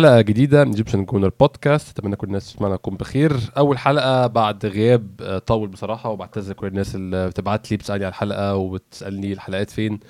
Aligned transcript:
حلقة 0.00 0.20
جديدة 0.20 0.64
من 0.64 0.70
Egyptian 0.70 1.04
Gooner 1.04 1.30
Podcast 1.40 1.98
أتمنى 1.98 2.16
كل 2.16 2.26
الناس 2.26 2.52
تسمعنا 2.54 2.76
تكون 2.76 2.94
بخير. 2.94 3.32
أول 3.58 3.78
حلقة 3.78 4.26
بعد 4.26 4.66
غياب 4.66 5.20
آه، 5.22 5.38
طول 5.38 5.68
بصراحة 5.68 6.10
وبعتذر 6.10 6.54
كل 6.54 6.66
الناس 6.66 6.94
اللي 6.94 7.28
بتبعت 7.28 7.70
لي 7.70 7.76
بتسألني 7.76 8.04
على 8.04 8.10
الحلقة 8.12 8.56
وبتسألني 8.56 9.32
الحلقات 9.32 9.70
فين. 9.70 10.00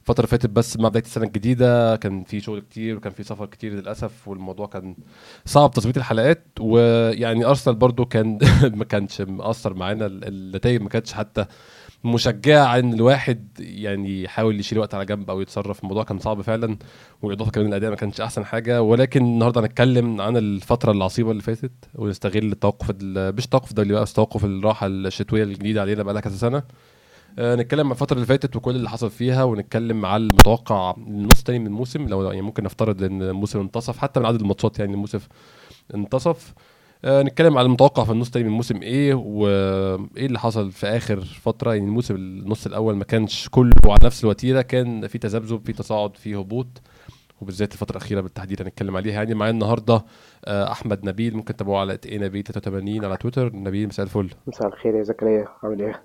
الفترة 0.00 0.24
اللي 0.24 0.28
فاتت 0.28 0.50
بس 0.50 0.76
مع 0.76 0.88
بداية 0.88 1.02
السنة 1.02 1.24
الجديدة 1.24 1.96
كان 1.96 2.24
في 2.24 2.40
شغل 2.40 2.60
كتير 2.60 2.96
وكان 2.96 3.12
في 3.12 3.22
سفر 3.22 3.46
كتير 3.46 3.72
للأسف 3.72 4.28
والموضوع 4.28 4.66
كان 4.66 4.96
صعب 5.44 5.70
تظبيط 5.70 5.96
الحلقات. 5.96 6.46
ويعني 6.60 7.44
أرسنال 7.44 7.76
برضو 7.76 8.04
كان 8.06 8.38
ما 8.78 8.84
كانش 8.84 9.20
مأثر 9.20 9.74
معانا 9.74 10.06
النتائج 10.06 10.80
ما 10.82 10.88
كانتش 10.88 11.12
حتى 11.12 11.46
مشجعه 12.04 12.78
ان 12.78 12.92
الواحد 12.94 13.48
يعني 13.58 14.22
يحاول 14.22 14.60
يشيل 14.60 14.78
وقت 14.78 14.94
على 14.94 15.04
جنب 15.04 15.30
أو 15.30 15.40
يتصرف. 15.40 15.82
الموضوع 15.82 16.04
كان 16.04 16.18
صعب 16.18 16.40
فعلا 16.42 16.76
والاضافه 17.22 17.50
كمان 17.50 17.66
الأداء 17.66 17.90
ما 17.90 17.96
كانش 17.96 18.20
أحسن 18.20 18.44
حاجة. 18.44 18.82
ولكن 18.82 19.24
النهارده 19.24 19.60
هنتكلم 19.60 20.20
عن 20.20 20.36
الفترة 20.36 20.92
العصيبة 20.92 21.30
اللي 21.30 21.42
فاتت 21.42 21.72
ونستغل 21.94 22.52
التوقف 22.52 22.94
مش 23.02 23.46
توقف 23.46 23.72
دولي 23.72 23.92
بقى 23.92 24.02
بس 24.02 24.12
توقف 24.12 24.44
الراحة 24.44 24.86
الشتوية 24.86 25.42
الجديدة 25.42 25.80
علينا 25.80 26.02
بقى 26.02 26.14
لها 26.14 26.22
كذا 26.22 26.36
سنة. 26.36 26.62
آه 27.38 27.54
نتكلم 27.54 27.86
عن 27.86 27.92
الفترة 27.92 28.14
اللي 28.14 28.26
فاتت 28.26 28.56
وكل 28.56 28.76
اللي 28.76 28.90
حصل 28.90 29.10
فيها 29.10 29.44
ونتكلم 29.44 30.06
على 30.06 30.22
المتوقع 30.22 30.94
النص 30.98 31.38
الثاني 31.38 31.58
من 31.58 31.66
الموسم. 31.66 32.08
لو 32.08 32.22
يعني 32.30 32.42
ممكن 32.42 32.64
نفترض 32.64 33.02
إن 33.02 33.22
الموسم 33.22 33.60
انتصف 33.60 33.98
حتى 33.98 34.20
من 34.20 34.26
عدد 34.26 34.40
الماتشات 34.40 34.78
يعني 34.78 34.92
الموسم 34.94 35.18
انتصف. 35.94 36.54
آه 37.04 37.22
نتكلم 37.22 37.58
على 37.58 37.66
المتوقع 37.66 38.04
في 38.04 38.12
النص 38.12 38.26
الثاني 38.26 38.44
من 38.44 38.50
الموسم 38.50 38.82
إيه 38.82 39.14
وايه 39.14 40.26
اللي 40.26 40.38
حصل 40.38 40.70
في 40.70 40.86
آخر 40.86 41.20
فترة؟ 41.20 41.74
يعني 41.74 41.86
الموسم 41.86 42.14
النص 42.14 42.66
الأول 42.66 42.96
ما 42.96 43.04
كانش 43.04 43.48
كله 43.48 43.72
على 43.84 43.98
نفس 44.04 44.24
الوتيرة 44.24 44.62
كان 44.62 45.06
في 45.06 45.18
تذبذب 45.18 45.66
في 45.66 45.72
تصاعد 45.72 46.16
في 46.16 46.34
هبوط 46.36 46.66
وبالذات 47.40 47.72
الفترة 47.72 47.96
الأخيرة 47.96 48.20
بالتحديد 48.20 48.62
هنتكلم 48.62 48.96
عليها. 48.96 49.14
يعني 49.14 49.34
معايا 49.34 49.52
النهارده 49.52 50.04
آه 50.44 50.72
أحمد 50.72 51.04
نبيل. 51.06 51.36
ممكن 51.36 51.56
تتابعوه 51.56 51.80
على 51.80 51.98
إيه 52.06 52.18
نبيل 52.18 52.42
83 52.44 53.04
على 53.04 53.16
تويتر. 53.16 53.56
نبيل 53.56 53.88
مساء 53.88 54.04
الفل. 54.04 54.30
مساء 54.46 54.68
الخير 54.68 54.94
يا 54.94 55.02
زكريا. 55.02 55.48
عامل 55.62 55.82
إيه؟ 55.82 56.02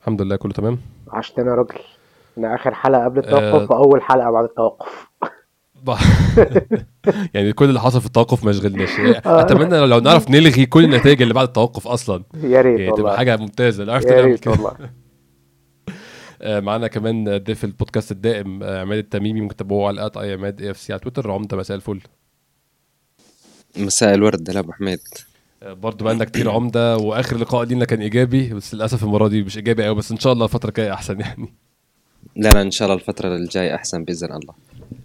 الحمد 0.00 0.22
لله 0.22 0.36
كله 0.36 0.52
تمام. 0.52 0.78
عشتنا 1.08 1.50
يا 1.50 1.54
راجل. 1.54 1.78
أنا 2.38 2.54
آخر 2.54 2.74
حلقة 2.74 3.04
قبل 3.04 3.18
التوقف 3.18 3.72
آه 3.72 3.76
وأول 3.76 4.02
حلقة 4.02 4.30
بعد 4.30 4.44
التوقف. 4.44 5.06
يعني 7.34 7.52
كل 7.52 7.68
اللي 7.68 7.80
حصل 7.80 8.00
في 8.00 8.06
التوقف 8.06 8.44
ما 8.44 8.50
يشغلناش. 8.50 9.00
آه. 9.00 9.40
أتمنى 9.40 9.86
لو 9.86 9.98
نعرف 9.98 10.30
نلغي 10.30 10.66
كل 10.66 10.84
النتائج 10.84 11.22
اللي 11.22 11.34
بعد 11.34 11.46
التوقف 11.46 11.88
أصلا. 11.88 12.24
يا 12.42 12.60
ريت 12.60 12.80
يعني 12.80 12.96
تبقى 12.96 13.16
حاجة 13.16 13.36
ممتازة. 13.36 13.84
لو 13.84 13.92
عرفت 13.92 14.06
يا 14.06 14.20
ريت 14.20 14.48
والله. 14.48 14.76
آه، 16.42 16.60
معانا 16.60 16.86
كمان 16.86 17.38
ضيف 17.38 17.64
البودكاست 17.64 18.12
الدائم 18.12 18.62
آه، 18.62 18.80
عماد 18.80 18.98
التميمي 18.98 19.40
ممكن 19.40 19.56
تتابعوه 19.56 19.88
على 19.88 20.06
at 20.06 20.16
إي 20.16 20.32
عماد 20.32 20.62
AFC 20.62 20.92
على 20.92 21.00
تويتر. 21.00 21.30
عمده 21.30 21.56
مساء 21.56 21.76
الفل. 21.76 22.00
مساء 23.76 24.14
الورد 24.14 24.48
يا 24.48 24.58
أبو 24.58 24.72
حميد. 24.72 25.00
برضه 25.62 26.04
بقالنا 26.04 26.24
كتير 26.24 26.50
عمدة 26.50 26.96
وآخر 26.96 27.36
لقاء 27.36 27.64
لينا 27.64 27.84
كان 27.84 28.00
إيجابي 28.00 28.54
بس 28.54 28.74
للأسف 28.74 29.04
المرة 29.04 29.28
دي 29.28 29.42
مش 29.42 29.56
إيجابي 29.56 29.84
قوي 29.84 29.94
بس 29.94 30.10
إن 30.10 30.18
شاء 30.18 30.32
الله 30.32 30.44
الفترة 30.44 30.68
الجاية 30.68 30.92
أحسن 30.92 31.20
يعني. 31.20 31.54
لا 32.36 32.48
لا 32.48 32.62
إن 32.62 32.70
شاء 32.70 32.88
الله 32.88 33.00
الفترة 33.00 33.36
الجاية 33.36 33.74
أحسن 33.74 34.04
بإذن 34.04 34.32
الله. 34.32 34.54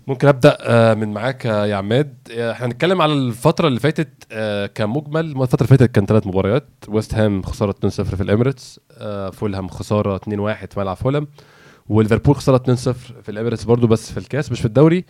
ممكن 0.07 0.27
أبدأ 0.27 0.57
آه، 0.61 0.93
من 0.93 1.13
معاك 1.13 1.45
يا 1.45 1.75
عماد. 1.75 2.17
آه، 2.31 2.51
إحنا 2.51 2.65
هنتكلم 2.67 3.01
على 3.01 3.13
الفترة 3.13 3.67
اللي 3.67 3.79
فاتت 3.79 4.27
آه، 4.31 4.65
كمجمل. 4.65 5.25
الفترة 5.25 5.65
اللي 5.65 5.77
فاتت 5.77 5.91
كان 5.95 6.05
ثلاث 6.05 6.27
مباريات. 6.27 6.67
ويست 6.87 7.13
هام 7.15 7.41
خسارة 7.43 7.71
2-0 7.71 8.15
في 8.15 8.23
الإميريتس. 8.23 8.79
فولهام 9.33 9.67
خسارة 9.67 10.15
2-1 10.15 10.73
في 10.73 10.79
ملعب 10.79 10.95
فولهام. 10.95 11.27
وليفربول 11.89 12.35
خسارة 12.35 12.57
2-0 12.57 12.93
في 13.23 13.29
الإميريتس 13.29 13.63
برضو 13.63 13.87
بس 13.87 14.11
في 14.11 14.17
الكاس 14.17 14.51
مش 14.51 14.59
في 14.59 14.65
الدوري. 14.65 15.05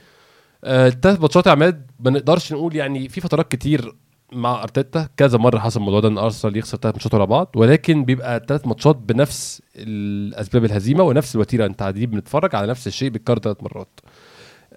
الثلاث 0.64 1.20
ماتشات 1.22 1.48
يا 1.48 1.52
عماد 1.52 1.92
ما 2.00 2.12
نقدرش 2.12 2.54
نقول 2.54 2.76
يعني 2.76 3.10
في 3.10 3.22
فترات 3.22 3.52
كتير 3.52 3.96
مع 4.32 4.64
أرتيتا. 4.64 5.08
كذا 5.18 5.38
مرة 5.38 5.60
حصل 5.60 5.80
الموضوع 5.80 6.00
ده 6.00 6.08
إن 6.08 6.18
أرسنال 6.18 6.58
يخسر 6.58 6.78
ثلاث 6.78 6.96
ماتشات 6.96 7.14
ورا 7.14 7.26
بعض. 7.26 7.52
ولكن 7.56 8.06
بيبقى 8.06 8.46
ثلاث 8.48 8.68
ماتشات 8.68 8.96
بنفس 8.96 9.62
الأسباب 9.76 10.66
الهزيمة 10.66 11.04
ونفس 11.04 11.36
الوتيرة. 11.36 11.66
أنت 11.66 11.80
قاعدين 11.80 12.10
بنتفرج 12.10 12.56
على 12.56 12.68
نفس 12.68 12.88
الشيء 12.88 13.10
بيتكرر 13.10 13.40
ثلاث 13.40 13.58
مرات. 13.64 14.00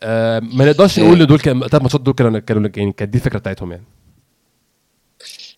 آه 0.02 0.40
ما 0.40 0.64
نقدرش 0.64 0.98
نقول 0.98 1.20
إن 1.20 1.26
دول 1.26 1.40
ثلاث 1.40 1.74
ماتشات 1.74 2.00
دول 2.00 2.14
كانوا 2.14 2.40
يعني 2.76 2.92
كانت 2.92 3.12
دي 3.12 3.18
الفكرة 3.18 3.38
بتاعتهم 3.38 3.72
يعني. 3.72 3.84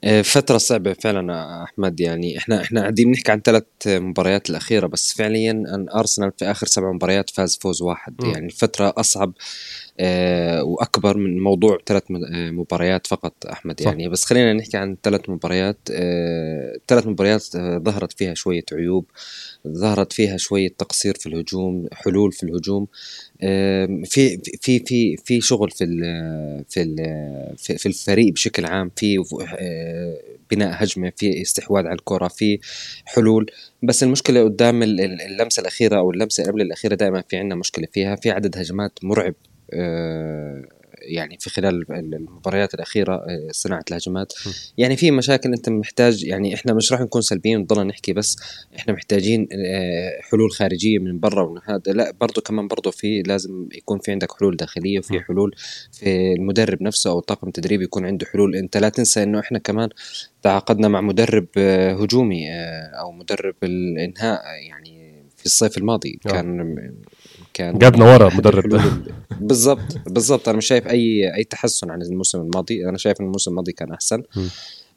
آه، 0.04 0.22
فترة 0.22 0.58
صعبة 0.58 0.92
فعلا 0.92 1.62
أحمد. 1.64 2.00
يعني 2.00 2.38
إحنا 2.38 2.62
إحنا 2.62 2.80
قاعدين 2.80 3.10
نحكي 3.10 3.32
عن 3.32 3.40
ثلاث 3.40 3.64
مباريات 3.86 4.50
الأخيرة 4.50 4.86
بس 4.86 5.12
فعليا 5.12 5.50
أن 5.50 5.86
أرسنال 5.94 6.32
في 6.38 6.44
آخر 6.44 6.66
سبع 6.66 6.92
مباريات 6.92 7.30
فاز 7.30 7.58
فوز 7.62 7.82
واحد. 7.82 8.14
م. 8.22 8.26
يعني 8.26 8.46
الفترة 8.46 8.94
أصعب 8.96 9.32
آه 10.00 10.62
وأكبر 10.62 11.16
من 11.16 11.38
موضوع 11.38 11.78
ثلاث 11.86 12.02
آه، 12.10 12.50
مباريات 12.50 13.06
فقط 13.06 13.46
أحمد 13.46 13.80
صح. 13.80 13.86
يعني. 13.86 14.08
بس 14.08 14.24
خلينا 14.24 14.52
نحكي 14.52 14.76
عن 14.76 14.96
ثلاث 15.02 15.30
مباريات 15.30 15.78
آه 15.92 16.76
ثلاث 16.88 17.06
مباريات 17.06 17.56
آه 17.56 17.78
ظهرت 17.78 18.12
فيها 18.12 18.34
شوية 18.34 18.64
عيوب 18.72 19.04
ظهرت 19.68 20.12
فيها 20.12 20.36
شوية 20.36 20.68
تقصير 20.78 21.14
في 21.14 21.26
الهجوم 21.28 21.86
حلول 21.92 22.32
في 22.32 22.42
الهجوم. 22.42 22.82
آه 22.82 23.29
في 24.04 24.38
في 24.60 24.78
في 24.78 25.16
في 25.16 25.40
شغل 25.40 25.70
في 25.70 25.84
ال 25.84 26.00
في 26.68 26.82
ال 26.82 27.78
في 27.78 27.86
الفريق 27.86 28.32
بشكل 28.32 28.66
عام 28.66 28.90
في 28.96 29.18
آه، 29.58 30.20
بناء 30.50 30.84
هجمة 30.84 31.12
في 31.16 31.42
استحواذ 31.42 31.86
على 31.86 31.94
الكرة 31.94 32.28
في 32.28 32.58
حلول. 33.04 33.50
بس 33.82 34.02
المشكلة 34.02 34.44
قدام 34.44 34.82
اللمسة 34.82 35.60
الأخيرة 35.60 35.96
أو 35.96 36.10
اللمسة 36.10 36.44
قبل 36.44 36.60
الأخيرة 36.60 36.94
دائما 36.94 37.24
في 37.28 37.36
عندنا 37.36 37.54
مشكلة 37.54 37.86
فيها 37.92 38.16
في 38.16 38.30
عدد 38.30 38.58
هجمات 38.58 38.92
مرعب 39.02 39.34
آه، 39.72 40.64
يعني 41.10 41.36
في 41.40 41.50
خلال 41.50 41.84
المباريات 41.90 42.74
الأخيرة 42.74 43.14
آه، 43.14 43.48
صناعة 43.50 43.84
الهجمات. 43.90 44.32
يعني 44.78 44.96
في 44.96 45.10
مشاكل 45.10 45.52
أنت 45.52 45.68
محتاج 45.68 46.24
يعني 46.24 46.54
إحنا 46.54 46.74
مش 46.74 46.92
راح 46.92 47.00
نكون 47.00 47.22
سلبيين 47.22 47.56
ونضلنا 47.56 47.84
نحكي 47.84 48.12
بس 48.12 48.36
إحنا 48.76 48.92
محتاجين 48.92 49.48
آه، 49.52 50.20
حلول 50.20 50.50
خارجية 50.50 50.98
من 50.98 51.20
برا 51.20 51.42
وهذا 51.42 51.92
لا 51.92 52.12
برضه 52.20 52.42
كمان 52.42 52.68
برضه 52.68 52.90
في 52.90 53.22
لازم 53.22 53.68
يكون 53.74 53.98
في 53.98 54.12
عندك 54.12 54.32
حلول 54.32 54.56
داخلية 54.56 54.98
وفي 54.98 55.20
حلول 55.20 55.54
في 55.92 56.32
المدرب 56.32 56.82
نفسه 56.82 57.10
أو 57.10 57.18
الطاقم 57.18 57.48
التدريبي 57.48 57.84
يكون 57.84 58.06
عنده 58.06 58.26
حلول. 58.26 58.56
أنت 58.56 58.76
لا 58.76 58.88
تنسى 58.88 59.22
إنه 59.22 59.40
إحنا 59.40 59.58
كمان 59.58 59.88
تعاقدنا 60.42 60.88
مع 60.88 61.00
مدرب 61.00 61.46
هجومي 62.00 62.50
أو 63.00 63.12
مدرب 63.12 63.54
الإنهاء. 63.62 64.42
يعني 64.68 64.99
الصيف 65.50 65.78
الماضي 65.78 66.18
كان 66.24 66.76
كان 67.54 67.78
جابنا 67.78 68.04
ورا 68.04 68.34
مدرب. 68.34 68.68
ده 68.68 68.82
بالضبط 69.48 69.98
بالضبط. 70.06 70.48
أنا 70.48 70.58
مش 70.58 70.66
شايف 70.66 70.86
أي 70.86 71.34
أي 71.34 71.44
تحسن 71.44 71.90
عن 71.90 72.02
الموسم 72.02 72.40
الماضي 72.40 72.88
أنا 72.88 72.98
شايف 72.98 73.20
إن 73.20 73.26
الموسم 73.26 73.50
الماضي 73.50 73.72
كان 73.72 73.92
أحسن. 73.92 74.22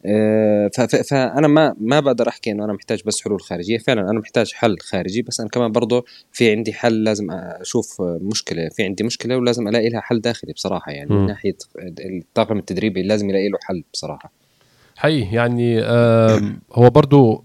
آه، 0.06 0.70
فأنا 1.10 1.48
ما 1.48 1.76
ما 1.80 2.00
بقدر 2.00 2.28
أحكي 2.30 2.52
إنه 2.52 2.66
أنا 2.66 2.74
محتاج 2.74 3.02
بس 3.06 3.22
حلول 3.22 3.42
خارجية. 3.42 3.78
فعلا 3.78 4.02
أنا 4.02 4.20
محتاج 4.20 4.54
حل 4.54 4.78
خارجي 4.80 5.22
بس 5.22 5.40
أنا 5.40 5.50
كمان 5.50 5.72
برضه 5.72 6.06
في 6.32 6.52
عندي 6.52 6.74
حل 6.74 7.04
لازم 7.04 7.32
أشوف 7.32 8.02
مشكلة 8.02 8.70
في 8.70 8.84
عندي 8.84 9.04
مشكلة 9.04 9.38
ولازم 9.38 9.68
ألاقي 9.68 9.90
لها 9.90 10.02
حل 10.02 10.22
داخلي 10.22 10.54
بصراحة. 10.54 10.92
يعني 10.92 11.10
م. 11.14 11.18
من 11.18 11.26
ناحية 11.26 11.58
الطاقم 11.78 12.58
التدريبي 12.58 13.04
لازم 13.04 13.30
يلاقي 13.30 13.50
له 13.50 13.58
حل 13.62 13.84
بصراحة. 13.94 14.32
حقيقي 14.96 15.36
يعني 15.36 15.82
هو 16.74 16.90
برضه 16.90 17.44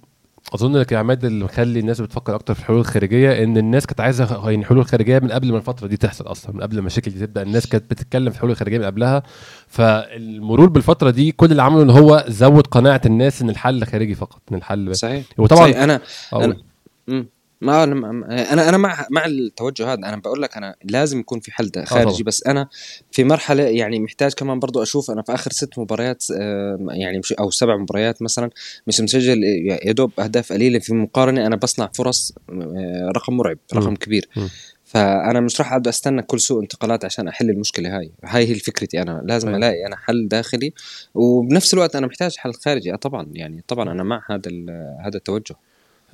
أظن 0.55 0.77
لك 0.77 0.93
يا 0.93 0.99
عماد 0.99 1.25
اللي 1.25 1.45
مخلي 1.45 1.81
الناس 1.81 2.01
بتفكر 2.01 2.35
أكتر 2.35 2.55
في 2.55 2.61
الحلول 2.61 2.81
الخارجية 2.81 3.45
إن 3.45 3.57
الناس 3.57 3.87
كانت 3.87 4.01
عايزة 4.01 4.51
يعني 4.51 4.65
حلول 4.65 4.87
خارجية 4.87 5.19
من 5.19 5.33
قبل 5.33 5.53
ما 5.53 5.57
الفترة 5.59 5.87
دي 5.87 5.97
تحصل 5.97 6.25
أصلا 6.27 6.55
من 6.55 6.63
قبل 6.63 6.79
المشاكل 6.79 7.11
دي 7.11 7.27
تبدأ 7.27 7.43
الناس 7.43 7.67
كانت 7.67 7.91
بتتكلم 7.91 8.31
في 8.31 8.37
الحلول 8.37 8.53
الخارجيه 8.53 8.79
من 8.79 8.85
قبلها. 8.85 9.23
فالمرور 9.69 10.69
بالفترة 10.69 11.11
دي 11.11 11.33
كل 11.33 11.51
اللي 11.51 11.63
عمله 11.63 11.83
إن 11.83 11.91
هو 11.91 12.25
زود 12.29 12.67
قناعة 12.67 13.01
الناس 13.07 13.43
إن 13.43 13.51
الحل 13.51 13.85
خارجي 13.85 14.15
فقط 14.15 14.43
إن 14.53 14.57
الحل 14.57 14.97
صحيح. 14.97 15.25
وطبعا 15.39 15.61
صحيح. 15.61 15.79
أنا 15.83 16.01
أنا 16.33 16.57
ما 17.61 17.85
أنا 17.85 18.69
أنا 18.69 18.77
مع 18.77 19.07
مع 19.11 19.27
التوجه 19.27 19.93
هذا. 19.93 19.99
أنا 19.99 20.17
بقول 20.17 20.43
لك 20.43 20.57
أنا 20.57 20.75
لازم 20.85 21.21
يكون 21.21 21.41
في 21.41 21.53
حل 21.53 21.71
خارجي 21.85 22.23
بس 22.23 22.47
أنا 22.47 22.69
في 23.11 23.25
مرحلة 23.25 23.63
يعني 23.63 24.01
محتاج 24.01 24.33
كمان 24.33 24.59
برضو 24.59 24.83
أشوف 24.83 25.11
أنا 25.11 25.23
في 25.23 25.35
آخر 25.35 25.51
ست 25.53 25.79
مباريات 25.79 26.25
يعني 26.91 27.19
مش 27.19 27.33
أو 27.33 27.51
سبع 27.51 27.77
مباريات 27.77 28.23
مثلا 28.23 28.51
مش 28.87 29.01
مسجل 29.01 29.45
يا 29.85 29.93
دوب 29.93 30.21
أهداف 30.21 30.53
قليلة 30.53 30.79
في 30.79 30.95
مقارنة. 30.95 31.47
أنا 31.47 31.57
بصنع 31.57 31.91
فرص 31.95 32.33
رقم 33.17 33.37
مرعب 33.37 33.59
رقم 33.75 33.97
كبير. 33.97 34.29
فأنا 34.85 35.41
مش 35.41 35.61
راح 35.61 35.69
اقعد 35.69 35.89
أستنى 35.89 36.23
كل 36.23 36.41
سوء 36.41 36.63
انتقالات 36.63 37.05
عشان 37.05 37.29
أحل 37.29 37.51
المشكلة 37.51 37.99
هاي. 37.99 38.13
هاي 38.25 38.49
هي 38.51 38.55
فكرتي 38.55 39.03
أنا. 39.03 39.23
لازم 39.25 39.49
طيب. 39.49 39.57
ألاقي 39.57 39.87
أنا 39.87 39.97
حل 39.97 40.29
داخلي. 40.29 40.73
وبنفس 41.15 41.75
الوقت 41.75 41.97
أنا 41.97 42.07
محتاج 42.07 42.37
حل 42.37 42.55
خارجي. 42.55 42.97
طبعا 42.97 43.29
يعني 43.33 43.65
طبعا 43.69 43.93
أنا 43.93 44.03
مع 44.03 44.23
هذا 44.31 44.51
هذا 45.05 45.17
التوجه. 45.17 45.55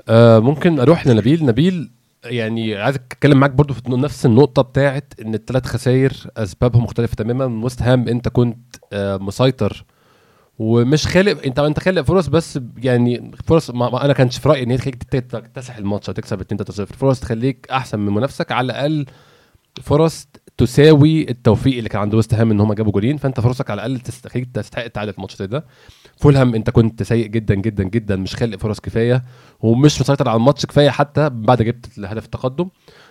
آه 0.08 0.38
ممكن 0.38 0.81
أروح 0.81 1.06
لنبيل. 1.06 1.44
نبيل 1.46 1.91
يعني 2.25 2.76
عايز 2.76 2.94
أتكلم 2.96 3.41
معاك 3.41 3.50
برضو 3.50 3.75
في 3.75 3.81
نفس 3.88 4.26
النقطة 4.26 4.62
بتاعت 4.62 5.14
إن 5.23 5.35
الثلاث 5.35 5.67
خسائر 5.67 6.12
أسبابهم 6.37 6.85
مختلفة 6.85 7.14
تماما. 7.14 7.64
وست 7.64 7.82
هام 7.82 8.08
أنت 8.08 8.29
كنت 8.29 8.76
آه 8.93 9.17
مسيطر 9.17 9.85
ومش 10.58 11.06
خالق. 11.06 11.44
أنت 11.46 11.58
أنت 11.58 11.81
خالق 11.81 12.02
فرص 12.02 12.26
بس 12.26 12.58
يعني 12.79 13.31
فرص 13.46 13.70
ما, 13.70 13.91
ما 13.91 14.05
أنا 14.05 14.12
كانش 14.12 14.38
في 14.38 14.49
رأيي 14.49 14.62
إن 14.62 14.70
هي 14.70 14.76
تخليك 14.76 15.02
تكتسح 15.05 15.76
الماتش 15.76 16.08
أو 16.08 16.14
تكسب 16.14 16.40
2 16.40 16.58
3 16.58 16.73
0 16.73 16.97
فرص 16.97 17.20
تخليك 17.20 17.67
أحسن 17.70 17.99
من 17.99 18.14
منافسك. 18.14 18.52
على 18.52 18.64
الأقل 18.64 19.06
فرص 19.82 20.29
تساوي 20.56 21.31
التوفيق 21.31 21.76
اللي 21.76 21.88
كان 21.88 22.00
عند 22.00 22.14
ويست 22.14 22.35
هام 22.35 22.50
إن 22.50 22.61
هم 22.61 22.73
جابوا 22.73 22.93
جولين. 22.93 23.17
فأنت 23.17 23.40
فرصك 23.40 23.70
على 23.70 23.87
الأقل 23.87 24.00
تستحق 24.00 24.40
تستحق 24.55 24.85
التعادل 24.85 25.12
في 25.12 25.19
الماتش 25.19 25.43
ده. 25.43 25.64
فولهام 26.16 26.55
انت 26.55 26.70
كنت 26.70 27.02
سيء 27.02 27.26
جدا 27.26 27.55
جدا 27.55 27.84
جدا 27.84 28.16
مش 28.16 28.37
خالق 28.37 28.58
فرص 28.58 28.81
كفاية 28.81 29.22
ومش 29.61 30.00
مسيطر 30.00 30.28
على 30.28 30.37
الماتش 30.37 30.66
كفاية 30.66 30.90
حتى 30.90 31.31
بعد 31.31 31.62
جبت 31.62 31.99
الهدف 31.99 32.25
التقدم. 32.25 32.69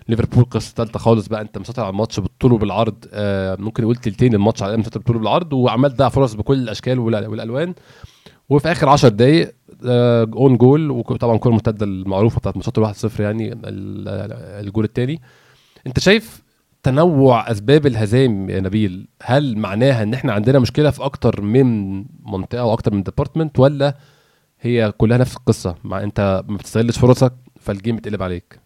ليفربول 0.08 0.44
قصة 0.46 0.74
ثالثه 0.76 1.00
خالص 1.00 1.28
بقى 1.28 1.42
انت 1.42 1.58
مسيطر 1.58 1.82
على 1.84 1.90
الماتش 1.92 2.20
بالطول 2.20 2.54
وبالعرض. 2.54 3.06
آه 3.14 3.56
ممكن 3.60 3.84
نقول 3.84 3.96
تلتين 3.96 4.34
الماتش 4.36 4.64
على 4.64 4.78
مسيطر 4.78 5.00
بالطول 5.00 5.16
وبالعرض 5.16 5.54
وعمال 5.54 5.92
تضيع 5.92 6.10
فرص 6.10 6.34
بكل 6.34 6.58
الأشكال 6.60 7.00
والألوان. 7.00 7.74
وفي 8.50 8.72
آخر 8.72 8.90
10 8.90 9.10
دقائق 9.10 9.54
آه 9.86 10.30
own 10.36 10.58
goal 10.58 10.92
وطبعا 10.92 11.38
كره 11.38 11.50
المرتده 11.50 11.86
المعروفة 11.86 12.40
بتاعت 12.40 12.56
ماتشات 12.58 12.80
1-0 13.18 13.20
يعني 13.20 13.60
الجول 13.66 14.84
الثاني 14.86 15.22
انت 15.88 16.00
شايف 16.00 16.43
تنوع 16.84 17.52
أسباب 17.52 17.86
الهزائم 17.86 18.50
يا 18.50 18.60
نبيل 18.60 19.08
هل 19.24 19.58
معناها 19.58 20.04
إن 20.04 20.14
إحنا 20.14 20.34
عندنا 20.34 20.60
مشكلة 20.60 20.90
في 20.92 21.06
أكتر 21.06 21.42
من 21.42 21.98
منطقة 22.26 22.60
أو 22.62 22.74
أكتر 22.74 22.94
من 22.94 23.04
department 23.04 23.60
ولا 23.60 23.94
هي 24.62 24.92
كلها 24.92 25.18
نفس 25.18 25.38
القصة؟ 25.38 25.76
مع 25.84 26.04
إنت 26.04 26.44
ما 26.48 26.58
بتستغلش 26.58 27.00
فرصك 27.00 27.34
فال 27.60 27.72
game 27.72 27.96
بتقلب 27.96 28.24
عليك. 28.24 28.60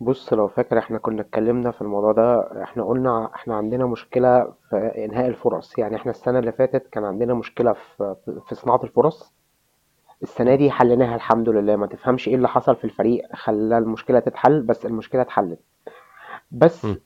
بص 0.00 0.32
لو 0.32 0.48
فاكر 0.48 0.78
إحنا 0.78 0.98
كنا 0.98 1.20
اتكلمنا 1.20 1.70
في 1.70 1.82
الموضوع 1.82 2.12
ده 2.12 2.48
إحنا 2.62 2.84
قلنا 2.84 3.30
إحنا 3.34 3.54
عندنا 3.54 3.86
مشكلة 3.86 4.52
في 4.70 4.76
إنهاء 5.04 5.28
الفرص. 5.28 5.78
يعني 5.78 5.96
إحنا 5.96 6.10
السنة 6.10 6.38
اللي 6.38 6.52
فاتت 6.52 6.86
كان 6.92 7.04
عندنا 7.04 7.34
مشكلة 7.34 7.72
في 7.72 8.14
في 8.48 8.54
صناعة 8.54 8.80
الفرص. 8.84 9.32
السنة 10.22 10.54
دي 10.54 10.70
حليناها 10.70 11.14
الحمد 11.16 11.48
لله. 11.48 11.76
ما 11.76 11.86
تفهمش 11.86 12.28
إيه 12.28 12.34
اللي 12.34 12.48
حصل 12.48 12.76
في 12.76 12.84
الفريق 12.84 13.22
خلى 13.34 13.78
المشكلة 13.78 14.20
تتحل 14.20 14.62
بس 14.62 14.86
المشكلة 14.86 15.22
اتحلت. 15.22 15.60
بس 16.50 16.84
م. 16.84 16.96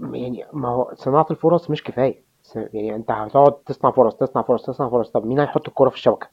يعني 0.00 0.44
ما 0.52 0.68
هو 0.68 0.90
صناعة 0.94 1.26
الفرص 1.30 1.70
مش 1.70 1.84
كفاية. 1.84 2.24
يعني 2.54 2.94
انت 2.94 3.10
هتقعد 3.10 3.52
تصنع 3.52 3.90
فرص 3.90 4.14
تصنع 4.14 4.42
فرص 4.42 4.66
تصنع 4.66 4.88
فرص. 4.88 5.10
طب 5.10 5.26
مين 5.26 5.40
هيحط 5.40 5.68
الكرة 5.68 5.88
في 5.88 5.96
الشبكة؟ 5.96 6.28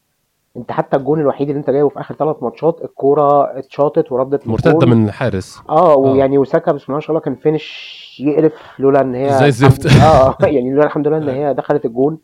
انت 0.57 0.71
حتى 0.71 0.97
الجون 0.97 1.19
الوحيد 1.19 1.49
اللي 1.49 1.59
انت 1.59 1.69
جايبه 1.69 1.89
في 1.89 1.99
آخر 1.99 2.15
ثلاث 2.15 2.43
ماتشات 2.43 2.81
الكورة 2.83 3.57
اتشاطت 3.59 4.11
وردت 4.11 4.47
مرتدة 4.47 4.87
من 4.87 5.05
الحارس 5.05 5.61
آه 5.69 5.95
ويعني 5.95 6.37
وساكا 6.37 6.71
بسم 6.71 6.85
الله 6.85 6.95
ما 6.95 7.01
شاء 7.01 7.09
الله 7.09 7.19
كان 7.19 7.35
finish 7.35 8.17
يقرف 8.19 8.53
لولا 8.79 9.01
إن 9.01 9.15
هي 9.15 9.29
زي 9.29 9.47
الزفت. 9.47 9.85
آه 9.85 10.37
يعني 10.45 10.71
لولا 10.71 10.85
الحمد 10.85 11.07
لله 11.07 11.17
إن 11.17 11.29
هي 11.29 11.53
دخلت 11.53 11.85
الجون. 11.85 12.17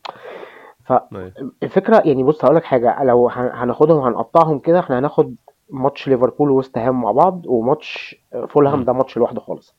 فالفكرة 0.86 2.02
يعني 2.06 2.24
بص 2.24 2.46
هقول 2.46 2.56
لك 2.56 2.64
حاجة 2.64 3.04
لو 3.04 3.30
هناخدهم 3.30 4.04
هنقطعهم 4.06 4.60
كده 4.60 4.80
إحنا 4.80 5.00
هناخد 5.00 5.36
ماتش 5.70 6.08
ليفربول 6.08 6.50
ووست 6.50 6.78
هام 6.78 7.02
مع 7.02 7.12
بعض 7.12 7.42
وماتش 7.46 8.16
فولهام 8.50 8.84
ده 8.84 8.94
ماتش 8.94 9.18
لوحده 9.18 9.42
خالص. 9.42 9.76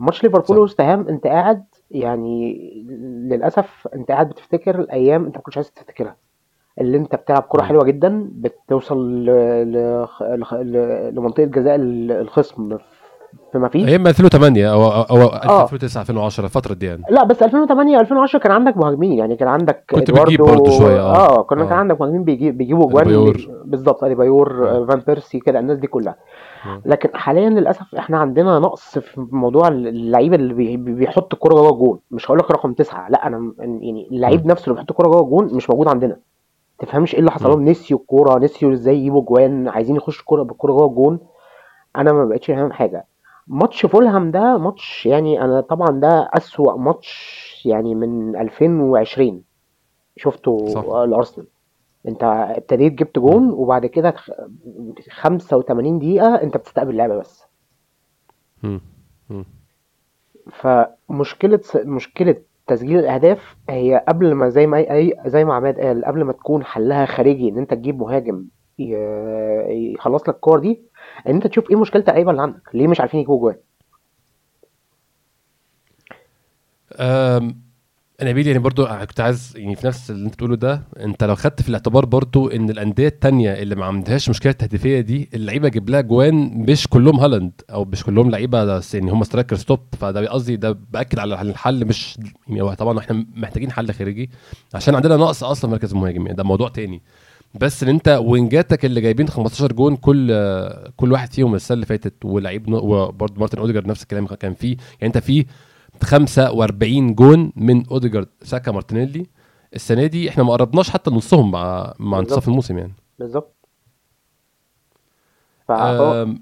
ماتش 0.00 0.24
ليفربول 0.24 0.58
ووست 0.58 0.80
هام 0.80 1.08
انت 1.08 1.26
قاعد 1.26 1.64
يعني 1.90 2.56
للأسف 3.30 3.88
انت 3.94 4.08
قاعد 4.10 4.28
بتفتكر 4.28 4.80
الأيام 4.80 5.24
انت 5.24 5.36
ما 5.36 5.42
كنتش 5.42 5.56
عايز 5.56 5.70
تفتكرها. 5.72 6.16
اللي 6.80 6.96
انت 6.96 7.14
بتلعب 7.14 7.42
كرة 7.42 7.62
حلوة 7.62 7.84
جدا 7.84 8.28
بتوصل 8.32 9.24
لمنطقة 11.14 11.44
جزاء 11.44 11.76
الخصم 11.80 12.78
فما 13.52 13.68
فيش. 13.68 13.88
أيام 13.88 14.06
2008 14.06 14.72
أو 14.72 14.84
أو 14.86 15.62
2009 15.62 16.00
2010 16.02 16.44
الفترة 16.44 16.74
دي 16.74 16.86
يعني. 16.86 17.02
لا 17.10 17.24
بس 17.24 17.42
2008 17.42 18.00
2010 18.00 18.38
كان 18.38 18.52
عندك 18.52 18.76
مهاجمين 18.76 19.12
يعني 19.12 19.36
كان 19.36 19.48
عندك 19.48 19.84
كنت 19.90 20.10
بتجيب 20.10 20.42
برضه 20.42 20.70
شوية 20.70 21.00
آه, 21.00 21.38
آه 21.38 21.42
كنا 21.42 21.62
آه. 21.62 21.68
كان 21.68 21.78
عندك 21.78 22.00
مهاجمين 22.00 22.24
بيجيب 22.24 22.58
بيجيبوا 22.58 22.90
جوان 22.90 23.32
بالظبط 23.64 24.04
أديبايور 24.04 24.68
آه. 24.68 24.86
فان 24.86 25.02
بيرسي 25.06 25.40
كده 25.40 25.58
الناس 25.58 25.78
دي 25.78 25.86
كلها. 25.86 26.16
آه. 26.66 26.82
لكن 26.84 27.08
حاليا 27.14 27.50
للأسف 27.50 27.94
إحنا 27.94 28.18
عندنا 28.18 28.58
نقص 28.58 28.98
في 28.98 29.26
موضوع 29.32 29.68
اللعيبه 29.68 30.36
اللي 30.36 30.76
بيحط 30.76 31.34
الكورة 31.34 31.54
جوه 31.54 31.70
الجون. 31.72 31.98
مش 32.10 32.26
هقول 32.26 32.38
لك 32.38 32.50
رقم 32.50 32.72
تسعة 32.72 33.08
لا 33.08 33.26
أنا 33.26 33.52
يعني 33.58 34.08
اللعيب 34.10 34.46
نفسه 34.46 34.64
اللي 34.64 34.74
بيحط 34.74 34.90
الكورة 34.90 35.08
جوه 35.08 35.22
الجون 35.22 35.56
مش 35.56 35.70
موجود 35.70 35.88
عندنا. 35.88 36.16
تفهمش 36.78 37.14
إيه 37.14 37.20
اللي 37.20 37.30
حصل 37.30 37.50
لهم؟ 37.50 37.64
نسيوا 37.68 38.00
الكورة 38.00 38.38
نسيوا 38.38 38.72
إزاي 38.72 38.96
يجيبوا 38.96 39.22
جوان 39.22 39.68
عايزين 39.68 39.96
يخشوا 39.96 40.20
الكوره 40.20 40.42
بالكوره 40.42 40.72
جوه 40.72 40.86
الجون. 40.86 41.18
أنا 41.96 42.12
ما 42.12 42.24
بقتش 42.24 42.46
فاهم 42.46 42.72
حاجة. 42.72 43.06
ماتش 43.50 43.86
فولهام 43.86 44.30
ده 44.30 44.58
ماتش 44.58 45.06
يعني 45.06 45.42
أنا 45.42 45.60
طبعا 45.60 46.00
ده 46.00 46.30
أسوأ 46.34 46.76
ماتش 46.76 47.62
يعني 47.66 47.94
من 47.94 48.36
2020 48.36 49.42
شفته 50.16 50.74
الارسنال 51.04 51.46
أنت 52.08 52.22
ابتديت 52.56 52.92
جبت 52.92 53.18
جون 53.18 53.50
وبعد 53.50 53.86
كده 53.86 54.14
85 55.10 55.98
دقيقة 55.98 56.34
أنت 56.42 56.56
بتستقبل 56.56 56.90
اللعبة 56.90 57.16
بس. 57.18 57.44
فمشكلة 60.52 61.60
مشكلة 61.84 62.36
تسجيل 62.66 62.98
الأهداف 62.98 63.56
هي 63.68 64.04
قبل 64.08 64.34
ما 64.34 64.48
زي 64.48 64.66
ما 64.66 64.76
اي 64.78 65.14
زي 65.26 65.44
ما 65.44 65.54
عماد 65.54 65.80
قال 65.80 66.04
قبل 66.04 66.24
ما 66.24 66.32
تكون 66.32 66.64
حلها 66.64 67.06
خارجي 67.06 67.48
إن 67.48 67.58
أنت 67.58 67.74
تجيب 67.74 67.98
مهاجم 67.98 68.44
يخلص 68.78 70.22
لك 70.22 70.28
الكور 70.34 70.58
دي 70.58 70.82
إن 71.28 71.34
أنت 71.34 71.46
تشوف 71.46 71.70
إيه 71.70 71.76
مشكلة 71.80 72.02
اللعيبه 72.02 72.30
اللي 72.30 72.42
عندك. 72.42 72.62
ليه 72.74 72.86
مش 72.88 73.00
عارفين 73.00 73.20
يجيبوا 73.20 73.38
جوان؟ 73.40 73.56
نبيل 78.22 78.46
يعني 78.46 78.58
برضو 78.58 78.86
كنت 78.86 79.20
عايز 79.20 79.52
يعني 79.56 79.76
في 79.76 79.86
نفس 79.86 80.10
اللي 80.10 80.26
أنت 80.26 80.34
بتقوله 80.34 80.56
ده 80.56 80.82
أنت 81.00 81.24
لو 81.24 81.34
خدت 81.34 81.62
في 81.62 81.68
الاعتبار 81.68 82.04
برضو 82.04 82.48
إن 82.48 82.70
الأندية 82.70 83.08
التانية 83.08 83.52
اللي 83.52 83.74
ما 83.74 83.84
عندهاش 83.84 84.28
مشكلة 84.28 84.52
التهديفيه 84.52 85.00
دي 85.00 85.28
اللي 85.34 85.68
بيجيب 85.68 85.90
لها 85.90 86.00
جوان 86.00 86.34
مش 86.68 86.88
كلهم 86.88 87.20
هالاند 87.20 87.52
أو 87.70 87.84
مش 87.84 88.04
كلهم 88.04 88.30
لعيبة 88.30 88.82
يعني 88.94 89.10
هم 89.10 89.24
strikers 89.24 89.56
top 89.56 89.80
فده 90.00 90.28
قصدي 90.28 90.56
ده 90.56 90.78
بأكد 90.90 91.18
على 91.18 91.40
الحل 91.42 91.84
مش 91.86 92.18
يعني 92.48 92.76
طبعا 92.76 92.98
إحنا 92.98 93.26
محتاجين 93.34 93.70
حل 93.72 93.92
خارجي 93.92 94.30
عشان 94.74 94.94
عندنا 94.94 95.16
نقص 95.16 95.44
أصلا 95.44 95.70
مركز 95.70 95.92
المهاجم. 95.92 96.22
يعني 96.26 96.36
ده 96.36 96.44
موضوع 96.44 96.68
تاني. 96.68 97.02
بس 97.54 97.82
إن 97.82 97.88
أنت 97.88 98.20
وينجاتك 98.24 98.84
اللي 98.84 99.00
جايبين 99.00 99.28
15 99.28 99.72
جون 99.72 99.96
كل 99.96 100.28
كل 100.96 101.12
واحد 101.12 101.32
فيهم 101.32 101.54
السنة 101.54 101.74
اللي 101.74 101.86
فاتت 101.86 102.24
ولعيب 102.24 102.72
وبرضه 102.72 103.34
مارتن 103.40 103.58
أوديجارد 103.58 103.86
نفس 103.86 104.02
الكلام 104.02 104.26
كان 104.26 104.54
فيه 104.54 104.76
يعني 105.00 105.14
أنت 105.14 105.18
في 105.18 105.46
45 106.02 107.14
جون 107.14 107.52
من 107.56 107.86
أوديجارد 107.86 108.28
ساكا 108.42 108.72
مارتينيلي. 108.72 109.26
السنة 109.74 110.06
دي 110.06 110.28
إحنا 110.28 110.44
ما 110.44 110.52
قربناش 110.52 110.90
حتى 110.90 111.10
نصهم 111.10 111.50
مع 111.50 111.94
مع 111.98 112.18
انتصاف 112.18 112.48
الموسم 112.48 112.78
يعني. 112.78 112.92
بالظبط. 113.18 113.54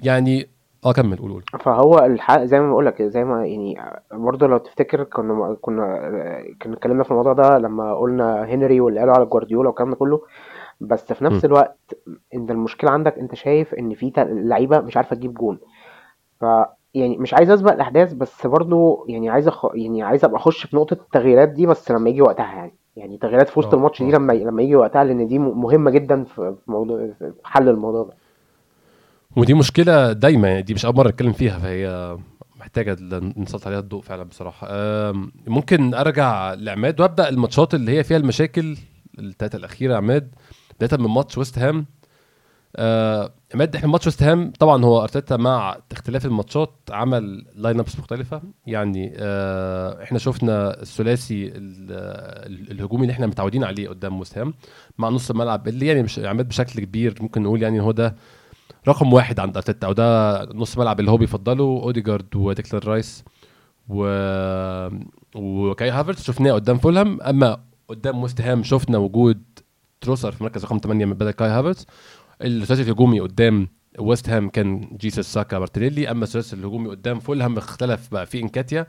يعني 0.03 0.49
آه 0.85 0.93
كمل 0.93 1.17
قول 1.17 1.31
قول. 1.31 1.45
فهو 1.61 1.99
الحق 1.99 2.45
زي 2.45 2.61
ما 2.61 2.71
بقول 2.71 2.87
لك 2.87 3.03
زي 3.03 3.25
ما 3.25 3.47
يعني 3.47 3.81
برضه 4.13 4.47
لو 4.47 4.59
تفتكر 4.59 5.05
كنا 5.05 5.57
كنا 5.61 5.85
كنا 6.63 6.75
اتكلمنا 6.75 7.05
في 7.05 7.11
الموضوع 7.11 7.33
ده 7.33 7.59
لما 7.59 7.95
قلنا 7.95 8.45
هنري 8.45 8.81
واللي 8.81 9.01
قالوا 9.01 9.15
على 9.15 9.27
جوارديولا 9.27 9.69
والكلام 9.69 9.91
ده 9.91 9.97
كله. 9.97 10.21
بس 10.81 11.13
في 11.13 11.25
نفس. 11.25 11.45
الوقت 11.45 11.79
انت 12.35 12.51
المشكلة 12.51 12.91
عندك 12.91 13.19
انت 13.19 13.35
شايف 13.35 13.75
ان 13.75 13.95
في 13.95 14.13
لعيبة 14.19 14.81
مش 14.81 14.97
عارفة 14.97 15.17
تجيب 15.17 15.35
جون. 15.35 15.59
ف 16.41 16.45
يعني 16.95 17.17
مش 17.19 17.35
عايز 17.35 17.51
أسبق 17.51 17.73
الأحداث 17.73 18.13
بس 18.13 18.47
برضه 18.47 19.05
يعني 19.09 19.31
عايز 19.31 19.49
أخ... 19.49 19.67
يعني 19.75 20.03
عايز 20.03 20.25
أبقى 20.25 20.37
أخش 20.37 20.67
في 20.67 20.77
نقطة 20.77 20.95
التغييرات 20.95 21.49
دي 21.49 21.67
بس 21.67 21.91
لما 21.91 22.11
يجي 22.11 22.23
وقتها 22.23 22.55
يعني. 22.55 22.75
يعني 22.97 23.19
تغييرات 23.19 23.49
في 23.49 23.59
وسط 23.59 23.75
آه، 23.75 23.77
الماتش 23.77 24.03
دي 24.03 24.09
آه. 24.09 24.19
لما 24.19 24.33
لما 24.33 24.63
يجي 24.63 24.77
وقتها 24.77 25.05
لأن 25.05 25.27
دي 25.27 25.39
مهمة 25.39 25.91
جدا 25.91 26.25
في 26.25 26.55
موضوع 26.67 26.99
في 27.19 27.33
حل 27.45 27.69
الموضوع 27.69 28.03
ده. 28.03 28.13
ودي 29.37 29.55
مشكلة 29.55 30.13
دايما 30.13 30.49
يعني 30.49 30.63
دي 30.63 30.75
مش 30.75 30.87
أول 30.87 30.95
مرة 30.97 31.09
نتكلم 31.09 31.33
فيها 31.33 31.59
فهي 31.59 32.17
محتاجة 32.61 32.97
نسلط 33.37 33.67
عليها 33.67 33.79
الضوء 33.79 34.03
فعلا 34.03 34.23
بصراحة. 34.23 34.69
ممكن 35.47 35.95
أرجع 35.95 36.55
لعماد 36.55 37.01
وأبدأ 37.01 37.29
الماتشات 37.29 37.75
اللي 37.75 37.99
هي 37.99 38.05
فيها 38.05 38.17
المشاكل 38.17 38.77
الثلاثه 39.19 39.59
الأخيرة 39.59 39.97
عماد. 39.97 40.35
بداية 40.81 41.01
من 41.01 41.07
ماتش 41.15 41.39
ويست 41.39 41.59
هام 41.59 41.87
آه 42.77 43.33
عماد 43.55 43.77
إحنا 43.77 43.89
ماتش 43.89 44.07
ويست 44.07 44.23
هام 44.23 44.53
طبعا 44.59 44.85
هو 44.85 45.03
أرتيتا 45.03 45.37
مع 45.37 45.79
اختلاف 45.93 46.27
الماتشات 46.27 46.75
عمل 46.91 47.47
line-ups 47.55 47.99
مختلفة. 47.99 48.43
يعني 48.67 49.13
آه 49.17 50.03
إحنا 50.03 50.19
شفنا 50.19 50.83
الثلاثي 50.83 51.53
الهجومي 52.71 53.03
اللي 53.03 53.13
إحنا 53.13 53.27
متعودين 53.27 53.65
عليه 53.65 53.89
قدام 53.89 54.19
ويست 54.19 54.39
هام 54.39 54.55
مع 54.99 55.09
نص 55.09 55.31
الملعب 55.31 55.69
اللي 55.69 55.87
يعني 55.87 56.03
مش 56.03 56.19
عماد 56.19 56.49
بشكل 56.49 56.81
كبير 56.81 57.15
ممكن 57.21 57.43
نقول 57.43 57.63
يعني 57.63 57.81
هو 57.81 57.91
ده 57.93 58.17
رقم 58.89 59.13
واحد 59.13 59.41
عند 59.41 59.57
أرتيتا 59.57 59.87
أو 59.87 59.93
ده 59.93 60.45
نص 60.45 60.79
ملعب 60.79 61.01
اللي 61.01 61.11
هو 61.11 61.17
بيفضله 61.17 61.65
أوديجارد 61.65 62.37
وديكلر 62.37 62.87
رايس 62.89 63.25
و 63.89 64.05
وكاي 65.35 65.91
هافرتس 65.91 66.23
شفناه 66.25 66.53
قدام 66.53 66.79
فولهام. 66.79 67.21
أما 67.21 67.61
قدام 67.89 68.23
ويست 68.23 68.41
هام 68.41 68.63
شفنا 68.63 68.99
وجود 68.99 69.43
تروسار 70.01 70.33
في 70.33 70.45
مركز 70.45 70.65
رقم 70.65 70.79
8 70.79 71.05
من 71.05 71.13
بدل 71.13 71.31
كاي 71.31 71.49
هافرتس. 71.49 71.87
الثلاثي 72.43 72.83
الهجومي 72.83 73.21
قدام 73.21 73.69
ويست 73.99 74.29
هام 74.29 74.49
كان 74.49 74.97
جيسوس 75.01 75.27
ساكا 75.27 75.59
مارتينيلي 75.59 76.11
أما 76.11 76.25
الثلاثي 76.25 76.57
الهجومي 76.57 76.89
قدام 76.89 77.19
فولهام 77.21 77.57
اختلف 77.57 78.09
بقى 78.13 78.27
في 78.27 78.41
إنكيتيا. 78.41 78.87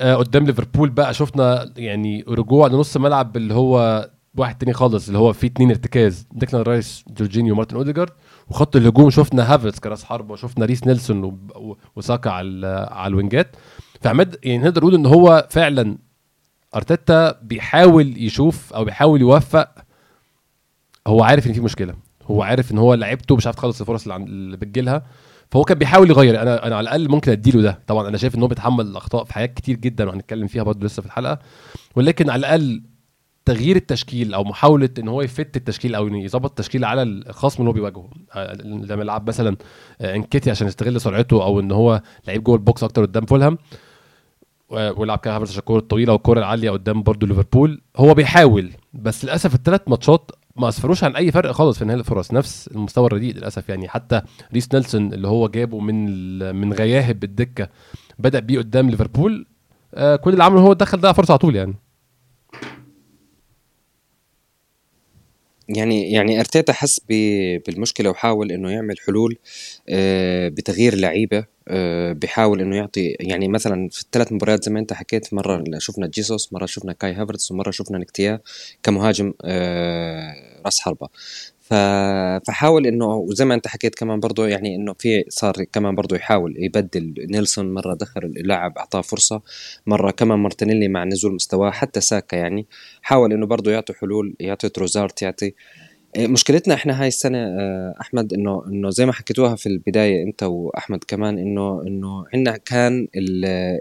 آه 0.00 0.14
قدام 0.14 0.46
ليفربول 0.46 0.90
بقى 0.90 1.14
شفنا 1.14 1.72
يعني 1.76 2.24
رجوع 2.28 2.66
لنص 2.66 2.96
ملعب 2.96 3.36
اللي 3.36 3.54
هو 3.54 4.10
واحد 4.36 4.58
تاني 4.58 4.72
خالص 4.72 5.06
اللي 5.06 5.18
هو 5.18 5.32
فيه 5.32 5.48
اتنين 5.48 5.70
ارتكاز 5.70 6.26
ديكلان 6.32 6.62
رايس 6.62 7.04
جورجينيو 7.08 7.54
ومارتن 7.54 7.76
أوديجارد. 7.76 8.10
وخط 8.48 8.76
الهجوم 8.76 9.10
شفنا 9.10 9.54
هافرتس 9.54 9.78
كراس 9.80 10.04
حربة 10.04 10.32
وشفنا 10.32 10.64
ريس 10.64 10.86
نيلسون 10.86 11.48
وساكا 11.96 12.30
على 12.30 12.88
على 12.90 13.10
الوينجات. 13.10 13.56
فعماد 14.00 14.36
يعني 14.42 14.58
نقدر 14.58 14.80
نقول 14.80 14.94
إن 14.94 15.06
هو 15.06 15.46
فعلا 15.50 15.98
أرتيتا 16.76 17.40
بيحاول 17.42 18.14
يشوف 18.18 18.72
أو 18.72 18.84
بيحاول 18.84 19.20
يوفق 19.20 19.68
هو 21.06 21.22
عارف 21.22 21.46
إن 21.46 21.52
في 21.52 21.60
مشكلة. 21.60 21.94
هو 22.30 22.42
عارف 22.42 22.72
إن 22.72 22.78
هو 22.78 22.94
لعيبته 22.94 23.36
مش 23.36 23.46
عارف 23.46 23.56
تخلص 23.56 23.80
الفرص 23.80 24.02
اللي, 24.08 24.16
اللي 24.16 24.56
بتجيلها. 24.56 25.02
فهو 25.50 25.64
كان 25.64 25.78
بيحاول 25.78 26.10
يغير. 26.10 26.42
أنا 26.42 26.66
أنا 26.66 26.76
على 26.76 26.84
الأقل 26.84 27.08
ممكن 27.08 27.32
أديله 27.32 27.62
ده. 27.62 27.78
طبعا 27.86 28.08
أنا 28.08 28.16
شايف 28.16 28.34
إن 28.34 28.42
هو 28.42 28.48
بيتحمل 28.48 28.86
الاخطاء 28.86 29.24
في 29.24 29.34
حاجات 29.34 29.54
كتير 29.54 29.76
جدا 29.76 30.08
وهنتكلم 30.08 30.46
فيها 30.46 30.62
برضه 30.62 30.86
لسه 30.86 31.00
في 31.00 31.06
الحلقة. 31.06 31.38
ولكن 31.96 32.30
على 32.30 32.40
الأقل 32.40 32.82
تغيير 33.44 33.76
التشكيل 33.76 34.34
أو 34.34 34.44
محاولة 34.44 34.88
إن 34.98 35.08
هو 35.08 35.22
يفت 35.22 35.56
التشكيل 35.56 35.94
أو 35.94 36.08
يظبط 36.08 36.50
التشكيل 36.50 36.84
على 36.84 37.02
الخصم 37.02 37.58
اللي 37.58 37.68
هو 37.68 37.72
بيواجهه. 37.72 38.10
آه، 38.32 38.54
لما 38.64 39.02
يلعب 39.02 39.28
مثلا 39.28 39.56
آه، 40.00 40.14
إنكيتيا 40.14 40.50
عشان 40.50 40.66
يستغل 40.66 41.00
سرعته 41.00 41.44
أو 41.44 41.60
إن 41.60 41.72
هو 41.72 42.02
لعيب 42.26 42.44
جوه 42.44 42.54
ال 42.54 42.62
box 42.62 42.84
أكتر 42.84 43.02
قدام 43.02 43.26
فولهام 43.26 43.58
ويلعب 44.70 45.18
كده 45.18 45.36
هافرتس 45.36 45.58
الكوره 45.58 45.78
الطويلة 45.78 46.12
والكوره 46.12 46.38
العالية 46.38 46.70
قدام 46.70 47.02
برضه 47.02 47.26
ليفربول. 47.26 47.80
هو 47.96 48.14
بيحاول 48.14 48.72
بس 48.92 49.24
للأسف 49.24 49.54
الثلاث 49.54 49.80
ماتشات 49.86 50.30
ما 50.56 50.68
أسفروش 50.68 51.04
عن 51.04 51.16
أي 51.16 51.32
فرق 51.32 51.50
خالص 51.52 51.78
في 51.78 51.84
إنهاء 51.84 51.98
الفرص 52.00 52.32
نفس 52.32 52.68
المستوى 52.68 53.06
الرديء 53.06 53.34
للأسف 53.34 53.68
يعني. 53.68 53.88
حتى 53.88 54.22
ريس 54.54 54.74
نيلسون 54.74 55.12
اللي 55.12 55.28
هو 55.28 55.48
جابه 55.48 55.80
من 55.80 56.54
من 56.56 56.72
غياهب 56.72 57.20
الدكة 57.20 57.68
بدأ 58.18 58.38
بيه 58.38 58.58
قدام 58.58 58.90
ليفربول 58.90 59.46
آه 59.94 60.16
كل 60.16 60.32
اللي 60.32 60.44
عمله 60.44 60.60
هو 60.60 60.72
دخل 60.72 61.00
ده 61.00 61.12
فرصة 61.12 61.32
على 61.32 61.38
طول 61.38 61.56
يعني. 61.56 61.74
يعني 65.68 66.12
يعني 66.12 66.40
أرتيتا 66.40 66.72
حس 66.72 67.00
بالمشكلة 67.66 68.10
وحاول 68.10 68.52
إنه 68.52 68.70
يعمل 68.70 68.94
حلول 69.06 69.36
آه، 69.88 70.48
بتغيير 70.48 70.94
لعيبة. 70.94 71.44
بيحاول 72.12 72.60
إنه 72.60 72.76
يعطي 72.76 73.16
يعني 73.20 73.48
مثلا 73.48 73.88
في 73.88 74.00
الثلاث 74.00 74.32
مباريات 74.32 74.64
زي 74.64 74.72
ما 74.72 74.80
أنت 74.80 74.92
حكيت 74.92 75.34
مرة 75.34 75.64
شفنا 75.78 76.06
جيسوس 76.06 76.52
مرة 76.52 76.66
شفنا 76.66 76.92
كاي 76.92 77.12
هافرتس 77.14 77.50
ومرة 77.52 77.70
شفنا 77.70 77.98
إنكيتيا 77.98 78.40
كمهاجم 78.82 79.32
آه، 79.44 80.34
راس 80.64 80.80
حربة. 80.80 81.08
فحاول 81.62 82.86
إنه 82.86 83.06
وزي 83.06 83.44
ما 83.44 83.54
أنت 83.54 83.66
حكيت 83.68 83.94
كمان 83.94 84.20
برضه 84.20 84.48
يعني 84.48 84.74
إنه 84.76 84.94
في 84.98 85.24
صار 85.28 85.64
كمان 85.72 85.94
برضه 85.94 86.16
يحاول 86.16 86.54
يبدل 86.58 87.14
نيلسون 87.30 87.74
مرة 87.74 87.94
دخل 87.94 88.20
اللاعب 88.24 88.78
أعطاه 88.78 89.00
فرصة 89.00 89.42
مرة 89.86 90.10
كمان 90.10 90.38
مارتينيلي 90.38 90.88
مع 90.88 91.04
نزول 91.04 91.34
مستواه 91.34 91.70
حتى 91.70 92.00
ساكا 92.00 92.36
يعني 92.36 92.66
حاول 93.02 93.32
إنه 93.32 93.46
برضه 93.46 93.70
يعطي 93.70 93.94
حلول 93.94 94.34
يعطي 94.40 94.68
تروزارت 94.68 95.22
يعطي 95.22 95.46
إيه، 95.46 95.54
مشكلتنا 96.18 96.74
إحنا 96.74 97.02
هاي 97.02 97.08
السنة 97.08 97.38
آه، 97.38 97.94
أحمد 98.00 98.32
إنه 98.32 98.64
إنه 98.66 98.90
زي 98.90 99.06
ما 99.06 99.12
حكيتوها 99.12 99.56
في 99.56 99.66
البداية 99.66 100.22
أنت 100.22 100.42
وأحمد 100.42 101.04
كمان 101.04 101.38
إنه 101.38 101.82
إنه 101.82 102.24
عندنا 102.34 102.56
كان 102.56 103.08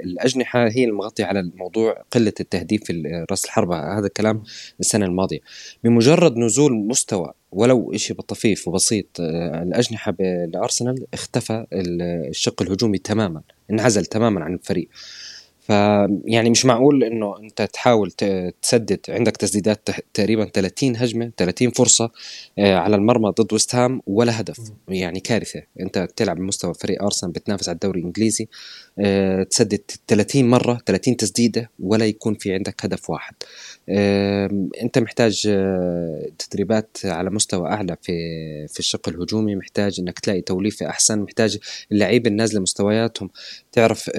الأجنحة 0.04 0.68
هي 0.68 0.86
المغطية 0.86 1.26
على 1.26 1.40
الموضوع 1.40 2.04
قلة 2.12 2.34
التهديف 2.40 2.84
في 2.84 3.26
رأس 3.32 3.46
الحربة 3.46 3.98
هذا 4.00 4.08
الكلام 4.08 4.44
السنة 4.80 5.06
الماضية. 5.06 5.40
بمجرد 5.84 6.38
نزول 6.38 6.74
مستوى 6.74 7.34
ولو 7.52 7.94
شيء 7.96 8.22
طفيف 8.22 8.68
وبسيط 8.68 9.08
آه، 9.20 9.64
الأجنحة 9.64 10.16
لأرسنال 10.54 11.06
اختفى 11.14 11.66
الشق 11.74 12.62
الهجومي 12.62 12.98
تماما 12.98 13.42
انعزل 13.72 14.06
تماما 14.06 14.44
عن 14.44 14.54
الفريق. 14.54 14.90
فيعني 15.72 16.50
مش 16.50 16.66
معقول 16.66 17.04
إنه 17.04 17.40
أنت 17.40 17.62
تحاول 17.62 18.12
تسدد. 18.62 19.00
عندك 19.10 19.38
تسديدات 19.38 19.90
تقريبا 20.14 20.46
30 20.46 20.96
هجمة 20.96 21.32
30 21.38 21.70
فرصة 21.72 22.12
آه، 22.60 22.76
على 22.76 22.96
المرمى 22.96 23.30
ضد 23.30 23.54
ويست 23.54 23.76
هام 23.76 24.02
ولا 24.08 24.40
هدف. 24.40 24.58
يعني 24.88 25.20
كارثة. 25.20 25.62
أنت 25.80 25.98
بتلعب 25.98 26.36
بمستوى 26.38 26.74
فريق 26.74 27.04
ارسنال 27.04 27.32
بتنافس 27.32 27.70
على 27.70 27.76
الدوري 27.76 28.00
الإنجليزي 28.00 28.48
آه، 29.00 29.44
تسدد 29.44 29.82
30 30.08 30.50
مرة 30.50 30.82
30 30.86 31.18
تسديدة 31.18 31.70
ولا 31.80 32.06
يكون 32.06 32.34
في 32.34 32.54
عندك 32.54 32.86
هدف 32.86 33.10
واحد. 33.10 33.34
أنت 34.82 34.98
محتاج 34.98 35.44
آه، 35.50 36.26
تدريبات 36.40 36.98
على 37.06 37.30
مستوى 37.30 37.70
أعلى 37.70 37.98
في 38.02 38.12
في 38.68 38.80
الشق 38.80 39.10
الهجومي 39.10 39.56
محتاج 39.56 40.00
إنك 40.00 40.20
تلاقي 40.20 40.42
توليفة 40.42 40.90
أحسن 40.90 41.20
محتاج 41.20 41.58
اللعيبة 41.92 42.30
النازلة 42.30 42.62
مستوياتهم 42.62 43.30
تعرف 43.72 44.10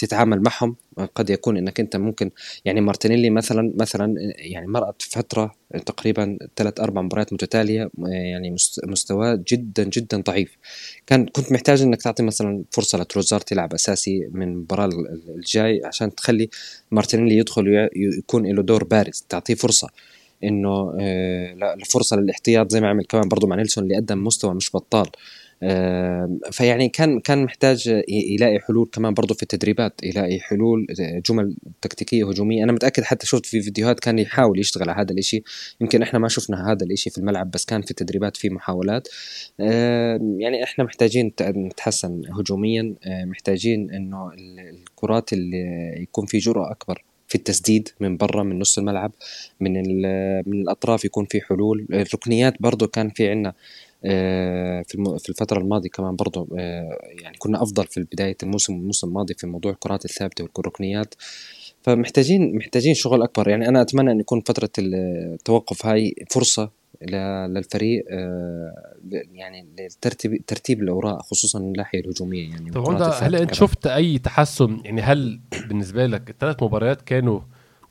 تتعامل 0.00 0.42
معهم 0.42 0.76
قد 1.14 1.30
يكون 1.30 1.56
إنك 1.56 1.80
أنت 1.80 1.96
ممكن 1.96 2.30
يعني 2.64 2.80
مارتينيلي 2.80 3.30
مثلا 3.30 3.72
مثلا 3.76 4.14
يعني 4.38 4.66
مرقت 4.66 5.02
فترة 5.02 5.54
تقريبا 5.86 6.38
ثلاث 6.56 6.80
أربع 6.80 7.02
مباريات 7.02 7.32
متتالية 7.32 7.90
يعني 7.98 8.56
مستواه 8.84 9.44
جدا 9.48 9.84
جدا 9.84 10.20
ضعيف. 10.20 10.56
كان 11.06 11.26
كنت 11.26 11.52
محتاج 11.52 11.82
إنك 11.82 12.02
تعطي 12.02 12.22
مثلا 12.22 12.64
فرصة 12.70 12.98
لتروسار 12.98 13.40
تلعب 13.40 13.74
أساسي 13.74 14.28
من 14.32 14.48
المباراه 14.48 14.90
الجاي 15.36 15.82
عشان 15.84 16.14
تخلي 16.14 16.48
مارتينيلي 16.90 17.36
يدخل 17.36 17.68
ويكون 17.68 18.46
له 18.46 18.62
دور 18.62 18.84
بارز. 18.84 19.24
تعطيه 19.28 19.54
فرصة 19.54 19.88
إنه 20.44 20.96
آه، 21.00 21.74
الفرصه 21.74 22.16
للاحتياط 22.16 22.70
زي 22.70 22.80
ما 22.80 22.88
عمل 22.88 23.04
كمان 23.04 23.28
برضه 23.28 23.46
مع 23.46 23.56
نيلسون 23.56 23.84
اللي 23.84 23.96
قدم 23.96 24.24
مستوى 24.24 24.54
مش 24.54 24.70
بطال. 24.74 25.06
فيعني 26.50 26.88
كان 26.88 27.20
كان 27.20 27.44
محتاج 27.44 28.02
يلاقي 28.08 28.58
حلول 28.60 28.88
كمان 28.92 29.14
برضه 29.14 29.34
في 29.34 29.42
التدريبات 29.42 30.00
يلاقي 30.02 30.40
حلول 30.40 30.86
جمل 31.26 31.56
تكتيكية 31.82 32.28
هجومية. 32.28 32.64
أنا 32.64 32.72
متأكد 32.72 33.02
حتى 33.02 33.26
شفت 33.26 33.46
في 33.46 33.62
فيديوهات 33.62 34.00
كان 34.00 34.18
يحاول 34.18 34.58
يشتغل 34.58 34.90
على 34.90 35.02
هذا 35.02 35.12
الإشي. 35.12 35.42
يمكن 35.80 36.02
إحنا 36.02 36.18
ما 36.18 36.28
شفنا 36.28 36.72
هذا 36.72 36.84
الإشي 36.86 37.10
في 37.10 37.18
الملعب 37.18 37.50
بس 37.50 37.64
كان 37.64 37.82
في 37.82 37.90
التدريبات 37.90 38.36
في 38.36 38.50
محاولات. 38.50 39.08
يعني 40.38 40.64
إحنا 40.64 40.84
محتاجين 40.84 41.32
نتحسن 41.42 42.22
هجوميا. 42.38 42.94
محتاجين 43.06 43.90
إنه 43.90 44.30
الكرات 44.32 45.32
اللي 45.32 45.94
يكون 46.02 46.26
في 46.26 46.38
جرأة 46.38 46.70
أكبر 46.70 47.04
في 47.28 47.34
التسديد 47.34 47.88
من 48.00 48.16
برا 48.16 48.42
من 48.42 48.58
نص 48.58 48.78
الملعب 48.78 49.12
من 49.60 49.72
من 50.46 50.60
الأطراف 50.62 51.04
يكون 51.04 51.24
في 51.24 51.40
حلول. 51.40 51.86
الركنيات 51.92 52.54
برضه 52.60 52.86
كان 52.86 53.10
في 53.10 53.28
عندنا 53.28 53.48
آه، 53.48 53.54
في 54.02 55.16
في 55.18 55.28
الفترة 55.28 55.58
الماضية 55.58 55.88
كمان 55.88 56.16
برضه 56.16 56.48
آه، 56.58 56.98
يعني 57.22 57.36
كنا 57.38 57.62
أفضل 57.62 57.86
في 57.86 58.06
بداية 58.12 58.36
الموسم 58.42 58.74
والموسم 58.74 59.08
الماضي 59.08 59.34
في 59.34 59.46
موضوع 59.46 59.72
الكرات 59.72 60.04
الثابتة 60.04 60.48
والركنيات 60.56 61.14
فمحتاجين 61.82 62.56
محتاجين 62.56 62.94
شغل 62.94 63.22
أكبر. 63.22 63.48
يعني 63.48 63.68
أنا 63.68 63.82
أتمنى 63.82 64.12
أن 64.12 64.20
يكون 64.20 64.40
فترة 64.40 64.70
التوقف 64.78 65.86
هاي 65.86 66.14
فرصة 66.30 66.70
للفريق 67.48 68.04
آه، 68.10 68.94
يعني 69.32 69.66
لترتيب 69.78 70.46
ترتيب 70.46 70.82
الأوراق 70.82 71.22
خصوصا 71.22 71.58
من 71.58 71.66
الناحية 71.66 72.00
الهجومية 72.00 72.50
يعني 72.50 72.70
طب 72.70 72.88
هل 73.22 73.36
أنت 73.36 73.54
شفت 73.54 73.86
أي 73.86 74.18
تحسن؟ 74.18 74.80
يعني 74.84 75.02
هل 75.02 75.40
بالنسبة 75.68 76.06
لك 76.06 76.30
الثلاث 76.30 76.62
مباريات 76.62 77.02
كانوا 77.02 77.40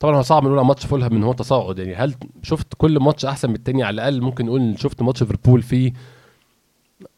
طبعا 0.00 0.16
هو 0.16 0.22
صعب 0.22 0.44
نقول 0.44 0.60
ماتش 0.60 0.86
فولهام 0.86 1.12
إن 1.12 1.22
هو 1.22 1.32
تصاعد. 1.32 1.78
يعني 1.78 1.94
هل 1.94 2.14
شفت 2.42 2.66
كل 2.78 2.98
ماتش 3.00 3.24
أحسن 3.24 3.48
من 3.48 3.54
التاني؟ 3.54 3.82
على 3.82 3.94
الأقل 3.94 4.20
ممكن 4.20 4.46
نقول 4.46 4.74
شفت 4.78 5.02
ماتش 5.02 5.22
ليفربول 5.22 5.62
فيه. 5.62 5.92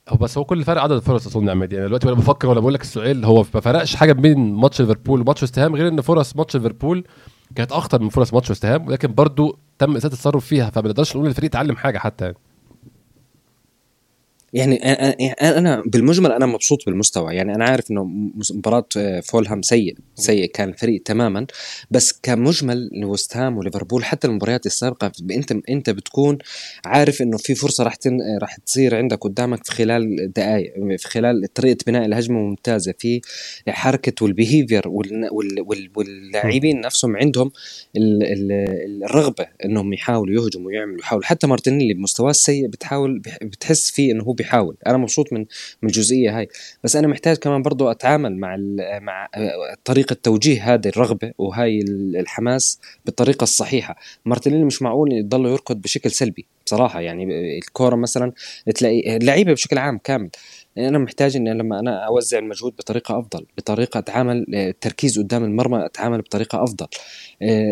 هو 0.09 0.17
بس 0.17 0.39
هو 0.39 0.45
كل 0.45 0.65
فرق 0.65 0.83
عدد 0.83 0.93
الفرص 0.93 1.27
أظن 1.27 1.49
عماد. 1.49 1.73
يعني 1.73 1.87
دلوقتي 1.87 2.07
وأنا 2.07 2.19
بفكر 2.19 2.49
ولا 2.49 2.61
بقول 2.61 2.75
لك 2.75 2.83
السؤال 2.83 3.25
هو 3.25 3.45
ما 3.55 3.61
فرقش 3.61 3.95
حاجة 3.97 4.13
بين 4.13 4.55
ماتش 4.55 4.81
ليفربول 4.81 5.21
وماتش 5.21 5.43
وست 5.43 5.59
غير 5.59 5.89
إن 5.89 6.01
فرص 6.01 6.37
ماتش 6.37 6.57
ليفربول 6.57 7.05
كانت 7.55 7.73
أخطر 7.73 8.03
من 8.03 8.09
فرص 8.09 8.35
ماتش 8.35 8.51
وست 8.51 8.65
ولكن 8.65 9.15
برضو 9.15 9.59
تم 9.79 9.97
اساءه 9.97 10.13
التصرف 10.13 10.47
فيها 10.47 10.71
فما 10.71 10.89
نقدرش 10.89 11.17
نقول 11.17 11.29
الفريق 11.29 11.51
اتعلم 11.51 11.77
حاجة 11.77 11.99
حتى 11.99 12.25
يعني. 12.25 12.37
يعني 14.53 14.77
أنا 15.43 15.83
بالمجمل 15.87 16.33
أنا 16.33 16.47
مبسوط 16.47 16.79
بالمستوى. 16.87 17.35
يعني 17.35 17.55
أنا 17.55 17.65
عارف 17.65 17.91
إنه 17.91 18.05
مباراة 18.55 18.87
فولهام 19.25 19.63
سيء 19.63 19.97
سيء 20.15 20.47
كان 20.47 20.69
الفريق 20.69 21.03
تماما. 21.03 21.47
بس 21.91 22.13
كمجمل 22.23 22.91
وست 23.05 23.37
هام 23.37 23.57
وليفربول 23.57 24.05
حتى 24.05 24.27
المباريات 24.27 24.67
السابقة 24.67 25.13
أنت 25.31 25.55
أنت 25.69 25.91
بتكون 25.91 26.39
عارف 26.85 27.23
إنه 27.23 27.37
في 27.37 27.55
فرصة 27.55 27.85
راح. 27.85 27.95
راح 28.41 28.57
تصير 28.57 28.95
عندك 28.97 29.19
قدامك 29.19 29.65
في 29.65 29.73
خلال 29.73 30.33
دقائق 30.33 30.73
في 30.97 31.09
خلال 31.09 31.53
طريقة 31.55 31.79
بناء 31.87 32.07
الهجمة 32.07 32.39
ممتازة. 32.39 32.95
في 32.99 33.21
حركة 33.69 34.25
وال 34.25 34.38
behavior 34.38 34.89
وال... 34.89 35.29
وال... 35.33 35.91
واللاعبين 35.97 36.81
نفسهم 36.81 37.17
عندهم 37.17 37.51
ال... 37.97 38.23
ال... 38.23 38.53
الرغبة 39.05 39.47
إنهم 39.65 39.93
يحاولوا 39.93 40.45
يهجموا 40.45 40.67
ويعملوا. 40.67 40.99
يحاولوا 40.99 41.27
حتى 41.27 41.47
مارتينيلي 41.47 41.95
بمستواه 41.95 42.31
السيء 42.31 42.67
بتحاول 42.67 43.23
بتحس 43.43 43.91
فيه 43.91 44.13
إنه 44.13 44.25
هو 44.25 44.33
بيحاول. 44.43 44.77
أنا 44.87 44.97
مبسوط 44.97 45.33
من 45.33 45.41
من 45.83 45.89
الجزئية 45.89 46.39
هاي. 46.39 46.49
بس 46.85 46.97
أنا 46.97 47.09
محتاج 47.09 47.37
كمان 47.37 47.63
برضو 47.63 47.91
أتعامل 47.91 48.37
مع 48.37 48.57
مع 48.99 49.29
طريقة 49.85 50.17
توجيه 50.23 50.75
هذه 50.75 50.89
الرغبة 50.89 51.33
وهاي 51.39 51.81
الحماس 52.21 52.81
بالطريقة 53.05 53.45
الصحيحة. 53.45 53.97
مارتينيلي 54.25 54.65
مش 54.65 54.83
معقول 54.83 55.13
يضل 55.13 55.47
يركض 55.47 55.77
بشكل 55.77 56.11
سلبي. 56.11 56.47
بصراحة 56.67 57.01
يعني 57.01 57.59
الكورة 57.59 57.97
مثلا 57.97 58.33
تلاقي 58.75 59.17
اللعيبة 59.17 59.53
بشكل 59.53 59.79
عام 59.79 59.99
كامل. 59.99 60.31
أنا 60.79 60.99
محتاج 60.99 61.37
إني 61.37 61.55
لما 61.55 61.81
أنا 61.81 62.07
أوزع 62.07 62.39
المجهود 62.39 62.73
بطريقة 62.77 63.19
أفضل 63.19 63.47
بطريقة 63.59 63.99
أتعامل 63.99 64.47
التركيز 64.55 65.19
قدام 65.19 65.45
المرمى 65.45 65.85
أتعامل 65.87 66.21
بطريقة 66.21 66.65
أفضل. 66.65 66.87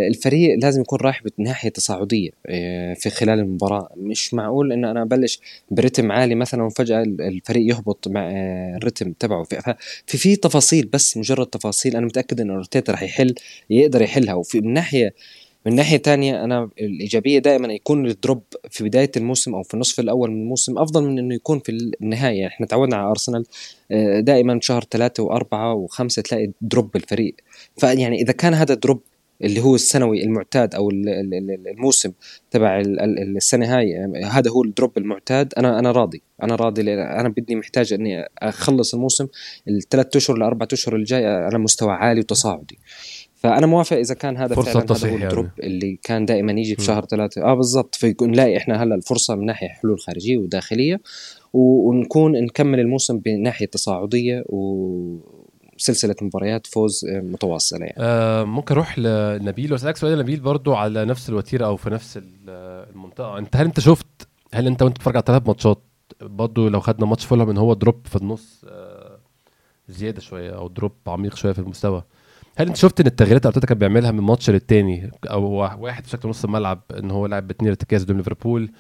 الفريق 0.08 0.58
لازم 0.62 0.80
يكون 0.80 0.98
رايح 1.00 1.22
بناحية 1.38 1.68
تصاعدية 1.68 2.30
آه، 2.46 2.94
في 2.94 3.10
خلال 3.10 3.38
المباراة. 3.38 3.88
مش 3.96 4.34
معقول 4.34 4.72
إن 4.72 4.84
أنا 4.84 5.02
أبلش 5.02 5.40
برتم 5.70 6.12
عالي 6.12 6.34
مثلا 6.34 6.62
وفجأة 6.62 7.02
الفريق 7.02 7.74
يهبط 7.74 8.08
مع 8.08 8.30
آه، 8.30 8.76
الرتم 8.76 9.12
تبعه. 9.12 9.44
في 9.44 9.74
في 10.06 10.36
تفاصيل 10.36 10.86
بس 10.86 11.16
مجرد 11.16 11.46
تفاصيل. 11.46 11.96
أنا 11.96 12.06
متأكد 12.06 12.40
إن 12.40 12.50
أرتيتا 12.50 12.92
راح 12.92 13.02
يحل 13.02 13.34
يقدر 13.70 14.02
يحلها. 14.02 14.34
وفي 14.34 14.60
من 14.60 14.72
ناحية 14.72 15.14
من 15.66 15.74
ناحية 15.74 15.96
تانية 15.96 16.44
أنا 16.44 16.70
الإيجابية 16.80 17.38
دائما 17.38 17.72
يكون 17.72 18.06
ال 18.06 18.14
drop 18.14 18.42
في 18.70 18.84
بداية 18.84 19.10
الموسم 19.16 19.54
أو 19.54 19.62
في 19.62 19.74
النصف 19.74 20.00
الأول 20.00 20.30
من 20.30 20.42
الموسم 20.42 20.78
أفضل 20.78 21.04
من 21.04 21.18
إنه 21.18 21.34
يكون 21.34 21.58
في 21.58 21.92
النهاية. 22.02 22.46
إحنا 22.46 22.66
تعودنا 22.66 22.96
على 22.96 23.10
أرسنال 23.10 23.44
آه، 23.90 24.20
دائما 24.20 24.58
شهر 24.62 24.84
ثلاثة 24.90 25.22
وأربعة 25.22 25.74
وخمسة 25.74 26.22
تلاقي 26.22 26.50
drop 26.60 26.96
الفريق. 26.96 27.34
فيعني 27.76 28.22
إذا 28.22 28.32
كان 28.32 28.54
هذا 28.54 28.74
drop 28.74 29.02
اللي 29.44 29.60
هو 29.60 29.74
السنوي 29.74 30.24
المعتاد 30.24 30.74
أو 30.74 30.90
الموسم 30.90 32.12
تبع 32.50 32.82
السنة 33.36 33.78
هاي 33.78 33.96
هذا 34.24 34.50
هو 34.50 34.64
ال 34.64 34.71
drop 34.71 34.98
المعتاد 34.98 35.54
أنا 35.58 35.78
أنا 35.78 35.92
راضي. 35.92 36.22
أنا 36.42 36.54
راضي 36.54 36.94
أنا 36.94 37.28
بدي 37.28 37.54
محتاج 37.56 37.92
إني 37.92 38.28
أخلص 38.38 38.94
الموسم 38.94 39.26
الثلاث 39.68 40.16
أشهر 40.16 40.36
لاربع 40.36 40.66
أشهر 40.72 40.96
الجاي 40.96 41.26
على 41.26 41.58
مستوى 41.58 41.92
عالي 41.92 42.20
وتصاعدي. 42.20 42.78
فأنا 43.40 43.66
موافق 43.66 43.96
إذا 43.96 44.14
كان 44.14 44.36
هذا 44.36 44.54
فرصة 44.54 44.80
فعلا 44.80 44.92
هذا 44.92 45.10
هو 45.10 45.16
الدروب 45.16 45.48
يعني. 45.58 45.72
اللي 45.72 45.98
كان 46.02 46.24
دائما 46.24 46.52
يجي 46.52 46.76
في 46.76 46.82
شهر 46.82 47.04
ثلاثة. 47.04 47.42
آه 47.42 47.54
بالضبط. 47.54 47.94
فيكون 47.94 48.30
نلاقي 48.30 48.56
إحنا 48.56 48.82
هلأ 48.82 48.94
الفرصة 48.94 49.34
من 49.34 49.46
ناحية 49.46 49.68
حلول 49.68 50.00
خارجية 50.00 50.38
وداخلية 50.38 51.00
ونكون 51.52 52.32
نكمل 52.32 52.80
الموسم 52.80 53.18
بناحية 53.18 53.66
تصاعدية 53.66 54.44
و 54.46 55.18
سلسله 55.76 56.14
مباريات 56.22 56.66
فوز 56.66 57.06
متواصلة 57.08 57.80
يعني. 57.80 57.94
آه 57.98 58.44
ممكن 58.44 58.74
أروح 58.74 58.98
لنبيل 58.98 59.72
وأسألك 59.72 59.96
سؤال. 59.96 60.18
نبيل 60.18 60.40
برضو 60.40 60.74
على 60.74 61.04
نفس 61.04 61.28
الوتيرة 61.28 61.66
أو 61.66 61.76
في 61.76 61.90
نفس 61.90 62.20
المنطقة 62.48 63.38
أنت 63.38 63.56
هل 63.56 63.66
أنت 63.66 63.80
شفت 63.80 64.28
هل 64.54 64.66
أنت 64.66 64.82
وأنت 64.82 64.94
بتتفرج 64.96 65.16
على 65.16 65.24
ثلاث 65.26 65.42
ماتشات؟ 65.46 65.82
برضو 66.20 66.68
لو 66.68 66.80
خدنا 66.80 67.06
ماتش 67.06 67.24
فولهام 67.24 67.50
إن 67.50 67.56
هو 67.56 67.74
drop 67.74 68.06
في 68.06 68.16
النص 68.16 68.64
آه 68.68 69.18
زيادة 69.88 70.20
شوية 70.20 70.50
أو 70.50 70.68
drop 70.68 70.92
عميق 71.06 71.36
شوية 71.36 71.52
في 71.52 71.58
المستوى. 71.58 72.02
هل 72.60 72.66
انت 72.66 72.76
شفت 72.76 73.00
إن 73.00 73.06
التغييرات 73.06 73.42
اللي 73.42 73.48
أرتيتا 73.48 73.66
كان 73.66 73.78
بيعملها 73.78 74.10
من 74.10 74.20
ماتش 74.20 74.50
للتاني؟ 74.50 75.10
أو 75.30 75.44
واحد 75.78 76.02
بشكل 76.02 76.28
نص 76.28 76.44
الملعب 76.44 76.82
إن 76.98 77.10
هو 77.10 77.26
لعب 77.26 77.46
باثنين 77.46 77.70
ارتكاز 77.70 78.04
قدام 78.04 78.16
ليفربول 78.16 78.70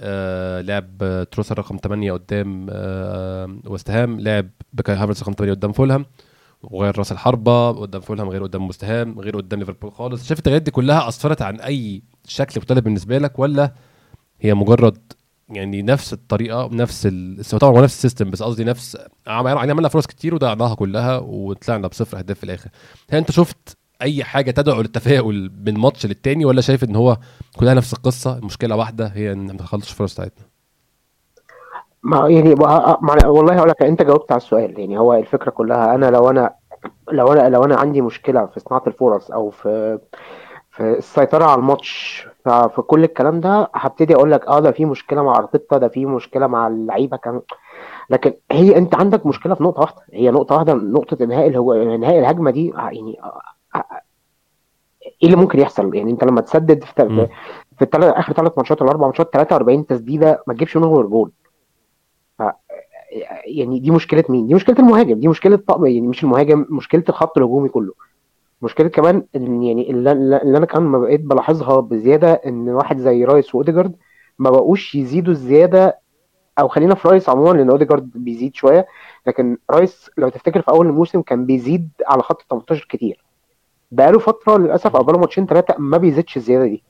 آه 0.00 0.60
لعب 0.60 1.26
تروسر 1.30 1.58
رقم 1.58 1.76
8 1.76 2.12
قدام 2.12 2.66
آه 2.70 3.58
وستهام 3.66 4.20
لعب 4.20 4.48
بكاي 4.72 4.96
هافرتز 4.96 5.22
رقم 5.22 5.32
8 5.32 5.52
قدام 5.52 5.72
فولهام 5.72 6.06
وغير 6.62 6.98
راس 6.98 7.12
الحربة 7.12 7.70
قدام 7.72 8.00
فولهام 8.00 8.28
غير 8.28 8.42
قدام 8.42 8.66
وستهام 8.68 9.20
غير 9.20 9.36
قدام 9.36 9.58
ليفربول 9.60 9.92
خالص. 9.92 10.28
شايف 10.28 10.38
التغييرات 10.38 10.62
دي 10.62 10.70
كلها 10.70 11.08
أثرت 11.08 11.42
عن 11.42 11.60
أي 11.60 12.02
شكل 12.28 12.60
مختلف 12.60 12.84
بالنسبة 12.84 13.18
لك 13.18 13.38
ولا 13.38 13.72
هي 14.40 14.54
مجرد 14.54 15.12
يعني 15.56 15.82
نفس 15.82 16.12
الطريقة 16.12 16.68
نفس 16.72 17.06
ال... 17.06 17.44
طبعا 17.60 17.72
هو 17.72 17.82
نفس 17.82 17.94
السيستم 17.94 18.30
بس 18.30 18.42
قصدي 18.42 18.64
نفس 18.64 18.98
يعني 19.26 19.70
عملنا 19.70 19.88
فرص 19.88 20.06
كتير 20.06 20.34
وضيعناها 20.34 20.74
كلها 20.74 21.18
وطلعنا 21.18 21.88
بصفر 21.88 22.18
أهداف 22.18 22.38
في 22.38 22.44
الآخر. 22.44 22.70
هل 23.10 23.18
أنت 23.18 23.30
شفت 23.30 23.76
أي 24.02 24.24
حاجة 24.24 24.50
تدعو 24.50 24.80
للتفاؤل 24.80 25.52
من 25.66 25.78
ماتش 25.78 26.06
للتاني 26.06 26.44
ولا 26.44 26.60
شايف 26.60 26.84
إن 26.84 26.96
هو 26.96 27.16
كلها 27.56 27.74
نفس 27.74 27.92
القصة 27.92 28.38
المشكلة 28.38 28.76
واحدة 28.76 29.06
هي 29.06 29.32
إن 29.32 29.46
ما 29.46 29.52
نخلصش 29.52 29.90
الفرص 29.90 30.14
بتاعتنا؟ 30.14 30.44
ما 32.02 32.28
يعني 32.28 32.54
والله 33.24 33.54
هقول 33.54 33.68
لك 33.68 33.82
أنت 33.82 34.02
جاوبت 34.02 34.32
على 34.32 34.40
السؤال 34.40 34.80
يعني 34.80 34.98
هو 34.98 35.14
الفكرة 35.14 35.50
كلها 35.50 35.94
أنا 35.94 36.06
لو 36.06 36.30
أنا 36.30 36.54
لو 37.12 37.32
أنا 37.32 37.48
لو 37.48 37.64
أنا 37.64 37.76
عندي 37.76 38.00
مشكلة 38.00 38.46
في 38.46 38.60
صناعة 38.60 38.82
الفرص 38.86 39.30
أو 39.30 39.50
في 39.50 39.98
السيطرة 40.82 41.44
على 41.44 41.58
الماتش. 41.58 42.26
ففي 42.44 42.82
كل 42.82 43.04
الكلام 43.04 43.40
ده 43.40 43.70
هبتدي 43.74 44.14
أقول 44.14 44.30
لك 44.32 44.46
آه 44.46 44.60
ده 44.60 44.70
في 44.70 44.84
مشكلة 44.84 45.22
مع 45.22 45.36
أرتيتا 45.38 45.78
ده 45.78 45.88
في 45.88 46.06
مشكلة 46.06 46.46
مع 46.46 46.66
اللعيبة 46.66 47.16
كمان. 47.16 47.40
لكن 48.10 48.34
هي 48.52 48.76
أنت 48.76 48.94
عندك 48.94 49.26
مشكلة 49.26 49.54
في 49.54 49.62
نقطة 49.62 49.80
واحدة. 49.80 50.02
هي 50.12 50.30
نقطة 50.30 50.54
واحدة 50.54 50.74
نقطة 50.74 51.24
إنهاء 51.24 51.46
الهو... 51.48 51.72
إنهاء 51.72 52.18
الهجمة 52.18 52.50
دي 52.50 52.68
يعني 52.76 53.18
إيه 55.22 55.28
اللي 55.28 55.36
ممكن 55.36 55.58
يحصل؟ 55.60 55.94
يعني 55.94 56.10
أنت 56.10 56.24
لما 56.24 56.40
تسدد 56.40 56.84
في, 56.84 56.92
في 57.76 57.82
الثلاث 57.82 58.14
آخر 58.14 58.32
ثلاث 58.32 58.52
ماتشات 58.56 58.82
ولا 58.82 58.90
أربع 58.90 59.06
ماتشات 59.06 59.32
43 59.32 59.86
تسديدة 59.86 60.42
ما 60.46 60.54
تجيبش 60.54 60.76
منهم 60.76 60.94
غير 60.94 61.06
جول. 61.06 61.30
يعني 63.46 63.80
دي 63.80 63.90
مشكلة 63.90 64.24
مين؟ 64.28 64.46
دي 64.46 64.54
مشكلة 64.54 64.76
المهاجم 64.78 65.20
دي 65.20 65.28
مشكلة 65.28 65.56
طقم 65.56 65.86
يعني 65.86 66.00
مش 66.00 66.24
المهاجم 66.24 66.66
مشكلة 66.70 67.04
الخط 67.08 67.38
الهجومي 67.38 67.68
كله. 67.68 67.92
مشكلة 68.62 68.88
كمان 68.88 69.26
إن 69.36 69.62
يعني 69.62 69.90
اللي, 69.90 70.12
أنا 70.42 70.66
كمان 70.66 70.86
ما 70.86 70.98
بقيت 70.98 71.20
بلاحظها 71.20 71.80
بزيادة 71.80 72.32
إن 72.32 72.68
واحد 72.68 72.98
زي 72.98 73.24
رايس 73.24 73.54
وأوديجارد 73.54 73.96
ما 74.38 74.50
بقوش 74.50 74.94
يزيدوا 74.94 75.32
الزيادة 75.32 75.98
أو 76.58 76.68
خلينا 76.68 76.94
في 76.94 77.08
رايس 77.08 77.28
عموما 77.28 77.58
لأن 77.58 77.70
أوديجارد 77.70 78.10
بيزيد 78.14 78.54
شوية. 78.54 78.86
لكن 79.26 79.58
رايس 79.70 80.10
لو 80.18 80.28
تفتكر 80.28 80.62
في 80.62 80.68
أول 80.70 80.86
الموسم 80.86 81.22
كان 81.22 81.46
بيزيد 81.46 81.90
على 82.06 82.22
خط 82.22 82.42
18 82.50 82.86
كتير. 82.88 83.24
بقاله 83.92 84.18
فترة 84.18 84.58
للأسف 84.58 84.96
أو 84.96 85.02
بقاله 85.02 85.18
ماتشين 85.18 85.46
ثلاثة 85.46 85.74
ما 85.78 85.98
بيزيدش 85.98 86.36
الزيادة 86.36 86.64
دي. 86.64 86.82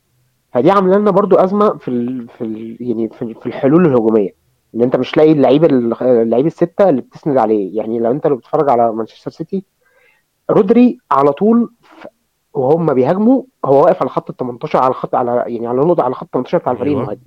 فدي 0.52 0.70
عاملة 0.70 0.98
لنا 0.98 1.11
برضو 1.11 1.37
أزمة 1.37 1.78
في 1.78 1.88
ال 1.88 2.28
في 2.28 2.44
ال 2.44 2.76
يعني 2.80 3.08
في 3.08 3.46
الحلول 3.46 3.87
الهجومية. 3.87 4.35
إن 4.74 4.82
أنت 4.82 4.96
مش 4.96 5.16
لاقي 5.16 5.32
اللعيبه 5.32 5.66
اللعيبه 6.02 6.46
الستة 6.46 6.88
اللي 6.88 7.00
بتسند 7.00 7.37
عليه. 7.38 7.76
يعني 7.76 7.98
لو 7.98 8.11
أنت 8.11 8.26
لو 8.26 8.37
بتتفرج 8.37 8.70
على 8.70 8.92
مانشستر 8.92 9.30
سيتي 9.30 9.64
رودري 10.52 10.98
على 11.10 11.32
طول 11.32 11.72
وهم 12.54 12.94
بيهاجموا 12.94 13.42
هو 13.64 13.82
واقف 13.84 14.00
على 14.02 14.10
خط 14.10 14.30
ال 14.30 14.36
18 14.36 14.78
على 14.78 14.94
خط 14.94 15.14
على 15.14 15.44
يعني 15.46 15.66
على 15.66 15.78
نقطه 15.80 16.02
على 16.02 16.14
خط 16.14 16.28
18 16.32 16.58
بتاع 16.58 16.72
الفريق 16.72 16.88
أيوة. 16.92 17.00
المهاجم. 17.02 17.20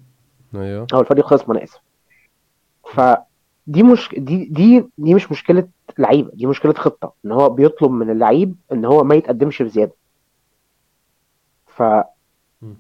أيوه. 0.56 0.88
أو 0.94 1.00
الفريق 1.00 1.26
الخصم 1.34 1.52
أنا 1.52 1.64
آسف. 1.64 1.80
فدي 2.94 3.84
مش 3.84 4.10
دي 4.18 4.46
دي 4.46 4.90
دي 4.98 5.14
مش 5.14 5.32
مشكلة 5.32 5.68
لعيبة 5.98 6.32
دي 6.34 6.46
مشكلة 6.46 6.74
خطة 6.74 7.14
إن 7.26 7.32
هو 7.32 7.50
بيطلب 7.50 7.92
من 7.92 8.10
اللعيب 8.10 8.56
إن 8.72 8.86
هو 8.86 9.04
ما 9.04 9.16
يتقدمش 9.16 9.62
بزيادة. 9.62 9.94
ف 11.68 11.84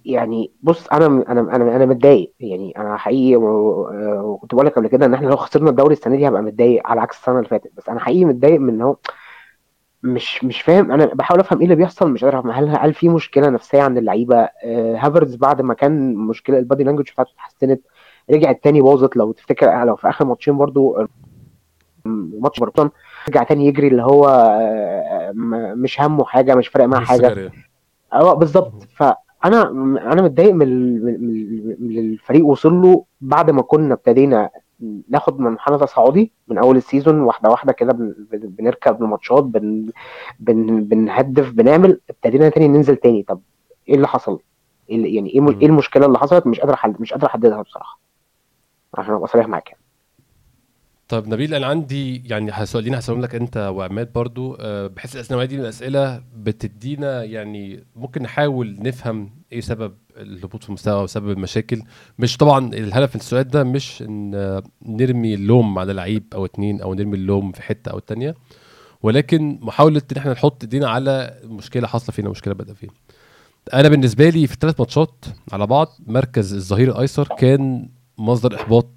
يعني 0.06 0.52
بص 0.64 0.88
أنا 0.88 1.06
أنا 1.06 1.42
أنا 1.56 1.76
أنا 1.76 1.86
متضايق. 1.86 2.34
يعني 2.40 2.78
أنا 2.78 2.98
حقيقي 2.98 3.36
وكنت 3.36 4.56
بقول 4.56 4.66
لك 4.66 4.76
قبل 4.76 4.88
كده 4.88 5.06
إن 5.06 5.14
إحنا 5.14 5.28
لو 5.28 5.36
خسرنا 5.36 5.70
الدوري 5.70 5.94
السنة 5.94 6.16
دي 6.16 6.28
هبقى 6.28 6.42
متضايق 6.42 6.88
على 6.88 7.02
عكس 7.02 7.18
السنة 7.20 7.38
اللي 7.38 7.50
فاتت. 7.50 7.72
بس 7.78 7.90
أنا 7.90 8.00
حقيقي 8.00 8.26
متضايق 8.26 8.60
من 8.60 8.70
إن 8.70 8.82
هو 8.82 8.96
مش 10.06 10.44
مش 10.44 10.62
فاهم 10.62 10.92
أنا 10.92 11.06
بحاول 11.06 11.40
أفهم 11.40 11.60
إيه 11.60 11.66
اللي 11.66 11.76
بيحصل 11.76 12.12
مش 12.12 12.24
قادر 12.24 12.40
افهم 12.40 12.52
هل 12.52 12.70
هل 12.78 12.94
في 12.94 13.10
مشكلة 13.10 13.50
نفسية 13.50 13.82
عند 13.82 13.98
اللعيبة؟ 13.98 14.38
آه 14.64 14.96
هافرتز 14.98 15.36
بعد 15.36 15.62
ما 15.62 15.74
كان 15.74 16.16
مشكلة 16.16 16.60
ال 16.60 16.64
body 16.64 16.84
language 16.84 17.12
بتاعته 17.12 17.32
اتحسنت 17.32 17.82
رجعت 18.32 18.64
تاني 18.64 18.82
باظت. 18.82 19.16
لو 19.18 19.32
تفتكر 19.32 19.86
لو 19.86 19.96
في 19.96 20.10
آخر 20.10 20.26
ماتشين 20.26 20.58
برضو 20.58 21.08
ماتش 22.06 22.60
برشلونه 22.60 22.92
رجع 23.30 23.44
تاني 23.44 23.66
يجري 23.68 23.88
اللي 23.88 24.04
هو 24.04 24.28
آه 24.62 25.32
مش 25.76 26.02
همه 26.02 26.26
حاجة 26.26 26.56
مش 26.56 26.68
فارق 26.68 26.86
معاه 26.86 27.02
حاجة. 27.02 27.52
آه 28.14 28.34
بالظبط. 28.34 28.88
فأنا 28.96 29.62
أنا 30.12 30.22
متضايق 30.22 30.54
من 30.54 31.02
من 31.80 32.00
الفريق 32.00 32.46
وصل 32.46 32.74
له 32.74 33.06
بعد 33.22 33.52
ما 33.52 33.62
كنا 33.62 33.94
ابتدينا 33.94 34.50
ناخد 35.10 35.40
منحنى 35.40 35.78
تصاعدي 35.78 36.32
من 36.48 36.58
أول 36.58 36.78
السيزون 36.78 37.20
واحدة 37.22 37.50
واحدة 37.50 37.74
كده 37.74 37.94
بنركب 38.32 39.04
الماتشات 39.04 39.44
بن 39.44 39.92
بن 40.40 40.84
بنهدف 40.84 41.52
بنعمل 41.52 42.02
ابتدينا 42.10 42.50
تاني 42.50 42.68
ننزل 42.68 42.96
تاني 42.96 43.24
طب 43.24 43.42
إيه 43.90 43.96
اللي 43.96 44.08
حصل؟ 44.08 44.40
إيه 44.90 45.16
يعني 45.16 45.30
إيه 45.30 45.50
إيه 45.62 45.68
المشكلة 45.68 46.06
اللي 46.06 46.20
حصلت 46.20 46.48
مش 46.48 46.60
قادر 46.60 46.76
حل... 46.76 46.96
مش 47.00 47.14
قادر 47.14 47.28
أحددها 47.28 47.62
بصراحة 47.62 48.00
عشان 48.94 49.14
أبقى 49.14 49.28
صريح 49.28 49.48
معاك 49.48 49.70
يعني. 49.70 49.82
طب 51.08 51.28
نبيل 51.28 51.54
أنا 51.54 51.68
عندي 51.68 52.28
يعني 52.30 52.66
سؤالين 52.66 52.96
هسألهم 52.96 53.22
لك 53.22 53.36
أنت 53.36 53.58
وعماد 53.58 54.14
برضو 54.14 54.58
آه، 54.60 54.88
بحيث 54.88 55.32
النوعيه 55.32 55.48
دي 55.48 55.56
من 55.58 55.64
الأسئلة 55.64 56.24
بتدينا 56.36 57.24
يعني 57.24 57.84
ممكن 57.96 58.22
نحاول 58.22 58.76
نفهم 58.80 59.30
إيه 59.52 59.62
سبب 59.62 59.94
الهبوط 60.18 60.64
في 60.64 60.70
المستوى 60.70 61.04
وسبب 61.04 61.30
المشاكل. 61.30 61.82
مش 62.20 62.38
طبعا 62.38 62.74
الهدف 62.74 63.16
من 63.16 63.22
السؤال 63.22 63.48
ده 63.48 63.64
مش 63.64 64.02
إن 64.02 64.62
نرمي 64.86 65.34
اللوم 65.34 65.80
على 65.80 65.94
لعيب 65.94 66.24
أو 66.34 66.46
اتنين 66.46 66.82
أو 66.82 66.94
نرمي 66.94 67.16
اللوم 67.18 67.52
في 67.52 67.62
حتة 67.62 67.92
أو 67.92 67.98
التانيه 67.98 68.36
ولكن 69.04 69.60
محاولة 69.62 70.02
إن 70.12 70.18
إحنا 70.18 70.32
نحط 70.32 70.64
إيدينا 70.64 70.90
على 70.90 71.40
مشكلة 71.44 71.88
حاصلة 71.88 72.10
فينا 72.16 72.30
مشكلة 72.30 72.54
بدأ 72.54 72.74
فينا. 72.74 72.92
أنا 73.74 73.90
بالنسبة 73.90 74.30
لي 74.30 74.48
في 74.48 74.54
الثلاث 74.54 74.80
ماتشات 74.80 75.26
على 75.52 75.68
بعض 75.68 75.88
مركز 76.08 76.54
الظهير 76.54 76.92
الأيسر 76.92 77.28
كان 77.38 77.90
مصدر 78.18 78.56
إحباط 78.56 78.90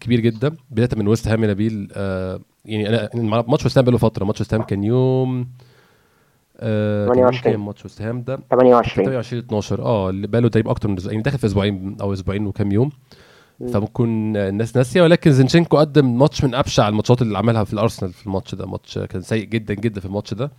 كبير 0.00 0.20
جدا 0.20 0.56
بداية 0.70 0.88
من 0.96 1.08
ويست 1.08 1.28
هام 1.28 1.44
نبيل 1.44 1.88
آه 1.94 2.40
يعني 2.64 2.88
أنا 2.88 3.08
ماتش 3.48 3.64
ويست 3.64 3.78
هام 3.78 3.84
بقاله 3.84 3.98
فترة. 3.98 4.24
ماتش 4.24 4.40
ويست 4.40 4.54
هام 4.54 4.62
كان 4.62 4.84
يوم 4.84 5.48
آه 6.60 7.06
28 7.06 7.52
كان 7.52 7.60
ماتش 7.60 7.84
ويست 7.84 8.02
هام 8.02 8.22
ده؟ 8.22 8.38
28 8.50 9.04
28 9.06 9.42
12 9.42 9.82
آه 9.82 10.10
اللي 10.10 10.26
بقاله 10.26 10.48
تقريبا 10.48 10.70
أكتر 10.70 10.88
من 10.88 10.96
يعني 11.06 11.22
داخل 11.22 11.38
في 11.38 11.46
أسبوعين 11.46 11.96
أو 12.00 12.12
أسبوعين 12.12 12.46
وكام 12.46 12.72
يوم. 12.72 12.90
فممكن 13.72 14.36
الناس 14.36 14.76
ناسية 14.76 15.02
ولكن 15.02 15.32
زينشينكو 15.32 15.76
قدم 15.76 16.18
ماتش 16.18 16.44
من 16.44 16.54
أبشع 16.54 16.88
الماتشات 16.88 17.22
اللي 17.22 17.38
عملها 17.38 17.64
في 17.64 17.72
الأرسنال 17.72 18.12
في 18.12 18.26
الماتش 18.26 18.54
ده. 18.54 18.66
ماتش 18.66 18.98
كان 18.98 19.22
سيء 19.22 19.44
جدا 19.44 19.74
جدا 19.74 20.00
في 20.00 20.06
الماتش 20.06 20.34
ده. 20.34 20.50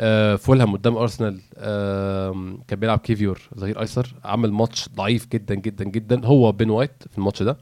آه 0.00 0.36
فولهام 0.36 0.72
قدام 0.72 0.96
أرسنال 0.96 1.40
آه 1.56 2.58
كان 2.68 2.80
بيلعب 2.80 2.98
كيفيور 2.98 3.40
ظهير 3.58 3.80
أيسر 3.80 4.14
عمل 4.24 4.52
ماتش 4.52 4.88
ضعيف 4.96 5.26
جدا 5.32 5.54
جدا 5.54 5.84
جدا. 5.84 6.26
هو 6.26 6.52
بين 6.52 6.70
وايت 6.70 7.02
في 7.10 7.18
الماتش 7.18 7.42
ده. 7.42 7.56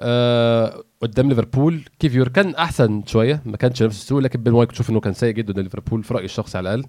آه 0.00 0.82
قدام 1.02 1.28
ليفربول. 1.28 1.80
كيفيور 1.98 2.28
كان 2.28 2.54
أحسن 2.54 3.02
شوية؟ 3.06 3.42
ما 3.46 3.56
كانش 3.56 3.82
نفس 3.82 3.98
السوء 4.00 4.20
لكن 4.20 4.42
بين 4.42 4.52
وايت 4.54 4.70
تشوف 4.72 4.90
إنه 4.90 5.00
كان 5.00 5.12
سيء 5.12 5.34
جدا 5.34 5.62
ليفربول 5.62 6.02
في 6.02 6.14
رأيي 6.14 6.24
الشخصي 6.24 6.58
على 6.58 6.74
الأقل. 6.74 6.88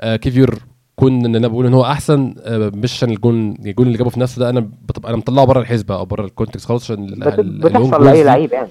آه 0.00 0.16
كيفيور 0.16 0.58
كون 0.96 1.24
إن 1.24 1.36
أنا 1.36 1.48
بقول 1.48 1.66
إن 1.66 1.74
هو 1.74 1.84
أحسن؟ 1.84 2.34
آه 2.40 2.70
مش 2.74 2.92
عشان 2.92 3.10
الجون 3.10 3.50
الجون 3.66 3.86
اللي 3.86 3.98
جابه 3.98 4.10
في 4.10 4.20
نفسه 4.20 4.40
ده 4.40 4.50
أنا 4.50 4.60
بتبقى 4.60 5.08
أنا 5.10 5.16
مطلعه 5.18 5.44
بره 5.46 5.60
الحسبة 5.60 5.94
أو 5.96 6.04
بره 6.04 6.24
ال 6.24 6.29
context 6.29 6.66
خالص 6.66 6.84
عشان 6.84 7.06
بتحصل 7.60 8.04
لأي 8.04 8.24
لعيب 8.24 8.52
يعني. 8.52 8.68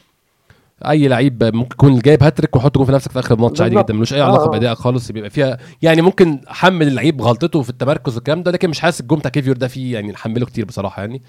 أي 0.88 1.08
لعيب 1.08 1.44
ممكن 1.44 1.70
يكون 1.74 2.00
جايب 2.00 2.24
هاتريك 2.24 2.56
ويحط 2.56 2.78
جون 2.78 2.86
في 2.86 2.92
نفسك 2.92 3.12
في 3.12 3.20
آخر 3.20 3.36
الماتش 3.36 3.62
عادي 3.62 3.76
جدا 3.76 3.94
ملوش 3.94 4.14
أي 4.14 4.22
علاقة 4.22 4.46
آه. 4.46 4.50
بأدائك 4.50 4.78
خالص. 4.78 5.12
بيبقى 5.12 5.30
فيها 5.30 5.58
يعني 5.82 6.02
ممكن 6.02 6.42
حمل 6.48 6.88
اللعيب 6.88 7.22
غلطته 7.22 7.62
في 7.62 7.70
التمركز 7.70 8.16
والكلام 8.16 8.44
ده 8.44 8.52
لكن 8.52 8.70
مش 8.70 8.80
حاسس 8.80 9.02
الجون 9.02 9.20
بتاع 9.20 9.32
كيفيور 9.32 9.58
ده 9.58 9.68
فيه 9.68 9.94
يعني 9.94 10.12
نحمله 10.12 10.46
كتير 10.46 10.66
بصراحة 10.66 11.02
يعني. 11.02 11.22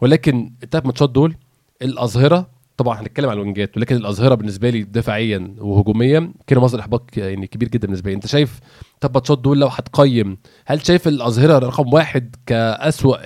ولكن 0.00 0.50
الثلاث 0.62 0.86
ماتشات 0.86 1.10
دول 1.10 1.34
الأظهرة 1.82 2.46
طبعا 2.76 3.00
هنتكلم 3.00 3.28
على 3.30 3.36
ال 3.40 3.46
wingات 3.46 3.76
ولكن 3.76 3.96
الأظهرة 3.96 4.34
بالنسبة 4.34 4.70
لي 4.70 4.82
دفاعيا 4.82 5.54
وهجوميا 5.58 6.32
كانوا 6.46 6.62
مصدر 6.62 6.80
احباط 6.80 7.16
يعني 7.16 7.46
كبير 7.46 7.68
جدا 7.68 7.86
بالنسبة 7.86 8.10
لي. 8.10 8.16
أنت 8.16 8.26
شايف 8.26 8.60
الثلاث 8.94 9.14
ماتشات 9.14 9.38
دول 9.38 9.60
لو 9.60 9.66
هتقيم 9.66 10.38
هل 10.66 10.86
شايف 10.86 11.08
الأظهرة 11.08 11.58
رقم 11.66 11.94
واحد 11.94 12.36
كأسوأ 12.46 13.16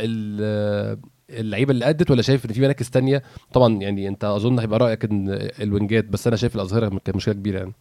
اللعيبة 1.31 1.71
اللي 1.73 1.89
أدت 1.89 2.11
ولا 2.11 2.23
شايف 2.23 2.45
إن 2.47 2.53
في 2.53 2.61
مراكز 2.61 2.91
تانية؟ 2.91 3.23
طبعا 3.53 3.75
يعني 3.75 4.09
أنت 4.09 4.25
أظن 4.25 4.59
هيبقى 4.59 4.79
رأيك 4.79 5.05
إن 5.05 5.49
ال 5.61 5.68
wingات 5.68 6.05
بس 6.05 6.27
أنا 6.27 6.37
شايف 6.37 6.55
الأظهرة 6.57 6.89
كانت 6.89 7.17
مشكلة 7.17 7.35
كبيرة 7.35 7.59
يعني. 7.59 7.73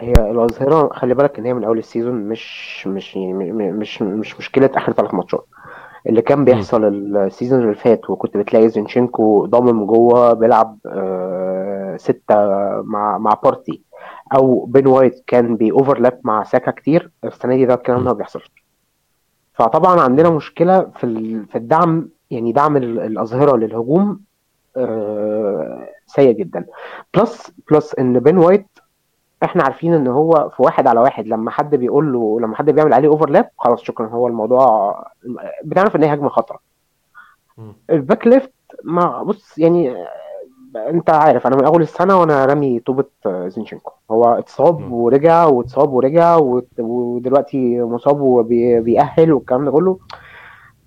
هي 0.00 0.12
الأظهرة 0.12 0.90
خلي 0.92 1.14
بالك 1.14 1.38
إن 1.38 1.46
هي 1.46 1.54
من 1.54 1.64
أول 1.64 1.78
ال 1.78 1.83
season 1.83 2.14
مش 2.14 2.86
مش 2.86 3.16
يعني 3.16 3.52
مش 3.72 4.02
مش 4.02 4.38
مشكلة 4.38 4.70
اخر 4.74 4.92
ثلاث 4.92 5.14
ماتشات. 5.14 5.46
اللي 6.08 6.22
كان 6.22 6.44
بيحصل 6.44 6.84
ال 7.16 7.23
season 7.23 7.62
اللي 7.62 7.74
فات 7.74 8.10
وكنت 8.10 8.36
بتلاقي 8.36 8.68
زينشينكو 8.68 9.46
ضامم 9.46 9.86
جوه 9.86 10.32
بيلعب 10.32 10.78
آه 10.86 11.96
ستة 11.96 12.34
مع 12.82 13.18
مع 13.18 13.34
بارتي. 13.44 13.82
أو 14.34 14.64
بين 14.64 14.86
وايت 14.86 15.24
كان 15.26 15.56
بي 15.56 15.70
overlap 15.70 16.20
مع 16.24 16.42
ساكا 16.44 16.70
كتير 16.70 17.10
السنة 17.24 17.56
دي 17.56 17.66
ده 17.66 17.74
الكلام 17.74 17.98
ده 17.98 18.04
ما 18.04 18.12
بيحصلش 18.12 18.50
فطبعا 19.54 20.00
عندنا 20.00 20.30
مشكلة 20.30 20.80
في 21.00 21.06
في 21.50 21.58
الدعم 21.58 22.08
يعني 22.30 22.52
دعم 22.52 22.76
الأظهرة 22.76 23.56
للهجوم 23.56 24.20
آه 24.76 25.88
سيء 26.06 26.32
جدا. 26.32 26.64
plus 27.16 27.52
plus 27.70 27.94
إن 27.98 28.18
بين 28.20 28.38
وايت 28.38 28.66
إحنا 29.46 29.62
عارفين 29.62 29.94
ان 29.94 30.06
هو 30.06 30.50
في 30.56 30.62
واحد 30.62 30.86
على 30.86 31.00
واحد 31.00 31.26
لما 31.26 31.50
حد 31.50 31.74
بيقول 31.74 32.12
له 32.12 32.40
لما 32.40 32.56
حد 32.56 32.70
بيعمل 32.70 32.94
عليه 32.94 33.08
overlap 33.08 33.50
خلاص 33.58 33.82
شكرا 33.82 34.06
هو 34.06 34.26
الموضوع 34.26 34.94
بنعرف 35.64 35.96
إن 35.96 36.02
هي 36.02 36.14
هجمة 36.14 36.28
خطرة. 36.28 36.58
ال 37.90 37.97
back 37.97 38.26
left 38.26 38.52
ما 38.84 39.22
بص 39.22 39.58
يعني 39.58 40.06
أنت 40.76 41.10
عارف 41.10 41.46
أنا 41.46 41.56
من 41.56 41.64
أول 41.64 41.82
السنة 41.82 42.20
وأنا 42.20 42.44
رامي 42.44 42.80
طوبه 42.80 43.04
زينشينكو. 43.26 43.92
هو 44.10 44.24
اتصاب 44.24 44.92
ورجع 44.92 45.44
واتصاب 45.44 45.92
ورجع 45.92 46.38
ودلوقتي 46.78 47.82
مصاب 47.82 48.20
وبيأهل 48.20 49.32
والكلام 49.32 49.64
ده 49.64 49.70
كله. 49.70 49.98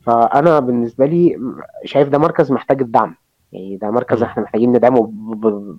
فأنا 0.01 0.59
بالنسبة 0.59 1.05
لي 1.05 1.39
شايف 1.85 2.09
ده 2.09 2.17
مركز 2.17 2.51
محتاج 2.51 2.81
الدعم. 2.81 3.15
يعني 3.51 3.77
ده 3.77 3.91
مركز 3.91 4.23
إحنا 4.23 4.43
محتاجين 4.43 4.71
ندعمه 4.71 5.07
ب... 5.07 5.45
ب... 5.45 5.75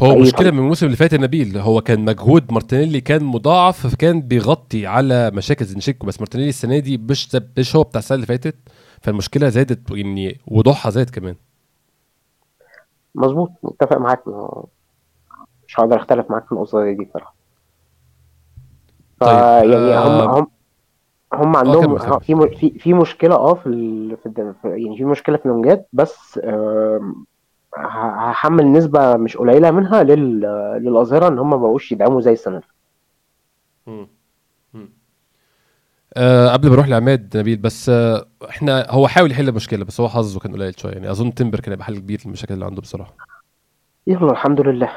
هو 0.00 0.18
مشكلة 0.18 0.50
من 0.50 0.58
الموسم 0.58 0.86
اللي 0.86 0.96
فات 0.96 1.14
نبيل 1.14 1.58
هو 1.58 1.80
كان 1.80 2.04
مجهود 2.04 2.52
مارتينيلي 2.52 3.00
كان 3.00 3.24
مضاعف 3.24 3.86
فكان 3.86 4.20
بيغطي 4.20 4.86
على 4.86 5.30
مشاكل 5.30 5.64
زينشينكو 5.64 6.06
بس 6.06 6.20
مارتينيلي 6.20 6.48
السنة 6.48 6.78
دي 6.78 6.98
مش 6.98 7.36
مش 7.58 7.76
هو 7.76 7.82
بتاع 7.82 7.98
السنة 7.98 8.16
اللي 8.16 8.26
فاتت 8.26 8.56
فالمشكلة 9.00 9.48
زادت 9.48 9.90
يعني 9.90 10.40
وضوحها 10.46 10.90
زاد 10.90 11.10
كمان. 11.10 11.34
مظبوط 13.14 13.50
متفق 13.62 13.98
معاك 13.98 14.22
مش 15.68 15.80
هقدر 15.80 15.96
اختلف 15.96 16.30
معاك 16.30 16.46
في 16.46 16.52
النقطة 16.52 16.84
دي 16.84 17.04
بصراحة. 17.04 17.34
طيب 19.20 19.70
يعني 19.70 19.98
هم 19.98 20.20
هم 20.30 20.46
هم 21.34 21.56
عندهم 21.56 22.18
في 22.18 22.48
في 22.56 22.78
في 22.78 22.94
مشكلة 22.94 23.34
آه 23.34 23.54
في 23.54 23.66
ال... 23.66 24.16
في 24.22 24.48
يعني 24.64 24.96
في 24.96 25.04
مشكلة 25.04 25.36
في 25.36 25.46
الونجات 25.46 25.88
بس 25.92 26.40
هحمل 27.76 28.72
نسبة 28.72 29.16
مش 29.16 29.36
قليلة 29.36 29.70
منها 29.70 30.02
لل... 30.02 30.40
للأظهرة 30.82 31.28
إن 31.28 31.38
هم 31.38 31.50
ما 31.50 31.56
بقوش 31.56 31.92
يدعموا 31.92 32.20
زي 32.20 32.32
السنة 32.32 32.62
أه 36.16 36.52
قبل 36.52 36.68
ما 36.68 36.74
أروح 36.74 36.88
لعماد 36.88 37.36
نبيل 37.36 37.56
بس 37.56 37.88
أه 37.88 38.26
إحنا 38.48 38.86
هو 38.90 39.08
حاول 39.08 39.30
يحل 39.30 39.48
المشكلة 39.48 39.84
بس 39.84 40.00
هو 40.00 40.08
حظه 40.08 40.40
كان 40.40 40.52
قليل 40.52 40.80
شوية. 40.80 40.92
يعني 40.92 41.10
أظن 41.10 41.34
تمبر 41.34 41.60
كان 41.60 41.72
هيبقى 41.72 41.86
حل 41.86 41.98
كبير 41.98 42.20
للمشاكل 42.24 42.54
اللي 42.54 42.64
عنده 42.64 42.82
بصراحة. 42.82 43.14
يلا 44.06 44.30
الحمد 44.30 44.60
لله. 44.60 44.90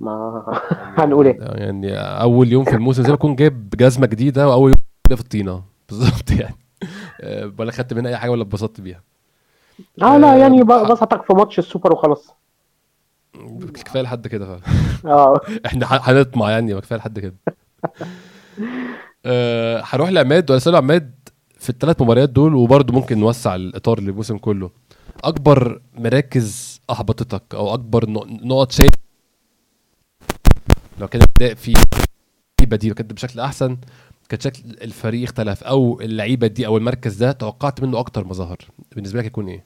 ما 0.00 0.44
هنقول 0.98 1.26
إيه؟ 1.26 1.38
يعني 1.40 1.96
أول 1.98 2.52
يوم 2.52 2.64
في 2.64 2.74
الموسم 2.74 3.02
زي 3.02 3.08
ما 3.08 3.14
يكون 3.14 3.36
جايب 3.36 3.70
جزمة 3.70 4.06
جديدة 4.06 4.48
وأول 4.48 4.70
يوم 5.10 5.16
في 5.16 5.24
الطينة. 5.24 5.62
بالظبط 5.90 6.30
يعني. 6.30 6.56
أه 7.20 7.52
ولا 7.58 7.72
خدت 7.72 7.92
منها 7.94 8.10
أي 8.10 8.16
حاجة 8.16 8.30
ولا 8.30 8.42
اتبسطت 8.42 8.80
بيها. 8.80 9.02
آه 10.02 10.18
لا 10.18 10.36
يعني 10.36 10.62
بسطك 10.64 11.22
في 11.22 11.32
ماتش 11.32 11.58
السوبر 11.58 11.92
وخلاص. 11.92 12.34
كفاية 13.84 14.02
لحد 14.02 14.26
كده 14.26 14.60
آه. 15.04 15.40
إحنا 15.66 15.86
هنطمع 15.90 16.50
يعني 16.50 16.80
كفاية 16.80 16.98
لحد 16.98 17.18
كده. 17.18 17.34
أه 19.26 19.82
هروح 19.84 20.08
لعماد 20.10 20.50
واساله 20.50 20.78
عماد 20.78 21.14
في 21.58 21.70
الثلاث 21.70 22.02
مباريات 22.02 22.28
دول 22.28 22.54
وبرده 22.54 22.94
ممكن 22.94 23.18
نوسع 23.18 23.54
الإطار 23.54 24.00
للموسم 24.00 24.38
كله. 24.38 24.70
أكبر 25.24 25.80
مراكز 25.94 26.80
أحبطتك 26.90 27.54
أو 27.54 27.74
أكبر 27.74 28.10
نقط 28.44 28.72
شايف 28.72 28.90
لو 31.00 31.08
كان 31.08 31.22
الأداء 31.22 31.54
في 31.54 31.74
بديل 32.60 32.92
كانت 32.92 33.12
بشكل 33.12 33.40
أحسن 33.40 33.76
كان 34.30 34.40
شكل 34.40 34.62
الفريق 34.82 35.22
اختلف 35.22 35.64
أو 35.64 36.00
اللعيبة 36.00 36.46
دي 36.46 36.66
أو 36.66 36.76
المركز 36.76 37.14
ده 37.14 37.32
توقعت 37.32 37.82
منه 37.82 37.98
أكتر 37.98 38.24
مظاهر 38.24 38.58
بالنسبة 38.96 39.18
لك 39.20 39.26
يكون 39.26 39.48
إيه؟ 39.48 39.64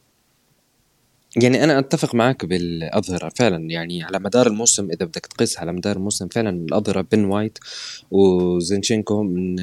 يعني 1.37 1.64
أنا 1.64 1.79
أتفق 1.79 2.14
معك 2.14 2.44
بالأظهرة 2.44 3.29
فعلا 3.37 3.70
يعني 3.70 4.03
على 4.03 4.18
مدار 4.18 4.46
الموسم 4.46 4.90
إذا 4.90 5.07
بدك 5.07 5.27
تقيس 5.27 5.59
على 5.59 5.72
مدار 5.72 5.96
الموسم 5.96 6.29
فعلا 6.29 6.50
الأظهرة 6.50 7.07
بن 7.12 7.24
وايت 7.24 7.59
وزينشينكو 8.11 9.22
من 9.22 9.57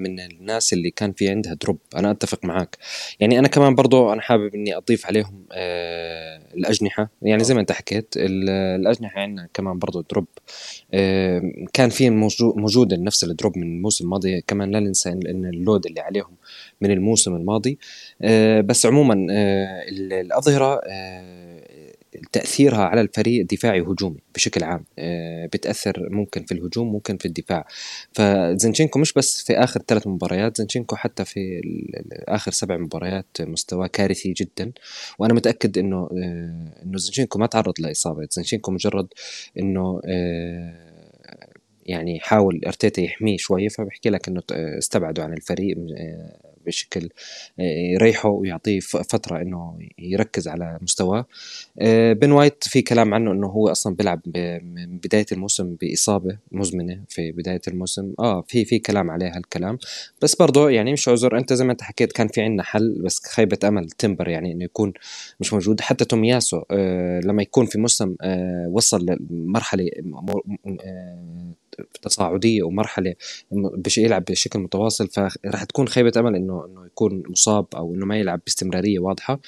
من 0.00 0.20
الناس 0.20 0.72
اللي 0.72 0.90
كان 0.90 1.12
في 1.12 1.28
عندها 1.28 1.54
drop. 1.54 1.78
أنا 1.96 2.10
أتفق 2.10 2.44
معاك. 2.44 2.78
يعني 3.20 3.38
أنا 3.38 3.48
كمان 3.48 3.74
برضو 3.74 4.12
أنا 4.12 4.20
حابب 4.20 4.54
إني 4.54 4.76
أضيف 4.76 5.06
عليهم 5.06 5.44
آه 5.52 6.40
الأجنحة. 6.54 7.10
يعني 7.22 7.44
زي 7.44 7.54
ما 7.54 7.60
أنت 7.60 7.72
حكيت 7.72 8.14
الأجنحة 8.16 9.20
عندنا 9.20 9.48
كمان 9.54 9.78
برضو 9.78 10.04
drop. 10.10 10.26
آه 10.94 11.42
كان 11.72 11.90
في 11.90 12.10
موجود 12.40 12.94
نفس 12.94 13.24
ال 13.24 13.31
drop 13.31 13.58
من 13.58 13.62
الموسم 13.76 14.04
الماضي. 14.04 14.40
كمان 14.40 14.70
لا 14.70 14.80
ننسى 14.80 15.08
ان 15.08 15.46
ال 15.54 15.60
load 15.60 15.86
اللي 15.86 16.00
عليهم 16.00 16.36
من 16.80 16.90
الموسم 16.90 17.34
الماضي. 17.36 17.78
آه 18.22 18.60
بس 18.60 18.86
عموما 18.86 19.26
آه 19.30 19.84
الأظهرة 19.88 20.80
آه 20.88 21.49
تأثيرها 22.32 22.84
على 22.84 23.00
الفريق 23.00 23.46
دفاعي 23.52 23.80
وهجومي 23.80 24.20
بشكل 24.34 24.64
عام 24.64 24.84
بتأثر 25.52 26.08
ممكن 26.10 26.44
في 26.44 26.52
الهجوم 26.52 26.92
ممكن 26.92 27.16
في 27.16 27.26
الدفاع. 27.26 27.66
فزنشينكو 28.12 28.98
مش 28.98 29.12
بس 29.12 29.42
في 29.42 29.52
آخر 29.52 29.82
ثلاث 29.88 30.06
مباريات 30.06 30.56
زنشينكو 30.56 30.96
حتى 30.96 31.24
في 31.24 31.60
آخر 32.12 32.52
سبع 32.52 32.76
مباريات 32.76 33.26
مستوى 33.40 33.88
كارثي 33.88 34.32
جدا. 34.32 34.72
وأنا 35.18 35.34
متأكد 35.34 35.78
إنه 35.78 36.08
إنه 36.84 36.98
زينشينكو 36.98 37.38
ما 37.38 37.46
تعرض 37.46 37.80
لإصابة. 37.80 38.28
زينشينكو 38.30 38.72
مجرد 38.72 39.08
إنه 39.58 40.00
يعني 41.86 42.20
حاول 42.20 42.60
إرتيتا 42.66 43.02
يحميه 43.02 43.36
شوية 43.36 43.68
فبحكي 43.68 44.10
لك 44.10 44.28
إنه 44.28 44.42
استبعده 44.52 45.24
عن 45.24 45.32
الفريق 45.32 45.76
بشكل 46.66 47.08
يريحه 47.94 48.28
ويعطيه 48.28 48.80
فترة 48.80 49.42
إنه 49.42 49.78
يركز 49.98 50.48
على 50.48 50.78
مستواه. 50.82 51.26
بن 52.12 52.32
وايت 52.32 52.64
في 52.64 52.82
كلام 52.82 53.14
عنه 53.14 53.32
إنه 53.32 53.46
هو 53.46 53.68
أصلا 53.68 53.96
بيلعب 53.96 54.20
من 54.62 54.98
بداية 54.98 55.26
الموسم 55.32 55.76
بإصابة 55.80 56.38
مزمنة 56.52 57.00
في 57.08 57.32
بداية 57.32 57.60
الموسم. 57.68 58.12
آه 58.18 58.40
في 58.40 58.64
في 58.64 58.78
كلام 58.78 59.10
عليه 59.10 59.36
هالكلام. 59.36 59.78
بس 60.22 60.34
برضه 60.34 60.70
يعني 60.70 60.92
مش 60.92 61.08
عذر 61.08 61.38
أنت 61.38 61.52
زي 61.52 61.64
ما 61.64 61.72
أنت 61.72 61.82
حكيت 61.82 62.12
كان 62.12 62.28
في 62.28 62.40
عندنا 62.40 62.62
حل 62.62 63.02
بس 63.04 63.26
خيبة 63.26 63.58
أمل 63.64 63.90
تمبر 63.90 64.28
يعني 64.28 64.52
إنه 64.52 64.64
يكون 64.64 64.92
مش 65.40 65.52
موجود. 65.52 65.80
حتى 65.80 66.04
توميياسو 66.04 66.62
آه 66.70 67.20
لما 67.20 67.42
يكون 67.42 67.66
في 67.66 67.78
موسم 67.78 68.14
آه 68.20 68.68
وصل 68.68 69.06
لمرحلة 69.30 69.90
آه 70.84 71.54
تصاعدية 72.02 72.62
ومرحلة 72.62 73.14
بلش 73.52 73.98
يلعب 73.98 74.24
بشكل 74.24 74.58
متواصل 74.58 75.08
فراح 75.08 75.64
تكون 75.64 75.88
خيبة 75.88 76.12
أمل 76.16 76.36
إنه 76.36 76.49
انه 76.50 76.86
يكون 76.86 77.22
مصاب 77.28 77.66
أو 77.76 77.94
إنه 77.94 78.06
ما 78.06 78.18
يلعب 78.18 78.40
باستمرارية 78.46 78.98
واضحة. 78.98 79.40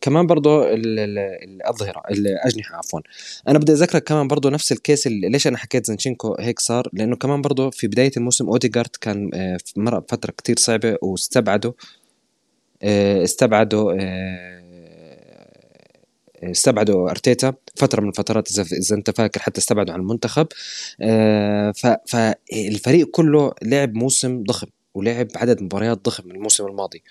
كمان 0.00 0.26
برضه 0.26 0.66
الأظهرة 0.72 2.02
الأجنحة 2.10 2.76
عفوا. 2.76 3.00
أنا 3.48 3.58
بدي 3.58 3.72
أذكرك 3.72 4.04
كمان 4.04 4.28
برضه 4.28 4.50
نفس 4.50 4.72
ال 4.72 4.79
case 4.79 5.06
ليش 5.06 5.46
أنا 5.46 5.58
حكيت 5.58 5.86
زينشينكو 5.86 6.36
هيك 6.40 6.60
صار؟ 6.60 6.88
لأنه 6.92 7.16
كمان 7.16 7.42
برضه 7.42 7.70
في 7.70 7.86
بداية 7.86 8.10
الموسم 8.16 8.46
اوديجارد 8.48 8.96
كان 9.00 9.30
آه، 9.34 9.58
مر 9.76 10.00
فترة 10.08 10.32
كتير 10.38 10.58
صعبة 10.58 10.98
واستبعده 11.02 11.74
آه، 12.82 13.24
استبعدوا 13.24 13.92
آه، 14.00 14.62
استبعدوا 16.42 17.10
أرتيتا 17.10 17.54
فترة 17.76 18.00
من 18.00 18.08
الفترات 18.08 18.48
إذا 18.58 18.96
أنت 18.96 19.10
فاكر 19.10 19.40
حتى 19.40 19.60
استبعدوا 19.60 19.94
عن 19.94 20.00
المنتخب. 20.00 20.46
فالفريق 22.06 23.10
كله 23.10 23.52
لعب 23.62 23.94
موسم 23.94 24.42
ضخم. 24.42 24.66
ولعب 24.96 25.28
عدد 25.36 25.62
مباريات 25.62 26.04
ضخم 26.04 26.30
الموسم 26.30 26.66
الماضي. 26.66 27.02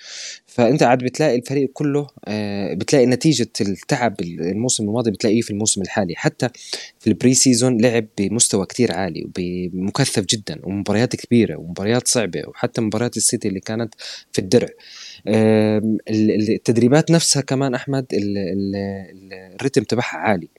فأنت 0.45 0.83
عاد 0.83 0.97
بتلاقي 1.03 1.35
الفريق 1.35 1.69
كله 1.73 2.07
آه، 2.25 2.73
بتلاقي 2.73 3.05
نتيجة 3.05 3.47
التعب 3.61 4.21
الموسم 4.21 4.83
الماضي 4.83 5.11
بتلاقيه 5.11 5.41
في 5.41 5.51
الموسم 5.51 5.81
الحالي. 5.81 6.13
حتى 6.15 6.49
في 6.99 7.07
ال 7.07 7.33
pre-season 7.33 7.81
لعب 7.81 8.05
بمستوى 8.17 8.65
كتير 8.65 8.91
عالي 8.91 9.27
ومكثف 9.39 10.25
جدا 10.25 10.59
ومباريات 10.63 11.15
كبيرة 11.15 11.55
ومباريات 11.55 12.07
صعبة 12.07 12.43
وحتى 12.47 12.81
مباريات 12.81 13.17
السيتي 13.17 13.47
اللي 13.47 13.59
كانت 13.59 13.93
في 14.31 14.39
الدرع. 14.39 14.69
التدريبات 16.09 17.11
نفسها 17.11 17.41
كمان 17.41 17.75
أحمد 17.75 18.05
الريتم 18.13 19.83
تبعها 19.83 20.17
عالي. 20.17 20.49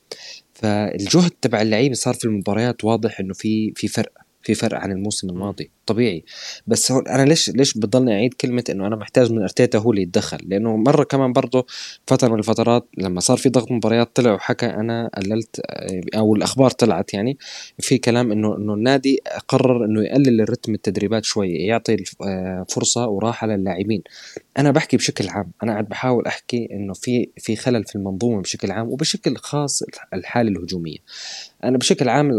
فالجهد 0.55 1.31
تبع 1.43 1.63
اللعيبة 1.63 1.95
صار 1.95 2.15
في 2.15 2.25
المباريات 2.25 2.85
واضح 2.85 3.21
إنه 3.21 3.35
في 3.35 3.73
في 3.77 3.89
فرق. 3.89 4.26
في 4.47 4.55
فرق 4.55 4.79
عن 4.79 4.93
الموسم 4.93 5.31
الماضي 5.31 5.71
طبيعي. 5.87 6.25
بس 6.67 6.93
هون 6.93 7.09
أنا 7.09 7.23
ليش 7.23 7.51
ليش 7.51 7.79
بضلني 7.79 8.13
أعيد 8.13 8.35
كلمة 8.35 8.65
إنه 8.71 8.87
أنا 8.87 8.97
محتاج 8.97 9.33
من 9.33 9.43
أرتيتا 9.43 9.79
هو 9.79 9.91
اللي 9.91 10.03
يتدخل؟ 10.03 10.39
لأنه 10.47 10.77
مرة 10.77 11.05
كمان 11.05 11.33
برضه 11.33 11.67
فترة 12.07 12.29
من 12.29 12.39
الفترات 12.39 12.89
لما 12.99 13.21
صار 13.21 13.37
في 13.37 13.49
ضغط 13.49 13.73
مباريات 13.73 14.17
طلع 14.17 14.33
وحكى 14.33 14.67
أنا 14.67 15.11
قللت 15.17 15.61
أو 16.15 16.35
الأخبار 16.35 16.71
طلعت 16.71 17.15
يعني 17.15 17.39
في 17.79 17.99
كلام 17.99 18.33
إنه 18.33 18.57
إنه 18.57 18.75
النادي 18.75 19.21
قرر 19.49 19.85
إنه 19.85 20.03
يقلل 20.03 20.41
الرتم 20.41 20.75
التدريبات 20.75 21.25
شوية 21.25 21.69
يعطي 21.69 21.97
آه، 22.27 22.67
فرصة 22.69 23.07
وراحة 23.07 23.47
للاعبين. 23.47 24.03
أنا 24.59 24.71
بحكي 24.71 24.97
بشكل 24.97 25.29
عام 25.29 25.51
أنا 25.63 25.73
قاعد 25.73 25.89
بحاول 25.89 26.27
أحكي 26.27 26.69
إنه 26.71 26.93
في 26.93 27.29
في 27.37 27.57
خلل 27.57 27.85
في 27.85 27.97
المنظومة 27.97 28.43
بشكل 28.43 28.71
عام 28.71 28.89
وبشكل 28.89 29.37
خاص 29.37 29.83
الحالة 30.15 30.51
الهجومية. 30.51 30.99
أنا 31.65 31.79
بشكل 31.79 32.09
عام 32.09 32.31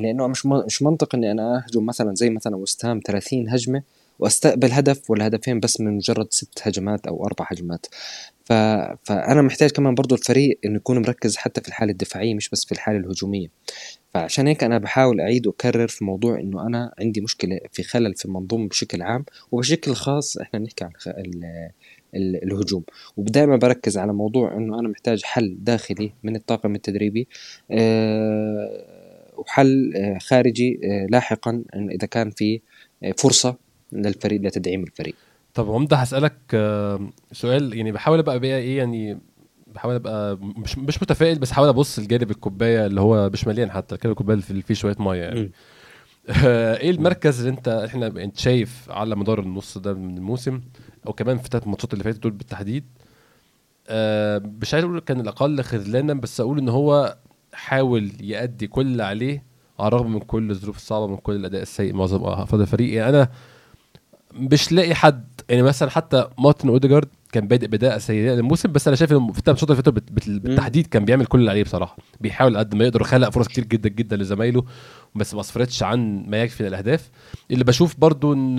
لأنه 0.00 0.26
مش 0.26 0.46
مش 0.46 0.82
منطق 0.82 1.14
إني 1.14 1.30
أنا 1.30 1.64
أهجم 1.64 1.86
مثلا 1.86 2.14
زي 2.14 2.30
مثلا 2.30 2.56
وستهام 2.56 3.00
30 3.06 3.48
هجمة 3.48 3.82
وأستقبل 4.18 4.72
هدف 4.72 5.10
ولا 5.10 5.26
هدفين 5.26 5.60
بس 5.60 5.80
من 5.80 5.96
مجرد 5.96 6.26
ست 6.30 6.60
هجمات 6.62 7.06
أو 7.06 7.26
أربع 7.26 7.46
هجمات. 7.50 7.86
ف... 8.44 8.52
فأنا 9.04 9.42
محتاج 9.42 9.70
كمان 9.70 9.94
برضو 9.94 10.14
الفريق 10.14 10.58
إنه 10.64 10.76
يكون 10.76 10.98
مركز 10.98 11.36
حتى 11.36 11.60
في 11.60 11.68
الحالة 11.68 11.92
الدفاعية 11.92 12.34
مش 12.34 12.48
بس 12.48 12.64
في 12.64 12.72
الحالة 12.72 12.98
الهجومية. 12.98 13.48
فعشان 14.14 14.46
هيك 14.46 14.64
أنا 14.64 14.78
بحاول 14.78 15.20
أعيد 15.20 15.46
وأكرر 15.46 15.88
في 15.88 16.04
موضوع 16.04 16.40
إنه 16.40 16.66
أنا 16.66 16.94
عندي 16.98 17.20
مشكلة 17.20 17.60
في 17.72 17.82
خلل 17.82 18.14
في 18.14 18.24
المنظومة 18.24 18.68
بشكل 18.68 19.02
عام 19.02 19.24
وبشكل 19.52 19.94
خاص 19.94 20.36
إحنا 20.36 20.58
بنحكي 20.60 20.84
عن 20.84 20.92
الهجوم. 22.14 22.84
ودائما 23.16 23.56
بركز 23.56 23.98
على 23.98 24.12
موضوع 24.12 24.56
إنه 24.56 24.80
أنا 24.80 24.88
محتاج 24.88 25.22
حل 25.22 25.56
داخلي 25.60 26.12
من 26.22 26.36
الطاقم 26.36 26.74
التدريبي 26.74 27.28
أه 27.70 29.04
وحل 29.36 29.92
آه، 29.96 30.18
خارجي 30.18 30.80
آه، 30.84 31.06
لاحقا 31.10 31.64
إذا 31.74 32.06
كان 32.06 32.30
في 32.30 32.60
آه، 33.04 33.14
فرصة 33.18 33.56
للفريق 33.92 34.40
لتدعيم 34.40 34.82
الفريق. 34.82 35.14
طب 35.54 35.70
عمدة 35.70 35.96
هسألك 35.96 36.34
سؤال 37.32 37.76
يعني 37.76 37.92
بحاول 37.92 38.18
أبقى 38.18 38.40
بقى 38.40 38.58
إيه 38.58 38.78
يعني 38.78 39.18
بحاول 39.66 39.94
أبقى 39.94 40.38
مش 40.40 40.78
مش 40.78 41.02
متفائل 41.02 41.38
بس 41.38 41.52
حاول 41.52 41.68
أبص 41.68 41.98
لجانب 41.98 42.30
الكوباية 42.30 42.86
اللي 42.86 43.00
هو 43.00 43.30
مش 43.30 43.46
مليان 43.46 43.70
حتى 43.70 43.96
كده 43.96 44.10
الكوباية 44.12 44.38
اللي 44.50 44.62
فيه 44.62 44.74
شوية 44.74 44.96
مية 44.98 45.22
يعني. 45.22 45.50
إيه 46.82 46.90
المركز 46.90 47.38
اللي 47.38 47.50
أنت 47.50 47.68
إحنا 47.68 48.06
أنت 48.06 48.38
شايف 48.38 48.90
على 48.90 49.16
مدار 49.16 49.40
النص 49.40 49.78
ده 49.78 49.94
من 49.94 50.16
الموسم 50.16 50.60
أو 51.06 51.12
كمان 51.12 51.38
في 51.38 51.44
الثلاث 51.44 51.66
ماتشات 51.68 51.92
اللي 51.92 52.04
فاتت 52.04 52.22
دول 52.22 52.32
بالتحديد 52.32 52.84
أه 53.88 54.42
مش 54.62 54.74
عايز 54.74 54.84
أقول 54.84 55.00
كان 55.00 55.20
الأقل 55.20 55.62
خذلانا 55.62 56.14
بس 56.14 56.40
أقول 56.40 56.58
إن 56.58 56.68
هو 56.68 57.16
حاول 57.52 58.12
يأدي 58.20 58.66
كل 58.66 58.86
اللي 58.86 59.04
عليه 59.04 59.42
على 59.78 59.88
الرغم 59.88 60.12
من 60.12 60.20
كل 60.20 60.50
الظروف 60.50 60.76
الصعبة 60.76 61.06
من 61.06 61.16
كل 61.16 61.36
الأداء 61.36 61.62
السيء 61.62 61.94
معظم 61.94 62.24
افراد 62.24 62.60
الفريق. 62.60 62.94
يعني 62.94 63.16
أنا 63.16 63.28
مش 64.32 64.72
لاقي 64.72 64.94
حد 64.94 65.24
يعني 65.48 65.62
مثلا 65.62 65.90
حتى 65.90 66.28
مارتن 66.38 66.68
أوديجارد 66.68 67.08
كان 67.32 67.48
بادئ 67.48 67.66
بدايه 67.66 67.98
سيئه 67.98 68.34
الموسم 68.34 68.72
بس 68.72 68.88
أنا 68.88 68.96
شايف 68.96 69.12
إنه 69.12 69.32
في 69.32 69.38
الثلاث 69.38 69.64
اللي 69.64 69.76
فاتوا 69.76 69.92
بالتحديد 70.10 70.86
كان 70.86 71.04
بيعمل 71.04 71.26
كل 71.26 71.38
اللي 71.40 71.50
عليه 71.50 71.64
بصراحة. 71.64 71.96
بيحاول 72.20 72.58
قد 72.58 72.74
ما 72.74 72.84
يقدر 72.84 73.02
خلق 73.04 73.28
فرص 73.28 73.48
كتير 73.48 73.64
جدا 73.64 73.88
جدا 73.88 74.16
لزمايله. 74.16 74.64
بس 75.14 75.34
ما 75.34 75.40
اصفرتش 75.40 75.82
عن 75.82 76.24
ما 76.28 76.42
يكفي 76.42 76.62
من 76.62 76.68
الأهداف. 76.68 77.10
اللي 77.50 77.64
بشوف 77.64 77.94
برضو 77.98 78.32
إن 78.32 78.56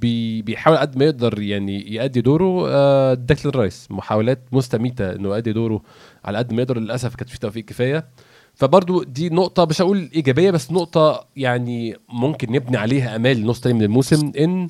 بي 0.00 0.42
بيحاول 0.42 0.76
قد 0.76 0.98
ما 0.98 1.04
يقدر 1.04 1.42
يعني 1.42 1.94
يأدي 1.94 2.20
دوره 2.20 2.68
آه، 2.68 3.14
داكلين 3.14 3.54
رايس. 3.54 3.86
محاولات 3.90 4.42
مستميتة 4.52 5.12
إنه 5.12 5.34
يأدي 5.34 5.52
دوره 5.52 5.82
على 6.24 6.38
قد 6.38 6.52
ما 6.52 6.62
يقدر. 6.62 6.78
للأسف 6.78 7.14
كانت 7.14 7.30
في 7.30 7.38
توفيق 7.38 7.64
كفاية. 7.64 8.06
فبرضو 8.54 9.02
دي 9.02 9.28
نقطة 9.28 9.64
مش 9.64 9.82
هقول 9.82 10.10
إيجابية 10.14 10.50
بس 10.50 10.72
نقطة 10.72 11.26
يعني 11.36 11.96
ممكن 12.08 12.52
نبني 12.52 12.76
عليها 12.76 13.16
أمال 13.16 13.46
نص 13.46 13.60
تاني 13.60 13.74
من 13.74 13.82
الموسم. 13.82 14.32
إن 14.38 14.68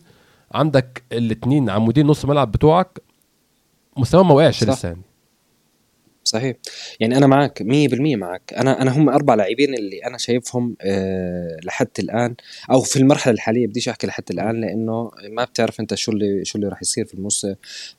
عندك 0.52 1.02
الاثنين 1.12 1.70
عمودين 1.70 2.06
نص 2.06 2.24
ملعب 2.24 2.52
بتوعك 2.52 3.02
مستواهم 3.96 4.28
ما 4.28 4.34
وقعش 4.34 4.64
لسه 4.64 4.88
يعني. 4.88 5.02
صحيح 6.28 6.56
يعني 7.00 7.16
أنا 7.16 7.26
معك 7.26 7.62
100% 7.62 7.66
معك 8.00 8.54
أنا 8.56 8.82
أنا 8.82 8.96
هم 8.96 9.08
أربع 9.08 9.34
لاعبين 9.34 9.74
اللي 9.74 10.04
أنا 10.04 10.18
شايفهم 10.18 10.76
أه 10.80 11.56
لحد 11.64 11.88
الآن 11.98 12.34
أو 12.70 12.80
في 12.80 12.96
المرحلة 12.96 13.34
الحالية 13.34 13.66
بديش 13.66 13.88
أحكي 13.88 14.06
لحد 14.06 14.24
الآن 14.30 14.60
لأنه 14.60 15.10
ما 15.30 15.44
بتعرف 15.44 15.80
أنت 15.80 15.94
شو 15.94 16.12
اللي 16.12 16.44
شو 16.44 16.58
اللي 16.58 16.68
راح 16.68 16.82
يصير 16.82 17.04
في 17.04 17.14
المس 17.14 17.46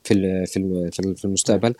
في 0.04 0.14
ال 0.14 0.46
في 0.46 0.56
ال 0.56 1.16
في 1.16 1.24
المستقبل 1.24 1.74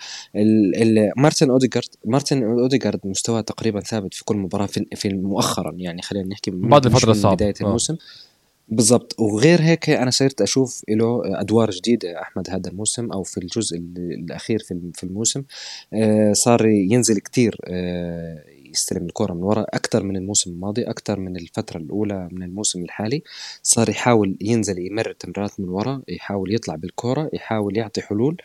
مارتن 1.16 1.50
اوديجارد 1.50 1.88
مارتن 2.04 2.42
اوديجارد 2.42 3.00
مستواه 3.04 3.40
تقريبا 3.40 3.80
ثابت 3.80 4.14
في 4.14 4.24
كل 4.24 4.36
مباراة 4.36 4.66
في, 4.66 4.86
في 4.94 5.08
مؤخرا 5.08 5.72
يعني 5.78 6.02
خلينا 6.02 6.28
نحكي 6.28 6.50
بعد 6.50 6.86
الفترة 6.86 7.10
الصعبة 7.10 7.34
بداية 7.34 7.54
آه. 7.62 7.64
الموسم 7.64 7.94
أوه. 7.94 8.29
بالضبط. 8.70 9.20
وغير 9.20 9.60
هيك 9.62 9.90
أنا 9.90 10.10
صرت 10.10 10.42
أشوف 10.42 10.82
له 10.88 11.40
أدوار 11.40 11.70
جديدة 11.70 12.22
أحمد 12.22 12.50
هذا 12.50 12.70
الموسم 12.70 13.12
أو 13.12 13.22
في 13.22 13.38
الجزء 13.38 13.78
الأخير 13.96 14.58
في 14.94 15.04
الموسم. 15.04 15.42
آه، 15.92 16.32
صار 16.32 16.66
ينزل 16.66 17.18
كتير 17.18 17.56
آه، 17.64 18.44
يستلم 18.70 19.06
الكرة 19.06 19.34
من 19.34 19.42
وراء 19.42 19.66
أكثر 19.76 20.02
من 20.02 20.16
الموسم 20.16 20.50
الماضي 20.50 20.82
أكثر 20.82 21.20
من 21.20 21.36
الفترة 21.36 21.78
الأولى 21.78 22.28
من 22.32 22.42
الموسم 22.42 22.82
الحالي 22.82 23.22
صار 23.62 23.88
يحاول 23.88 24.36
ينزل 24.40 24.78
يمر 24.78 25.12
تمريرات 25.12 25.60
من 25.60 25.68
وراء 25.68 26.00
يحاول 26.08 26.54
يطلع 26.54 26.74
بالكرة 26.74 27.30
يحاول 27.32 27.76
يعطي 27.76 28.00
حلول. 28.02 28.36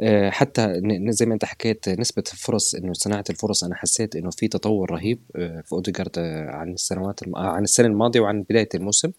آه، 0.00 0.30
حتى 0.30 0.80
زي 1.08 1.26
ما 1.26 1.34
أنت 1.34 1.44
حكيت 1.44 1.88
نسبة 1.88 2.24
الفرص 2.32 2.74
إنه 2.74 2.92
صناعة 2.92 3.24
الفرص 3.30 3.64
أنا 3.64 3.74
حسيت 3.74 4.16
إنه 4.16 4.30
في 4.30 4.48
تطور 4.48 4.90
رهيب 4.90 5.18
في 5.34 5.72
أوديجارد 5.72 6.18
عن 6.48 6.72
السنوات 6.72 7.20
عن 7.36 7.62
السنة 7.62 7.86
الماضية 7.86 8.20
وعن 8.20 8.42
بداية 8.42 8.68
الموسم. 8.74 9.10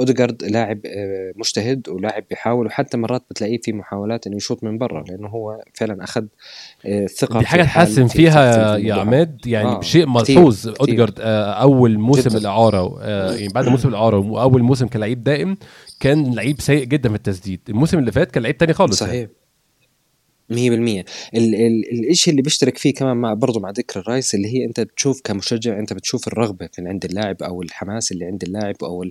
اوديجارد 0.00 0.44
لاعب 0.44 0.80
آه، 0.86 1.32
مجتهد 1.36 1.88
ولاعب 1.88 2.24
بيحاول 2.30 2.66
وحتى 2.66 2.96
مرات 2.96 3.22
بتلاقيه 3.30 3.58
في 3.62 3.72
محاولات 3.72 4.26
إنه 4.26 4.36
يشوط 4.36 4.64
من 4.64 4.78
برا 4.78 5.04
لأنه 5.08 5.28
هو 5.28 5.62
فعلا 5.74 6.04
أخذ 6.04 6.24
آه، 6.86 7.06
ثقة 7.06 7.38
دي 7.38 7.46
حاجة 7.46 7.62
تحسن 7.62 8.06
فيها 8.06 8.76
يا 8.76 8.94
عماد 8.94 9.46
يعني 9.46 9.68
آه 9.68 9.80
شيء 9.80 10.06
ملحوظ. 10.06 10.68
اوديجارد 10.68 11.20
آه 11.20 11.52
أول 11.52 11.98
موسم 11.98 12.36
الإعارة 12.36 12.98
آه 13.02 13.32
يعني 13.34 13.48
بعد 13.48 13.68
موسم 13.68 13.88
الإعارة 13.88 14.18
وأول 14.18 14.62
موسم 14.62 14.86
كلاعب 14.86 15.24
دائم 15.24 15.56
كان 16.00 16.34
لعيب 16.34 16.60
سيء 16.60 16.84
جدا 16.84 17.08
في 17.08 17.14
التسديد. 17.14 17.60
الموسم 17.68 17.98
اللي 17.98 18.12
فات 18.12 18.30
كان 18.30 18.42
لعيب 18.42 18.58
تاني 18.58 18.72
خالص 18.72 18.98
صحيح. 18.98 19.14
يعني. 19.14 19.28
مية 20.50 20.70
بالمية. 20.70 21.04
الإشي 21.34 22.30
اللي 22.30 22.42
بيشترك 22.42 22.78
فيه 22.78 22.94
كمان 22.94 23.16
مع 23.16 23.34
برضه 23.34 23.60
مع 23.60 23.70
ديكلان 23.70 24.00
رايس 24.00 24.34
اللي 24.34 24.48
هي 24.48 24.64
أنت 24.64 24.80
بتشوف 24.80 25.20
كمشجع 25.24 25.78
أنت 25.78 25.92
بتشوف 25.92 26.28
الرغبة 26.28 26.68
في 26.72 26.88
عند 26.88 27.04
اللاعب 27.04 27.42
أو 27.42 27.62
الحماس 27.62 28.12
اللي 28.12 28.24
عند 28.24 28.42
اللاعب 28.42 28.76
أو 28.82 29.04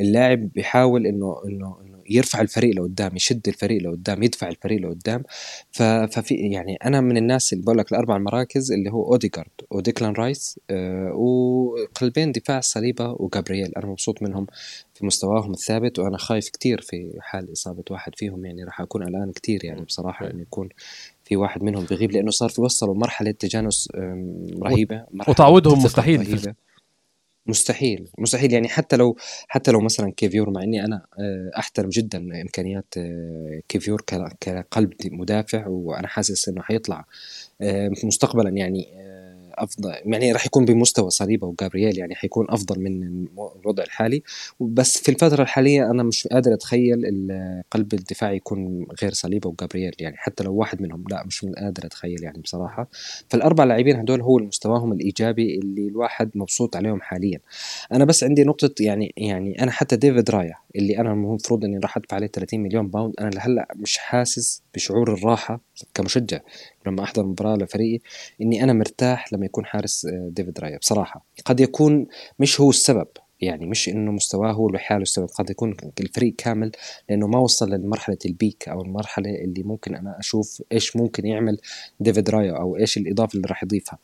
اللاعب 0.00 0.52
بيحاول 0.52 1.06
إنه 1.06 1.40
إنه 1.44 1.76
إنه 1.84 1.97
يرفع 2.10 2.40
الفريق 2.40 2.74
لقدام 2.74 3.16
يشد 3.16 3.48
الفريق 3.48 3.82
لقدام 3.82 4.22
يدفع 4.22 4.48
الفريق 4.48 4.80
لقدام. 4.80 5.22
ففي 5.70 6.34
يعني 6.34 6.76
أنا 6.84 7.00
من 7.00 7.16
الناس 7.16 7.52
اللي 7.52 7.64
بقول 7.64 7.78
لك 7.78 7.92
الأربع 7.92 8.16
المراكز 8.16 8.72
اللي 8.72 8.90
هو 8.90 9.12
أوديجارد 9.12 9.50
وديكلان 9.70 10.12
رايس 10.12 10.60
آه 10.70 11.12
وقلبين 11.12 12.32
الدفاع 12.32 12.60
صليبة 12.60 13.16
وجابرييل. 13.18 13.72
أنا 13.76 13.86
مبسوط 13.86 14.22
منهم 14.22 14.46
في 14.94 15.06
مستواهم 15.06 15.50
الثابت 15.50 15.98
وأنا 15.98 16.18
خايف 16.18 16.48
كتير 16.48 16.80
في 16.80 17.12
حال 17.20 17.52
إصابة 17.52 17.84
واحد 17.90 18.12
فيهم. 18.16 18.44
يعني 18.44 18.64
راح 18.64 18.80
أكون 18.80 19.04
قلقان 19.04 19.32
كتير 19.32 19.64
يعني 19.64 19.80
بصراحة 19.80 20.30
إنه 20.30 20.42
يكون 20.42 20.68
في 21.24 21.36
واحد 21.36 21.62
منهم 21.62 21.84
بيغيب 21.84 22.12
لأنه 22.12 22.30
صار 22.30 22.48
في 22.48 22.60
وصلوا 22.60 22.94
مرحلة 22.94 23.30
تجانس 23.30 23.88
رهيبة 24.62 25.04
مرحلة 25.10 25.30
وتعويضهم 25.30 25.84
مستحيل 25.84 26.54
مستحيل 27.48 28.08
مستحيل. 28.18 28.52
يعني 28.52 28.68
حتى 28.68 28.96
لو 28.96 29.16
حتى 29.48 29.70
لو 29.70 29.80
مثلا 29.80 30.12
كيفيور 30.16 30.50
مع 30.50 30.62
إني 30.62 30.84
أنا 30.84 31.06
آه، 31.20 31.58
أحترم 31.58 31.88
جدا 31.88 32.18
إمكانيات 32.18 32.94
آه، 32.96 33.60
كيفيور 33.68 34.02
كقلب 34.40 34.92
مدافع 35.04 35.66
وأنا 35.66 36.08
حاسس 36.08 36.48
إنه 36.48 36.62
حيطلع 36.62 37.04
آه، 37.60 37.90
مستقبلا 38.04 38.50
يعني 38.50 38.88
أفضل 39.62 39.94
يعني 40.04 40.32
راح 40.32 40.46
يكون 40.46 40.64
بمستوى 40.64 41.10
صليبة 41.10 41.46
وجابرييل 41.46 41.98
يعني 41.98 42.14
حيكون 42.14 42.46
أفضل 42.48 42.80
من 42.80 43.26
الوضع 43.60 43.82
الحالي. 43.82 44.22
بس 44.60 44.98
في 44.98 45.08
الفترة 45.08 45.42
الحالية 45.42 45.90
أنا 45.90 46.02
مش 46.02 46.26
قادر 46.26 46.54
أتخيل 46.54 47.02
قلب 47.70 47.94
الدفاع 47.94 48.32
يكون 48.32 48.86
غير 49.02 49.12
صليبة 49.12 49.48
وجابرييل 49.48 49.92
يعني 49.98 50.16
حتى 50.16 50.44
لو 50.44 50.54
واحد 50.54 50.82
منهم 50.82 51.04
لا 51.10 51.26
مش 51.26 51.44
قادر 51.44 51.86
أتخيل 51.86 52.22
يعني 52.22 52.38
بصراحة. 52.38 52.88
فالأربع 53.28 53.64
لاعبين 53.64 53.96
هدول 53.96 54.20
هو 54.20 54.38
مستواهم 54.38 54.92
الإيجابي 54.92 55.58
اللي 55.58 55.88
الواحد 55.88 56.30
مبسوط 56.34 56.76
عليهم 56.76 57.00
حاليا. 57.00 57.40
أنا 57.92 58.04
بس 58.04 58.24
عندي 58.24 58.44
نقطة 58.44 58.70
يعني 58.80 59.12
يعني 59.16 59.62
أنا 59.62 59.70
حتى 59.70 59.96
ديفيد 59.96 60.30
رايا 60.30 60.54
اللي 60.76 60.98
أنا 60.98 61.12
المفروض 61.12 61.64
إني 61.64 61.78
راح 61.78 61.96
أدفع 61.96 62.16
عليه 62.16 62.26
30 62.26 62.60
مليون 62.60 62.88
باوند 62.88 63.14
أنا 63.20 63.30
لهلأ 63.30 63.68
مش 63.76 63.98
حاسس 63.98 64.62
بشعور 64.74 65.12
الراحة 65.12 65.60
كمشجع 65.94 66.40
لما 66.86 67.02
أحضر 67.02 67.26
مباراة 67.26 67.56
لفريقي 67.56 67.98
إني 68.42 68.64
أنا 68.64 68.72
مرتاح 68.72 69.32
لما 69.32 69.46
يكون 69.46 69.66
حارس 69.66 70.06
آه، 70.06 70.28
ديفيد 70.32 70.60
رايا. 70.60 70.78
بصراحة 70.78 71.24
قد 71.44 71.60
يكون 71.60 72.06
مش 72.38 72.60
هو 72.60 72.70
السبب 72.70 73.08
يعني 73.40 73.66
مش 73.66 73.88
إنه 73.88 74.12
مستواه 74.12 74.52
هو 74.52 74.68
لحاله 74.68 75.02
السبب 75.02 75.28
قد 75.38 75.50
يكون 75.50 75.76
الفريق 76.00 76.34
كامل 76.38 76.72
لأنه 77.08 77.26
ما 77.26 77.38
وصل 77.38 77.70
لمرحلة 77.70 78.18
ال 78.26 78.34
peak 78.34 78.68
أو 78.68 78.82
المرحلة 78.82 79.30
اللي 79.30 79.62
ممكن 79.62 79.94
أنا 79.94 80.18
أشوف 80.18 80.62
إيش 80.72 80.96
ممكن 80.96 81.26
يعمل 81.26 81.58
ديفيد 82.00 82.30
رايا 82.30 82.52
أو 82.52 82.76
إيش 82.76 82.96
الإضافة 82.96 83.36
اللي 83.36 83.48
راح 83.48 83.62
يضيفها. 83.62 83.98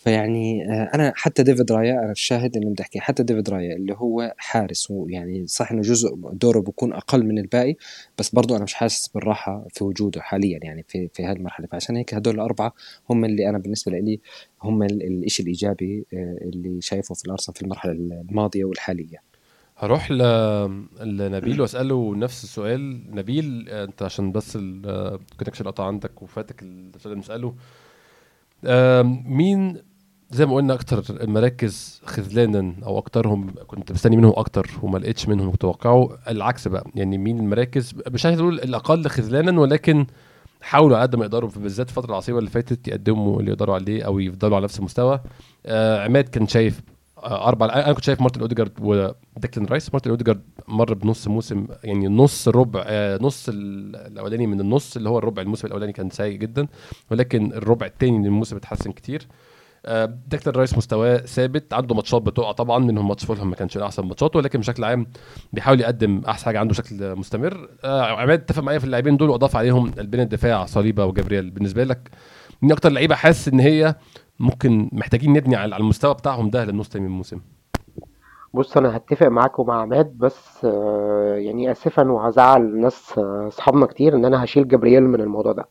فيعني 0.00 0.64
آه، 0.64 0.90
أنا 0.94 1.12
حتى 1.16 1.42
ديفيد 1.42 1.72
رايا 1.72 1.92
أنا 1.92 2.12
الشاهد 2.12 2.56
اللي 2.56 2.70
بدي 2.70 2.82
أحكي 2.82 3.00
حتى 3.00 3.22
ديفيد 3.22 3.50
رايا 3.50 3.76
اللي 3.76 3.94
هو 3.96 4.34
حارس 4.38 4.90
ويعني 4.90 5.46
صح 5.46 5.72
إنه 5.72 5.82
جزء 5.82 6.14
دوره 6.32 6.60
بيكون 6.60 6.92
أقل 6.92 7.24
من 7.24 7.38
الباقي 7.38 7.74
بس 8.18 8.34
برضه 8.34 8.56
أنا 8.56 8.64
مش 8.64 8.74
حاسس 8.74 9.08
بالراحة 9.08 9.66
في 9.74 9.84
وجوده 9.84 10.20
حاليا 10.20 10.60
يعني 10.62 10.84
في 10.88 11.08
في 11.14 11.24
هذه 11.24 11.36
المرحله 11.36 11.66
فعشان 11.66 11.96
هيك 11.96 12.14
هدول 12.14 12.34
الأربعة 12.34 12.74
هم 13.10 13.24
اللي 13.24 13.48
أنا 13.48 13.58
بالنسبة 13.58 13.92
لي 13.92 14.20
هم 14.62 14.82
الشيء 14.82 15.46
الإيجابي 15.46 16.06
آه، 16.14 16.38
اللي 16.42 16.80
شايفه 16.80 17.14
في 17.14 17.24
الأرسنال 17.24 17.56
في 17.56 17.62
المرحلة 17.62 17.92
الماضية 17.92 18.64
والحالية. 18.64 19.22
هروح. 19.76 20.10
لنبيل 21.00 21.60
وأسأله 21.60 22.16
نفس 22.16 22.44
السؤال. 22.44 23.02
نبيل 23.10 23.68
أنت 23.68 24.02
عشان 24.02 24.32
بس 24.32 24.58
الكونكشن 24.60 25.64
قطع 25.64 25.86
عندك 25.86 26.22
وفاتك 26.22 26.62
السؤال 26.62 27.12
اللي 27.12 27.18
نساله 27.18 27.54
مين 29.24 29.89
زي 30.32 30.46
ما 30.46 30.54
قلنا 30.54 30.74
أكتر 30.74 31.04
المراكز 31.22 32.00
خذلانا 32.04 32.74
أو 32.84 32.98
أكترهم 32.98 33.50
كنت 33.66 33.92
مستني 33.92 34.16
منهم 34.16 34.32
أكتر 34.36 34.70
وما 34.82 34.98
لقيتش 34.98 35.28
منهم 35.28 35.48
متوقعه 35.48 36.18
العكس 36.28 36.68
بقى. 36.68 36.84
يعني 36.94 37.18
مين 37.18 37.38
المراكز؟ 37.38 37.94
مش 38.08 38.26
عايز 38.26 38.40
أقول 38.40 38.54
الأقل 38.54 39.08
خذلانا 39.08 39.60
ولكن 39.60 40.06
حاولوا 40.60 40.96
على 40.96 41.02
قد 41.06 41.16
ما 41.16 41.24
يقدروا 41.24 41.50
بالذات 41.56 41.88
الفترة 41.88 42.10
العصيبة 42.10 42.38
اللي 42.38 42.50
فاتت 42.50 42.88
يقدموا 42.88 43.40
اللي 43.40 43.50
يقدروا 43.50 43.74
عليه 43.74 44.02
أو 44.02 44.18
يفضلوا 44.18 44.56
على 44.56 44.64
نفس 44.64 44.78
المستوى. 44.78 45.20
آه 45.66 46.04
عماد 46.04 46.24
كان 46.28 46.46
شايف 46.46 46.80
آه 47.18 47.48
أربع 47.48 47.66
أنا 47.66 47.92
كنت 47.92 48.04
شايف 48.04 48.20
مارتن 48.20 48.40
أوديجارد 48.40 48.72
وديكلان 48.80 49.66
رايس. 49.66 49.92
مارتن 49.92 50.10
أوديجارد 50.10 50.40
مر 50.68 50.94
بنص 50.94 51.28
موسم 51.28 51.66
يعني 51.84 52.08
نص 52.08 52.48
ربع 52.48 52.82
آه 52.86 53.18
نص 53.22 53.46
الأولاني 53.52 54.46
من 54.46 54.60
النص 54.60 54.96
اللي 54.96 55.08
هو 55.08 55.18
الربع 55.18 55.42
الموسم 55.42 55.66
الأولاني 55.66 55.92
كان 55.92 56.10
سيء 56.10 56.36
جدا 56.38 56.66
ولكن 57.10 57.52
الربع 57.52 57.86
الثاني 57.86 58.18
من 58.18 58.26
الموسم 58.26 58.56
اتحسن 58.56 58.92
كتير. 58.92 59.26
ديكلان 60.28 60.56
رايس 60.56 60.76
مستواه 60.76 61.16
ثابت 61.16 61.74
عنده 61.74 61.94
ماتشات 61.94 62.22
بتقع 62.22 62.52
طبعا 62.52 62.78
منهم 62.78 63.08
ماتش 63.08 63.24
فولهام 63.24 63.50
ما 63.50 63.56
كانش 63.56 63.76
أحسن 63.76 64.06
ماتشاته 64.06 64.36
ولكن 64.38 64.58
بشكل 64.60 64.84
عام 64.84 65.06
بيحاول 65.52 65.80
يقدم 65.80 66.22
أحسن 66.28 66.44
حاجة 66.44 66.58
عنده 66.58 66.72
بشكل 66.72 67.16
مستمر. 67.16 67.68
آه، 67.84 68.02
عماد 68.02 68.40
اتفق 68.40 68.62
معايا 68.62 68.78
في 68.78 68.84
اللاعبين 68.84 69.16
دول 69.16 69.30
وأضاف 69.30 69.56
عليهم 69.56 69.92
قلبين 69.98 70.20
الدفاع 70.20 70.64
صليبة 70.64 71.04
وجابرييل. 71.04 71.50
بالنسبة 71.50 71.84
لك 71.84 72.10
مين 72.62 72.72
أكتر 72.72 72.90
لعيبه 72.90 73.14
حاسس 73.14 73.48
إن 73.48 73.60
هي 73.60 73.94
ممكن 74.40 74.88
محتاجين 74.92 75.32
نبني 75.32 75.56
على 75.56 75.76
المستوى 75.76 76.14
بتاعهم 76.14 76.50
ده 76.50 76.64
للنص 76.64 76.96
من 76.96 77.04
الموسم؟ 77.04 77.40
بص 78.54 78.76
أنا 78.76 78.96
هتفق 78.96 79.26
معاك 79.26 79.58
ومع 79.58 79.80
عماد 79.82 80.18
بس 80.18 80.64
آه، 80.64 81.34
يعني 81.38 81.70
اسفا 81.70 82.10
وهزعل 82.10 82.80
ناس 82.80 83.18
أصحابنا 83.18 83.86
كتير 83.86 84.14
إن 84.16 84.24
أنا 84.24 84.44
هشيل 84.44 84.68
جابرييل 84.68 85.02
من 85.02 85.20
الموضوع 85.20 85.52
ده. 85.52 85.68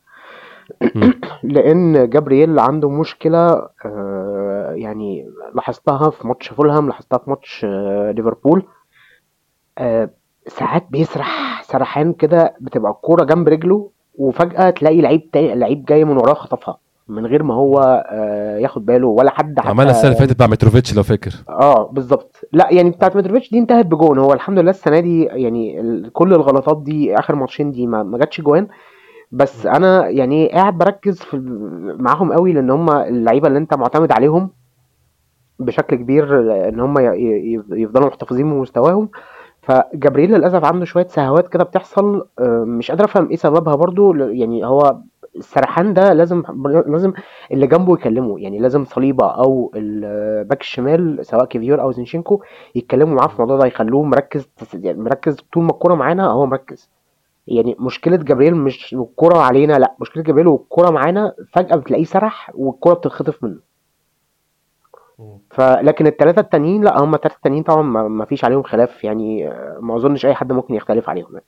لأن 1.44 2.10
جابرييل 2.10 2.60
عنده 2.60 2.90
مشكلة 2.90 3.68
آه، 3.86 4.72
يعني 4.76 5.30
لاحظتها 5.56 6.10
في 6.10 6.28
ماتش 6.28 6.50
فولهام 6.50 6.88
لاحظتها 6.88 7.18
في 7.18 7.30
ماتش 7.30 7.66
آه، 7.70 8.12
ليفربول. 8.12 8.64
آه، 9.78 10.10
ساعات 10.48 10.86
بيسرح 10.90 11.62
سرحان 11.64 12.14
كده 12.14 12.54
بتبقى 12.62 12.92
الكورة 12.92 13.24
جنب 13.24 13.48
رجله 13.50 13.90
وفجأة 14.16 14.70
تلاقي 14.70 15.02
لعيب 15.02 15.32
تاني 15.32 15.56
لعيب 15.56 15.86
جاي 15.86 16.06
من 16.06 16.18
وراه 16.18 16.34
خطفها 16.34 16.78
من 17.08 17.26
غير 17.26 17.44
ما 17.44 17.54
هو 17.54 18.04
ياخد 18.62 18.86
باله 18.86 19.08
ولا 19.08 19.32
حد 19.32 19.60
حتى. 19.60 19.70
عملها 19.70 19.92
السنة 19.92 20.12
اللي 20.12 20.28
فاتت 20.28 20.42
مع 20.42 20.48
متروفيتش 20.48 20.96
لو 20.96 21.04
فاكر. 21.04 21.32
آه 21.50 21.84
بالظبط. 21.92 22.36
لا 22.54 22.68
يعني 22.72 22.90
بتاعت 22.90 23.16
متروفيتش 23.16 23.52
دي 23.52 23.60
انتهت 23.60 23.86
بجون. 23.86 24.18
هو 24.20 24.34
الحمد 24.34 24.60
لله 24.60 24.70
السنة 24.70 25.00
دي 25.00 25.24
يعني 25.24 25.82
كل 26.14 26.34
الغلطات 26.34 26.82
دي 26.84 27.16
آخر 27.20 27.36
ماتشين 27.36 27.72
دي 27.72 27.88
ما, 27.88 28.04
ما 28.04 28.18
جاتش 28.18 28.42
جوان. 28.42 28.68
بس 29.32 29.66
أنا 29.66 30.10
يعني 30.10 30.48
قاعد 30.52 30.78
بركز 30.78 31.20
في 31.22 31.38
معاهم 32.00 32.34
قوي 32.34 32.54
لأن 32.54 32.70
هم 32.70 32.90
اللعيبة 32.90 33.48
اللي 33.48 33.60
أنت 33.60 33.74
معتمد 33.74 34.12
عليهم 34.12 34.50
بشكل 35.60 35.96
كبير 35.96 36.40
ان 36.70 36.80
هم 36.80 37.00
يفضلوا 37.72 38.08
محتفظين 38.08 38.50
بمستواهم. 38.54 39.10
فجابرييل 39.62 40.32
للأسف 40.32 40.66
عنده 40.66 40.86
شوية 40.86 41.08
سهوات 41.08 41.48
كده 41.48 41.64
بتحصل 41.64 42.28
آه، 42.40 42.64
مش 42.64 42.92
قادر 42.92 43.06
أفهم 43.06 43.30
إيه 43.30 43.36
سببها 43.36 43.76
برضو 43.76 44.14
يعني 44.14 44.66
هو 44.66 44.98
السرحان 45.36 45.94
ده 45.94 46.14
لازم 46.14 46.44
لازم 46.88 47.14
اللي 47.52 47.68
جنبه 47.68 47.94
يكلمه 47.94 48.40
يعني 48.40 48.60
لازم 48.60 48.86
صليبة 48.86 49.28
أو 49.28 49.72
الباك 49.76 50.62
الشمال 50.62 51.26
سواء 51.26 51.46
كيفيور 51.46 51.82
أو 51.82 51.92
زينشينكو 51.92 52.42
يتكلموا 52.76 53.16
معاه 53.16 53.28
في 53.28 53.34
الموضوع 53.34 53.58
ده 53.58 53.66
يخلوه 53.66 54.04
مركز 54.04 54.50
يعني 54.74 55.00
مركز 55.00 55.38
طول 55.54 55.64
ما 55.64 55.72
الكورة 55.72 55.96
معانا 55.96 56.28
هو 56.28 56.46
مركز. 56.46 56.90
يعني 57.50 57.76
مشكلة 57.80 58.16
جابرييل 58.16 58.56
مش 58.56 58.94
الكرة 58.94 59.38
علينا 59.38 59.74
لأ 59.80 59.96
مشكلة 60.02 60.24
جابرييل 60.24 60.48
والكرة 60.48 60.90
معانا 60.90 61.34
فجأة 61.54 61.76
بتلاقيه 61.76 62.04
سرح 62.04 62.52
والكرة 62.56 62.94
بتتخطف 62.94 63.44
منه. 63.44 63.60
فلكن 65.52 66.08
الثلاثة 66.08 66.40
التانيين 66.42 66.84
لا 66.84 67.04
هم 67.04 67.16
الثلاثة 67.16 67.36
التانيين 67.36 67.64
طبعا 67.64 67.82
ما 68.08 68.26
فيش 68.26 68.46
عليهم 68.46 68.64
خلاف 68.64 69.04
يعني 69.04 69.50
ما 69.80 69.96
أظنش 69.96 70.26
أي 70.26 70.36
حد 70.36 70.52
ممكن 70.52 70.74
يختلف 70.74 71.10
عليهم 71.10 71.34
يعني. 71.34 71.46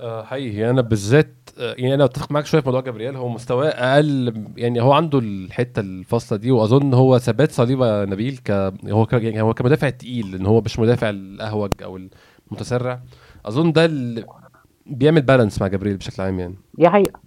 أه 0.00 0.24
حقيقي. 0.24 0.70
أنا 0.70 0.80
بالذات 0.80 1.34
آه، 1.58 1.74
يعني 1.78 1.94
أنا 1.94 2.04
أتفق 2.04 2.32
معاك 2.32 2.46
شوية 2.46 2.60
في 2.60 2.66
موضوع 2.66 2.80
جبريل 2.80 3.16
هو 3.16 3.28
مستواه 3.28 3.68
أقل 3.68 4.34
يعني 4.56 4.82
هو 4.82 4.92
عنده 4.92 5.18
الحتة 5.18 5.80
الفاصلة 5.80 6.38
دي 6.38 6.50
وأظن 6.50 6.94
هو 6.94 7.18
ثبات 7.18 7.52
صليبة 7.52 8.04
نبيل 8.04 8.38
ك 8.44 8.50
هو 8.88 9.06
ك... 9.06 9.12
يعني 9.12 9.42
هو 9.42 9.54
كمدافع 9.54 9.90
تقيل 9.90 10.34
إن 10.34 10.46
هو 10.46 10.60
مش 10.60 10.78
مدافع 10.78 11.10
الأهوج 11.10 11.72
أو 11.82 12.00
المتسرع. 12.50 13.00
أظن 13.46 13.72
ده 13.72 13.84
اللي 13.84 14.24
بيعمل 14.86 15.22
بالانس 15.22 15.62
مع 15.62 15.68
جبريل 15.68 15.96
بشكل 15.96 16.22
عام 16.22 16.40
يعني. 16.40 16.54
دي 16.74 16.88
حقيقة. 16.88 17.20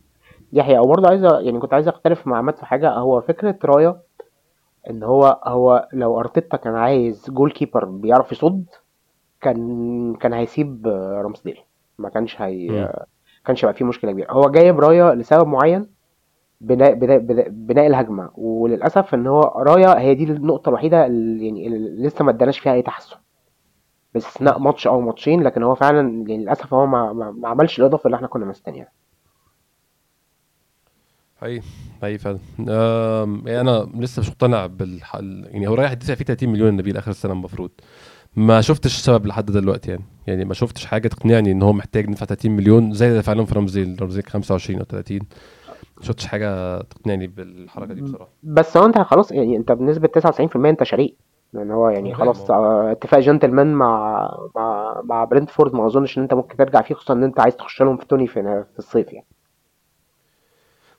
دي 0.54 0.64
حقيقة. 0.64 0.82
وبرضه 0.82 1.10
عايز 1.10 1.24
يعني 1.24 1.60
كنت 1.60 1.74
عايز 1.74 1.88
أختلف 1.88 2.28
مع 2.28 2.38
عماد 2.38 2.58
في 2.58 2.66
حاجة. 2.66 2.90
هو 2.90 3.22
فكرة 3.22 3.56
رايا 3.66 4.00
إن 4.90 5.04
هو 5.04 5.40
هو 5.44 5.88
لو 5.94 6.20
أرتيتا 6.20 6.58
كان 6.58 6.76
عايز 6.76 7.30
goalkeeper 7.30 7.86
بيعرف 7.86 8.32
يصد 8.32 8.66
كان 9.42 10.16
كان 10.16 10.34
هيسيب 10.34 10.88
رامسديل. 11.24 11.58
ما 11.98 12.10
كانش 12.10 12.42
هي 12.42 12.94
كانش 13.46 13.66
هيبقى 13.66 13.74
فيه 13.74 13.86
مشكلة 13.86 14.12
كبيرة. 14.12 14.32
هو 14.32 14.50
جايب 14.50 14.80
رايا 14.80 15.16
لسبب 15.16 15.48
معين 15.48 15.88
بناء 16.62 16.94
بناء 16.94 17.18
بناء 17.50 17.88
الهجمة. 17.88 18.30
وللأسف 18.38 19.14
إن 19.14 19.28
هو 19.28 19.42
رايا 19.42 20.00
هي 20.00 20.16
دي 20.16 20.24
النقطة 20.24 20.70
الوحيدة 20.70 21.06
اللي 21.06 21.46
يعني 21.46 21.68
اللي 21.68 22.08
لسه 22.08 22.26
ما 22.26 22.32
اداناش 22.32 22.60
فيها 22.60 22.74
أي 22.74 22.82
تحسن. 22.82 23.16
باستثناء 24.14 24.60
ماتش 24.60 24.88
أو 24.88 25.02
ماتشين 25.02 25.44
لكن 25.44 25.64
هو 25.64 25.76
فعلا 25.76 26.24
للأسف 26.24 26.74
هو 26.74 26.86
ما, 26.86 27.14
ما 27.14 27.50
عملش 27.50 27.80
الإضافة 27.80 28.06
اللي 28.08 28.16
إحنا 28.16 28.28
كنا 28.28 28.46
مستنيينها. 28.46 28.92
حقيقي 31.42 31.62
حقيقي 32.02 32.18
فعلا. 32.18 32.40
يعني 33.46 33.62
أنا 33.62 33.90
لسه 33.96 34.20
مش 34.20 34.30
مقتنع 34.30 34.66
بالحل 34.66 35.46
يعني 35.50 35.68
هو 35.68 35.74
رايح 35.74 35.92
يدفع 35.92 36.16
فيه 36.16 36.26
30 36.26 36.50
مليون 36.50 36.70
النبيل 36.70 36.98
اخر 36.98 37.12
السنة 37.12 37.34
المفروض. 37.34 37.72
ما 38.36 38.62
شفتش 38.62 38.98
سبب 38.98 39.26
لحد 39.26 39.46
دلوقتي 39.46 39.92
يعني. 39.92 40.04
يعني 40.28 40.46
ما 40.46 40.54
شفتش 40.54 40.86
حاجة 40.86 41.08
تقنعني 41.08 41.52
إن 41.52 41.62
هو 41.62 41.74
محتاج 41.74 42.10
ندفع 42.10 42.26
30 42.26 42.52
مليون 42.52 42.94
زي 42.94 43.08
اللي 43.08 43.20
دفع 43.20 43.34
لهم 43.34 43.46
في 43.46 43.56
رمزي 43.56 43.96
رمزي 44.02 44.22
25 44.22 44.80
أو 44.80 44.86
30 44.86 45.20
ما 45.98 46.04
شفتش 46.04 46.26
حاجة 46.26 46.82
تقنعني 46.82 47.28
بالحركة 47.28 47.94
دي 47.94 48.02
بصراحة. 48.02 48.30
بس 48.44 48.78
هو 48.78 48.86
أنت 48.86 48.98
خلاص 49.00 49.32
يعني 49.32 49.58
أنت 49.58 49.72
بنسبة 49.72 50.10
99% 50.20 50.56
أنت 50.56 50.84
شريك 50.84 51.18
لأن 51.54 51.72
هو 51.72 51.90
يعني 51.90 52.16
خلاص 52.16 52.52
آه، 52.52 52.92
اتفاق 52.92 53.20
جنتلمان 53.20 53.74
مع 53.74 54.30
مع 54.56 55.02
مع 55.04 55.24
برنتفورد 55.24 55.74
ما 55.74 55.88
أظنش 55.88 56.18
إن 56.18 56.24
أنت 56.24 56.34
ممكن 56.34 56.58
ترجع 56.58 56.82
فيه 56.82 56.96
خصوصا 56.96 57.14
إن 57.14 57.24
أنت 57.24 57.40
عايز 57.40 57.56
تخش 57.56 57.82
لهم 57.82 57.98
في 57.98 58.06
توني 58.06 58.28
في, 58.28 58.66
في 58.74 58.80
الصيف 58.80 59.14
يعني. 59.14 59.26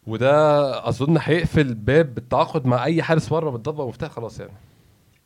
وده 0.07 0.89
أظن 0.89 1.17
هيقفل 1.21 1.75
باب 1.75 2.19
التعاقد 2.19 2.67
مع 2.67 2.85
أي 2.85 3.03
حارس 3.03 3.29
بره 3.29 3.51
بالضبط 3.51 3.81
مفتاح 3.81 4.11
خلاص 4.11 4.41
يعني. 4.41 4.53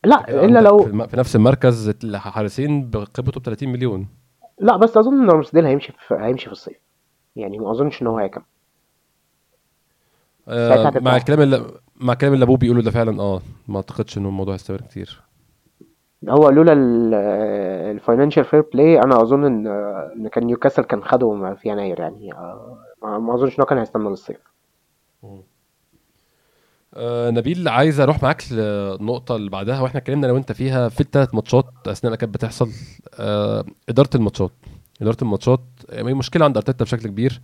لا 0.05 0.45
إلا 0.45 0.59
لو 0.59 0.79
في 1.07 1.17
نفس 1.17 1.37
المركز 1.37 1.95
الحارسين 2.05 2.91
بقيمته 2.91 3.41
ب 3.41 3.45
30 3.45 3.69
مليون. 3.69 4.07
لا 4.59 4.77
بس 4.77 4.97
أظن 4.97 5.23
إن 5.23 5.31
رامسديل 5.31 5.67
هيمشي 5.67 5.93
في 5.93 6.15
هيمشي 6.15 6.47
في 6.47 6.53
الصيف. 6.53 6.77
يعني 7.37 7.59
ما 7.59 7.71
أظنش 7.71 8.03
إن 8.03 8.07
هو 8.07 8.19
هيكمل. 8.19 8.45
آه 10.49 10.93
مع 11.01 11.17
الكلام 11.17 11.41
اللي 11.41 11.65
مع 11.97 12.13
الكلام 12.13 12.35
اللي 12.35 12.43
أبوه 12.43 12.57
بيقوله 12.57 12.83
ده 12.83 12.91
فعلا 12.91 13.21
آه 13.23 13.41
ما 13.69 13.77
أعتقدش 13.77 14.19
ان 14.19 14.27
الموضوع 14.27 14.55
هيستمر 14.55 14.81
كتير. 14.81 15.21
هو 16.29 16.51
لولا 16.51 16.73
ال 17.91 17.96
financial 17.96 18.45
fair 18.45 18.61
play 18.61 18.99
أنا 19.03 19.23
أظن 19.23 19.45
إن 19.45 19.67
إن 20.17 20.29
كان 20.29 20.45
نيوكاسل 20.45 20.85
كان 20.85 21.05
خده 21.05 21.55
في 21.63 21.69
يناير 21.69 22.01
يعني 22.01 22.33
آه، 22.33 22.79
ما 23.03 23.35
أظنش 23.35 23.51
ان 23.51 23.61
هو 23.61 23.67
كان 23.67 23.79
هيستنى 23.79 24.09
للصيف. 24.09 24.37
آه 26.95 27.31
نبيل 27.31 27.69
عايز 27.69 28.01
أروح 28.01 28.23
معاك 28.23 28.53
للنقطه 28.53 29.37
اللي 29.37 29.51
بعدها 29.51 29.81
وإحنا 29.81 30.01
اتكلمنا 30.01 30.27
أنا 30.27 30.35
وأنت 30.35 30.53
فيها 30.53 30.89
في 30.89 31.01
الثلاث 31.01 31.35
ماتشات 31.35 31.67
أثناء 31.87 32.15
كانت 32.15 32.35
بتحصل. 32.35 32.69
آه 33.21 33.65
إدارة 33.89 34.11
الماتشات. 34.15 34.53
إدارة 35.03 35.17
الماتشات 35.23 35.61
يعني 35.89 36.15
مشكلة 36.15 36.45
عند 36.45 36.57
أرتيتا 36.57 36.85
بشكل 36.85 37.09
كبير. 37.09 37.41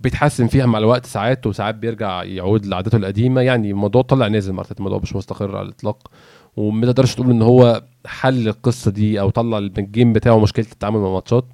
بيتحسن 0.00 0.46
فيها 0.46 0.66
مع 0.66 0.78
الوقت 0.78 1.06
ساعات 1.06 1.46
وساعات 1.46 1.74
بيرجع 1.74 2.22
يعود 2.24 2.66
لعادته 2.66 2.96
القديمة. 2.96 3.40
يعني 3.40 3.70
الموضوع 3.70 4.02
طلع 4.02 4.28
نازل 4.28 4.52
مع 4.52 4.62
الموضوع 4.78 4.98
مش 5.02 5.16
مستقر 5.16 5.56
على 5.56 5.68
الإطلاق. 5.68 6.10
وما 6.56 6.86
تقدرش 6.86 7.14
تقول 7.14 7.30
إن 7.30 7.42
هو 7.42 7.82
حل 8.06 8.48
القصة 8.48 8.90
دي 8.90 9.20
أو 9.20 9.30
طلع 9.30 9.58
الجيم 9.58 10.12
بتاعه 10.12 10.38
مشكلة 10.38 10.66
التعامل 10.72 10.98
مع 11.00 11.06
الماتشات. 11.06 11.44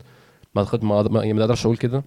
ما 0.55 0.67
ما 1.11 1.25
يعني 1.25 1.45
أقول 1.45 1.77
كده. 1.77 2.05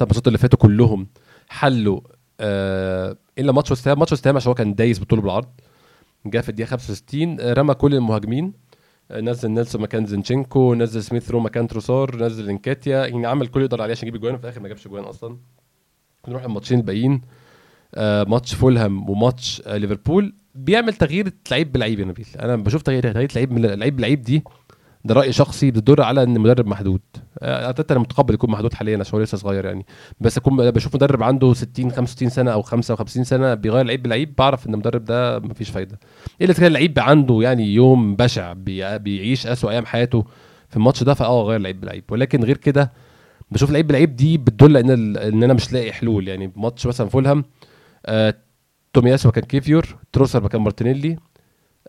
الماتشات 0.00 0.26
اللي 0.26 0.38
فاتوا 0.38 0.58
كلهم 0.58 1.06
حلوا 1.48 2.00
آه 2.40 3.16
إلا 3.38 3.52
ماتش 3.52 3.70
وست 3.70 3.88
ماتش 3.88 4.12
وست 4.12 4.26
عشان 4.26 4.48
هو 4.48 4.54
كان 4.54 4.74
دايس 4.74 4.98
بالطول 4.98 5.20
بالعرض. 5.20 5.48
جه 6.26 6.40
في 6.40 6.48
الدقيقة 6.48 6.68
65 6.68 7.36
رمى 7.40 7.74
كل 7.74 7.94
المهاجمين. 7.94 8.52
نزل 9.10 9.50
نيلسون 9.50 9.82
مكان 9.82 10.06
زينشينكو 10.06 10.74
نزل 10.74 11.02
سميث 11.02 11.30
رو 11.30 11.40
مكان 11.40 11.66
تروسار 11.66 12.16
نزل 12.16 12.48
إنكيتيا 12.48 13.06
يعني 13.06 13.26
عمل 13.26 13.46
كل 13.46 13.60
يقدر 13.62 13.82
عليه 13.82 13.92
عشان 13.92 14.08
يجيب 14.08 14.20
جوان 14.20 14.36
في 14.36 14.44
الآخر 14.44 14.60
ما 14.60 14.68
جابش 14.68 14.88
جوان 14.88 15.04
أصلا. 15.04 15.36
نروح 16.28 16.44
الماتشين 16.44 16.78
الباقيين. 16.78 17.20
آه 17.94 18.24
ماتش 18.24 18.54
فولهام 18.54 19.10
وماتش 19.10 19.62
آه 19.66 19.76
ليفربول. 19.76 20.34
بيعمل 20.54 20.94
تغيير 20.94 21.32
لعيب 21.50 21.72
بلعيب 21.72 22.00
يا 22.00 22.04
نبيل. 22.04 22.26
أنا 22.40 22.56
بشوف 22.56 22.82
تغيير 22.82 23.12
تغيير 23.12 23.32
لعيب 23.34 23.58
لعيب 23.58 23.96
بلعيب 23.96 24.22
دي 24.22 24.44
ده 25.04 25.14
رأي 25.14 25.32
شخصي 25.32 25.70
بتدل 25.70 26.02
على 26.02 26.22
إن 26.22 26.36
المدرب 26.36 26.66
محدود. 26.66 27.00
ارتيتا 27.42 27.94
أنا 27.94 28.00
متقبل 28.02 28.34
يكون 28.34 28.50
محدود 28.50 28.74
حاليا 28.74 28.98
عشان 28.98 29.14
هو 29.18 29.22
لسه 29.22 29.38
صغير 29.38 29.64
يعني. 29.64 29.86
بس 30.20 30.38
أكون 30.38 30.70
بشوف 30.70 30.94
مدرب 30.94 31.22
عنده 31.22 31.54
60 31.54 31.90
65 31.90 32.28
سنة 32.28 32.50
أو 32.52 32.62
55 32.62 33.24
سنة 33.24 33.54
بيغير 33.54 33.84
لعيب 33.84 34.02
بلعيب 34.02 34.34
بعرف 34.38 34.66
إن 34.66 34.74
المدرب 34.74 35.04
ده 35.04 35.38
مفيش 35.38 35.70
فايدة. 35.70 35.98
الا 36.40 36.50
اذا 36.50 36.60
كان 36.60 36.72
لعيب 36.72 36.98
عنده 36.98 37.38
يعني 37.42 37.74
يوم 37.74 38.16
بشع 38.16 38.52
بي 38.52 38.98
بيعيش 38.98 39.46
اسوء 39.46 39.70
أيام 39.70 39.86
حياته 39.86 40.24
في 40.68 40.76
الماتش 40.76 41.02
ده 41.02 41.14
فآه 41.14 41.42
غير 41.42 41.60
لعيب 41.60 41.80
بلعيب. 41.80 42.04
ولكن 42.10 42.44
غير 42.44 42.56
كده 42.56 42.92
بشوف 43.50 43.70
لعيب 43.70 43.86
بلعيب 43.86 44.16
دي 44.16 44.38
بتدل 44.38 44.76
إن 44.76 45.16
إن 45.16 45.42
أنا 45.42 45.52
مش 45.54 45.72
لاقي 45.72 45.92
حلول. 45.92 46.28
يعني 46.28 46.52
ماتش 46.56 46.86
مثلا 46.86 47.08
فولهام 47.08 47.44
آه 48.06 48.34
تومياسو 48.92 49.28
مكان 49.28 49.44
كيفيور 49.44 49.96
تروسار 50.12 50.44
مكان 50.44 50.60
مارتينيلي 50.60 51.16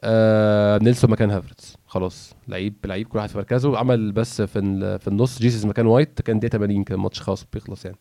آه 0.03 0.77
نيلسون 0.77 1.09
مكان 1.11 1.31
هافرتز. 1.31 1.75
خلاص 1.87 2.33
لعيب 2.47 2.73
لعيب 2.85 3.07
كل 3.07 3.17
واحد 3.17 3.29
في 3.29 3.37
مركزه 3.37 3.77
عمل 3.77 4.11
بس 4.11 4.41
في 4.41 4.99
في 4.99 5.07
النص. 5.07 5.39
جيسس 5.39 5.65
مكان 5.65 5.85
وايت 5.85 6.21
كان 6.21 6.39
دقيقة 6.39 6.51
80 6.57 6.83
كان 6.83 6.97
الماتش 6.97 7.21
خلاص 7.21 7.45
بيخلص 7.53 7.85
يعني. 7.85 7.97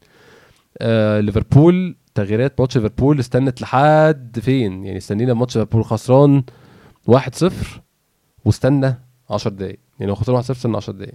آه 0.80 1.20
ليفربول 1.20 1.96
تغييرات 2.14 2.60
ماتش 2.60 2.76
ليفربول 2.76 3.20
استنت 3.20 3.62
لحد 3.62 4.38
فين؟ 4.42 4.84
يعني 4.84 4.98
استنينا 4.98 5.34
ماتش 5.34 5.58
ليفربول 5.58 5.84
خسران 5.84 6.42
1-0 7.10 7.52
واستنى 8.44 8.94
10 9.30 9.50
دقايق. 9.50 9.78
يعني 10.00 10.12
هو 10.12 10.16
خسران 10.16 10.42
1-0 10.42 10.50
استنى 10.50 10.76
10 10.76 10.92
دقايق. 10.92 11.14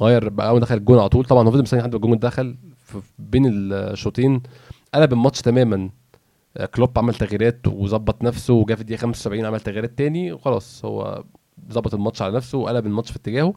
غير 0.00 0.28
بقى 0.28 0.48
أول 0.48 0.60
دخل 0.60 0.74
الجون 0.76 0.98
على 0.98 1.08
طول 1.08 1.24
طبعا 1.24 1.46
هو 1.46 1.50
فضل 1.50 1.62
مستني 1.62 1.80
لحد 1.80 1.94
الجون 1.94 2.18
دخل 2.18 2.56
بين 3.18 3.42
الشوطين 3.72 4.42
قلب 4.94 5.12
الماتش 5.12 5.40
تماما. 5.40 5.90
كلوب 6.74 6.98
عمل 6.98 7.14
تغييرات 7.14 7.68
وظبط 7.68 8.22
نفسه 8.22 8.54
وجا 8.54 8.74
في 8.74 8.80
الدقيقة 8.80 9.00
75 9.00 9.44
عمل 9.44 9.60
تغييرات 9.60 9.98
تاني 9.98 10.32
وخلاص. 10.32 10.84
هو 10.84 11.24
ظبط 11.72 11.94
الماتش 11.94 12.22
على 12.22 12.36
نفسه 12.36 12.58
وقلب 12.58 12.86
الماتش 12.86 13.10
في 13.10 13.16
اتجاهه. 13.16 13.54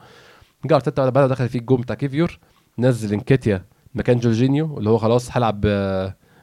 جه 0.65 0.75
أرتيتا 0.75 1.09
بعد 1.09 1.29
دخل 1.29 1.49
فيه 1.49 1.59
الجون 1.59 1.81
بتاع 1.81 1.95
كيفيور 1.95 2.39
نزل 2.79 3.13
إنكيتيا 3.13 3.65
مكان 3.95 4.19
جورجينيو 4.19 4.77
اللي 4.77 4.89
هو 4.89 4.97
خلاص 4.97 5.37
هلعب 5.37 5.61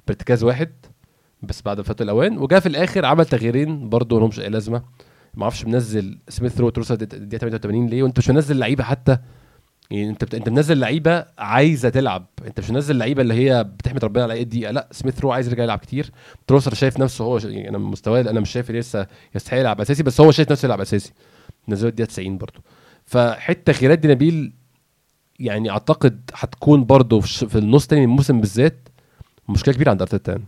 بارتكاز 0.07 0.45
واحد 0.45 0.73
بس 1.43 1.63
بعد 1.63 1.81
فات 1.81 2.03
الأوان. 2.03 2.39
وجا 2.39 2.61
في 2.61 2.67
الآخر 2.67 3.05
عمل 3.05 3.25
تغييرين 3.25 3.89
برضه 3.89 4.21
لهمش 4.21 4.41
أي 4.41 4.49
لازمة. 4.49 4.83
ما 5.35 5.43
أعرفش 5.43 5.65
منزل 5.65 6.19
سميث 6.29 6.61
رو 6.61 6.69
تروسار 6.69 6.95
الدقيقه 6.95 7.39
88 7.39 7.87
ليه؟ 7.87 8.03
وأنت 8.03 8.19
مش 8.19 8.31
منزل 8.31 8.59
لعيبة 8.59 8.85
حتى 8.85 9.19
يعني 9.91 10.11
انت 10.11 10.35
انت 10.35 10.49
منزل 10.49 10.79
لعيبة 10.79 11.27
عايزة 11.39 11.89
تلعب. 11.89 12.27
انت 12.47 12.61
مش 12.61 12.71
منزل 12.71 12.97
لعيبة 12.99 13.23
اللي 13.23 13.35
هي 13.35 13.65
بتحمد 13.65 14.05
ربنا 14.05 14.23
على 14.23 14.35
اي 14.35 14.45
دقيقه 14.45 14.71
لا 14.71 14.89
سميث 14.91 15.21
رو 15.21 15.33
عايز 15.33 15.49
يرجع 15.49 15.63
يلعب 15.63 15.79
كتير. 15.79 16.11
تروسار 16.47 16.75
شايف 16.75 16.99
نفسه 16.99 17.25
هو 17.25 17.39
يعني 17.39 17.69
أنا 17.69 17.79
مستواه 17.79 18.21
أنا 18.21 18.41
مش 18.41 18.51
شايف 18.51 18.71
لسه 18.71 19.07
يستحق 19.35 19.59
يلعب 19.59 19.81
أساسي 19.81 20.03
بس 20.03 20.21
هو 20.21 20.31
شايف 20.31 20.51
نفسه 20.53 20.67
يلعب 20.67 20.81
أساسي. 20.81 21.13
نزلوا 21.69 21.91
الدقيقه 21.91 22.09
90 22.09 22.39
برضه. 22.39 22.61
فحتة 23.05 23.73
تغييرات 23.73 23.99
دي 23.99 24.09
نبيل 24.09 24.53
يعني 25.41 25.71
أعتقد 25.71 26.31
هتكون 26.35 26.85
برضه 26.85 27.21
في 27.21 27.59
النص 27.59 27.87
تاني 27.87 28.07
من 28.07 28.13
الموسم 28.13 28.41
بالذات 28.41 28.89
مشكلة 29.49 29.75
كبيرة 29.75 29.91
عند 29.91 30.03
أرتيتا 30.03 30.33
يعني. 30.33 30.45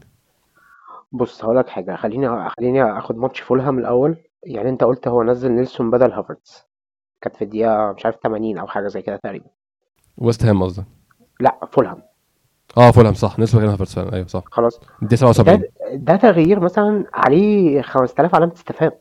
بص 1.12 1.44
هقول 1.44 1.56
لك 1.56 1.68
حاجة. 1.68 1.96
خليني 1.96 2.48
خليني 2.50 2.98
أخد 2.98 3.16
ماتش 3.16 3.40
فولهام 3.40 3.78
الأول. 3.78 4.16
يعني 4.42 4.68
أنت 4.68 4.84
قلت 4.84 5.08
هو 5.08 5.22
نزل 5.22 5.50
نيلسون 5.52 5.90
بدل 5.90 6.12
هافرتز 6.12 6.66
كانت 7.20 7.36
في 7.36 7.44
الدقيقة 7.44 7.92
مش 7.92 8.04
عارف 8.06 8.16
80 8.22 8.58
أو 8.58 8.66
حاجة 8.66 8.88
زي 8.88 9.02
كده 9.02 9.16
تقريبا. 9.16 9.46
ويست 10.18 10.44
هام 10.44 10.62
قصدك؟ 10.62 10.84
لا 11.40 11.58
فولهام. 11.72 12.02
آه 12.78 12.90
فولهام 12.90 13.14
صح. 13.14 13.36
كان 13.36 13.68
هافرتز 13.68 13.94
فعلا 13.94 14.12
أيوه 14.12 14.26
صح. 14.26 14.42
خلاص. 14.50 14.80
الدقيقه 15.02 15.32
77 15.32 15.60
ده, 15.60 15.68
ده 15.94 16.16
تغيير 16.16 16.60
مثلا 16.60 17.04
عليه 17.14 17.82
5000 17.82 18.34
علامة 18.34 18.52
استفهام. 18.52 18.92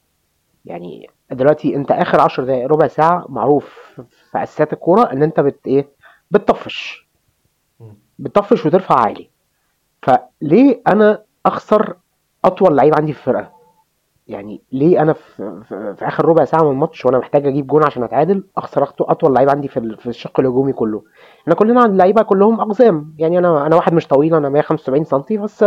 يعني 0.66 1.10
دلوقتي 1.32 1.76
أنت 1.76 1.92
آخر 1.92 2.22
10 2.22 2.44
دقائق 2.46 2.68
ربع 2.68 2.88
ساعة 2.88 3.26
معروف 3.30 3.80
في 4.32 4.44
اساسات 4.44 4.74
الكورة 4.74 5.12
إن 5.12 5.24
أنت 5.24 5.40
بت 5.40 5.68
إيه؟ 5.68 5.90
بتطفش. 6.32 7.08
بتطفش 8.20 8.66
وترفع 8.66 8.96
عالي. 9.00 9.30
فليه 10.02 10.82
أنا 10.88 11.24
أخسر 11.46 11.96
أطول 12.46 12.78
لعيب 12.78 12.96
عندي 12.96 13.14
في 13.14 13.20
الفرقة؟ 13.20 13.55
يعني 14.28 14.62
ليه 14.72 15.02
أنا 15.02 15.14
في, 15.14 15.62
في, 15.70 15.96
في 15.98 16.08
آخر 16.08 16.26
ربع 16.26 16.46
ساعة 16.46 16.64
من 16.64 16.72
الماتش 16.72 17.06
وأنا 17.06 17.18
محتاج 17.18 17.48
أجيب 17.48 17.68
جون 17.68 17.84
عشان 17.84 18.04
أتعادل 18.04 18.44
اخسر 18.58 18.84
أطول 19.00 19.34
لعيب 19.34 19.50
عندي 19.50 19.68
في, 19.68 19.96
في 20.00 20.10
الشق 20.10 20.40
الهجومي 20.40 20.74
كله. 20.74 21.04
إحنا 21.42 21.56
كلنا 21.56 21.82
عند 21.82 21.92
اللعيبة 21.92 22.22
كلهم 22.22 22.62
أقزام. 22.62 23.16
يعني 23.18 23.38
أنا 23.38 23.68
أنا 23.68 23.76
واحد 23.76 23.94
مش 23.94 24.08
طويل 24.08 24.36
أنا 24.36 24.50
175 24.50 25.04
سم 25.04 25.44
بس 25.44 25.66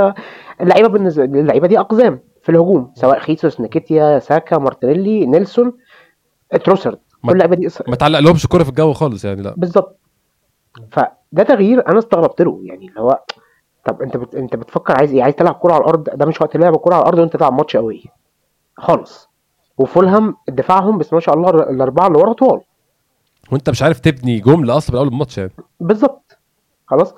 اللعيبة 0.60 0.88
بالنسبة 0.88 1.24
اللعيبة 1.24 1.66
دي 1.66 1.78
أقزام 1.80 2.20
في 2.42 2.48
الهجوم. 2.48 2.92
سواء 2.94 3.18
خيسوس 3.18 3.60
نكيتيا 3.60 4.18
ساكا 4.18 4.58
مارتينيلي 4.58 5.26
نيلسون 5.26 5.72
تروسارد. 6.64 6.98
كل 7.26 7.32
اللعيبة 7.32 7.56
دي 7.56 7.68
ما 7.88 7.96
تعلق 7.96 8.18
لهمش 8.18 8.44
الكوره 8.44 8.62
في 8.62 8.68
الجو 8.68 8.92
خالص 8.92 9.24
يعني 9.24 9.42
لا. 9.42 9.54
بالظبط. 9.56 9.98
فده 10.90 11.42
تغيير 11.42 11.88
أنا 11.88 11.98
استغربت 11.98 12.42
له. 12.42 12.60
يعني 12.62 12.88
اللي 12.88 13.00
هو 13.00 13.20
طب 13.84 14.02
أنت 14.02 14.16
بت... 14.16 14.34
أنت 14.34 14.56
بتفكر 14.56 14.94
عايز 14.98 15.12
إيه؟ 15.14 15.22
عايز 15.22 15.34
تلعب 15.34 15.54
كوره 15.54 15.72
على 15.72 15.80
الأرض؟ 15.80 16.04
ده 16.04 16.26
مش 16.26 16.40
وقت 16.40 16.56
لعب 16.56 16.74
الكوره 16.74 16.94
على 16.94 17.02
الأرض 17.02 17.18
وأنت 17.18 17.36
تلعب 17.36 17.52
ماتش 17.52 17.76
قوي 17.76 18.04
خالص. 18.78 19.28
وفولهام 19.78 20.36
دفاعهم 20.48 20.98
بس 20.98 21.12
ما 21.12 21.20
شاء 21.20 21.34
الله 21.34 21.50
الأربعة 21.50 22.06
اللي 22.06 22.18
ورا 22.18 22.32
طوال. 22.32 22.60
وانت 23.52 23.70
مش 23.70 23.82
عارف 23.82 24.00
تبني 24.00 24.40
جملة 24.40 24.76
أصلا 24.76 24.92
من 24.94 24.98
أول 24.98 25.08
الماتش 25.08 25.38
يعني. 25.38 25.50
بالظبط. 25.80 26.38
خلاص؟ 26.86 27.14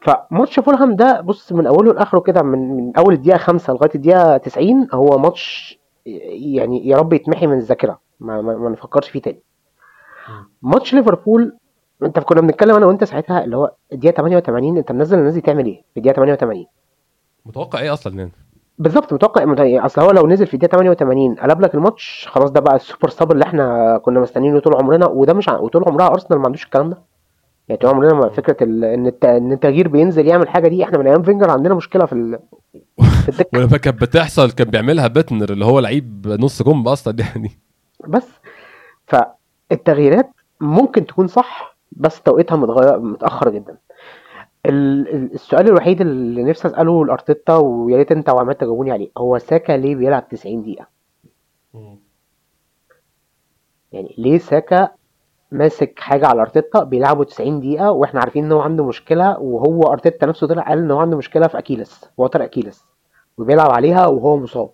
فماتش 0.00 0.60
فولهام 0.60 0.96
ده 0.96 1.20
بص 1.20 1.52
من 1.52 1.66
أوله 1.66 1.92
لآخره 1.92 2.20
كده 2.20 2.42
من 2.42 2.76
من 2.76 2.96
أول 2.96 3.14
الدقيقة 3.14 3.38
5 3.38 3.72
لغاية 3.72 3.90
الدقيقة 3.94 4.36
90 4.36 4.88
هو 4.92 5.18
ماتش 5.18 5.78
يعني 6.06 6.88
يا 6.88 6.96
رب 6.96 7.12
يتمحي 7.12 7.46
من 7.46 7.56
الذاكرة. 7.58 8.00
ما, 8.20 8.40
ما, 8.40 8.56
ما 8.56 8.70
نفكرش 8.70 9.08
فيه 9.08 9.20
تاني. 9.22 9.42
ماتش 10.62 10.94
ليفربول 10.94 11.56
انت 12.02 12.18
كنا 12.18 12.40
بنتكلم 12.40 12.76
أنا 12.76 12.86
وأنت 12.86 13.04
ساعتها 13.04 13.44
اللي 13.44 13.56
هو 13.56 13.72
الدقيقة 13.92 14.16
88 14.16 14.76
أنت 14.78 14.92
منزل 14.92 15.18
الناس 15.18 15.34
دي 15.34 15.40
تعمل 15.40 15.66
إيه 15.66 15.82
في 15.94 15.96
الدقيقة 15.96 16.14
88 16.16 16.66
متوقع 17.46 17.80
إيه 17.80 17.92
أصلا 17.92 18.18
يعني؟ 18.18 18.30
بالظبط 18.78 19.12
متوقع 19.12 19.86
أصل 19.86 20.02
هو 20.02 20.10
لو 20.10 20.26
نزل 20.26 20.46
في 20.46 20.54
الدقيقة 20.54 20.72
88 20.72 21.34
قلب 21.34 21.60
لك 21.60 21.74
الماتش 21.74 22.28
خلاص 22.30 22.50
ده 22.50 22.60
بقى 22.60 22.76
ال 22.76 22.81
super 22.81 23.08
sub 23.08 23.32
اللي 23.32 23.44
إحنا 23.44 23.98
كنا 23.98 24.20
مستنيينه 24.20 24.58
طول 24.60 24.74
عمرنا 24.74 25.06
وده 25.06 25.32
مش 25.32 25.48
ع... 25.48 25.58
وطول 25.58 25.84
عمرها 25.86 26.06
أرسنال 26.06 26.38
ما 26.38 26.46
عندوش 26.46 26.64
الكلام 26.64 26.90
ده. 26.90 27.02
يعني 27.68 27.80
طول 27.80 27.90
عمرنا 27.90 28.28
فكرة 28.28 28.56
ال... 28.64 28.84
إن 28.84 29.06
الت... 29.06 29.24
إن 29.24 29.52
التغيير 29.52 29.88
بينزل 29.88 30.26
يعمل 30.26 30.48
حاجة 30.48 30.68
دي 30.68 30.84
إحنا 30.84 30.98
من 30.98 31.06
أيام 31.06 31.22
فينجر 31.22 31.50
عندنا 31.50 31.74
مشكلة 31.74 32.06
في 32.06 32.12
ال... 32.12 32.38
في 33.00 33.28
الدكه 33.28 33.48
ولما 33.58 33.76
كانت 33.76 34.00
بتحصل 34.02 34.50
كان 34.50 34.70
بيعملها 34.70 35.06
بيندتنر 35.06 35.52
اللي 35.52 35.64
هو 35.64 35.78
لعيب 35.80 36.36
نص 36.40 36.62
جنب 36.62 36.88
أصلا 36.88 37.16
يعني. 37.18 37.50
بس 38.08 38.28
فالتغييرات 39.06 40.30
ممكن 40.60 41.06
تكون 41.06 41.26
صح 41.26 41.76
بس 41.92 42.22
توقيتها 42.22 42.56
متغير 42.56 42.98
متأخر 42.98 43.50
جدا. 43.50 43.76
السؤال 44.66 45.68
الوحيد 45.68 46.00
اللي 46.00 46.42
نفسي 46.42 46.68
أسأله 46.68 47.06
لأرتيتا 47.06 47.56
ويا 47.56 47.96
ريت 47.96 48.12
أنت 48.12 48.28
وعماد 48.30 48.56
تجاوبوني 48.56 48.92
عليه 48.92 49.10
هو 49.18 49.38
ساكا 49.38 49.72
ليه 49.72 49.96
بيلعب 49.96 50.28
90 50.28 50.62
دقيقة؟ 50.62 50.86
يعني 53.92 54.14
ليه 54.18 54.38
ساكا 54.38 54.88
ماسك 55.52 55.98
حاجة 55.98 56.26
على 56.26 56.40
أرتيتا 56.40 56.84
بيلعبه 56.84 57.24
90 57.24 57.60
دقيقة 57.60 57.90
وإحنا 57.90 58.20
عارفين 58.20 58.44
إن 58.44 58.52
هو 58.52 58.60
عنده 58.60 58.84
مشكلة 58.84 59.38
وهو 59.38 59.82
أرتيتا 59.82 60.26
نفسه 60.26 60.46
طلع 60.46 60.62
قال 60.62 60.78
إن 60.78 60.90
هو 60.90 60.98
عنده 60.98 61.16
مشكلة 61.16 61.46
في 61.46 61.58
Achilles 61.58 62.10
وتر 62.16 62.44
Achilles 62.44 62.84
وبيلعب 63.38 63.70
عليها 63.70 64.06
وهو 64.06 64.36
مصاب. 64.36 64.70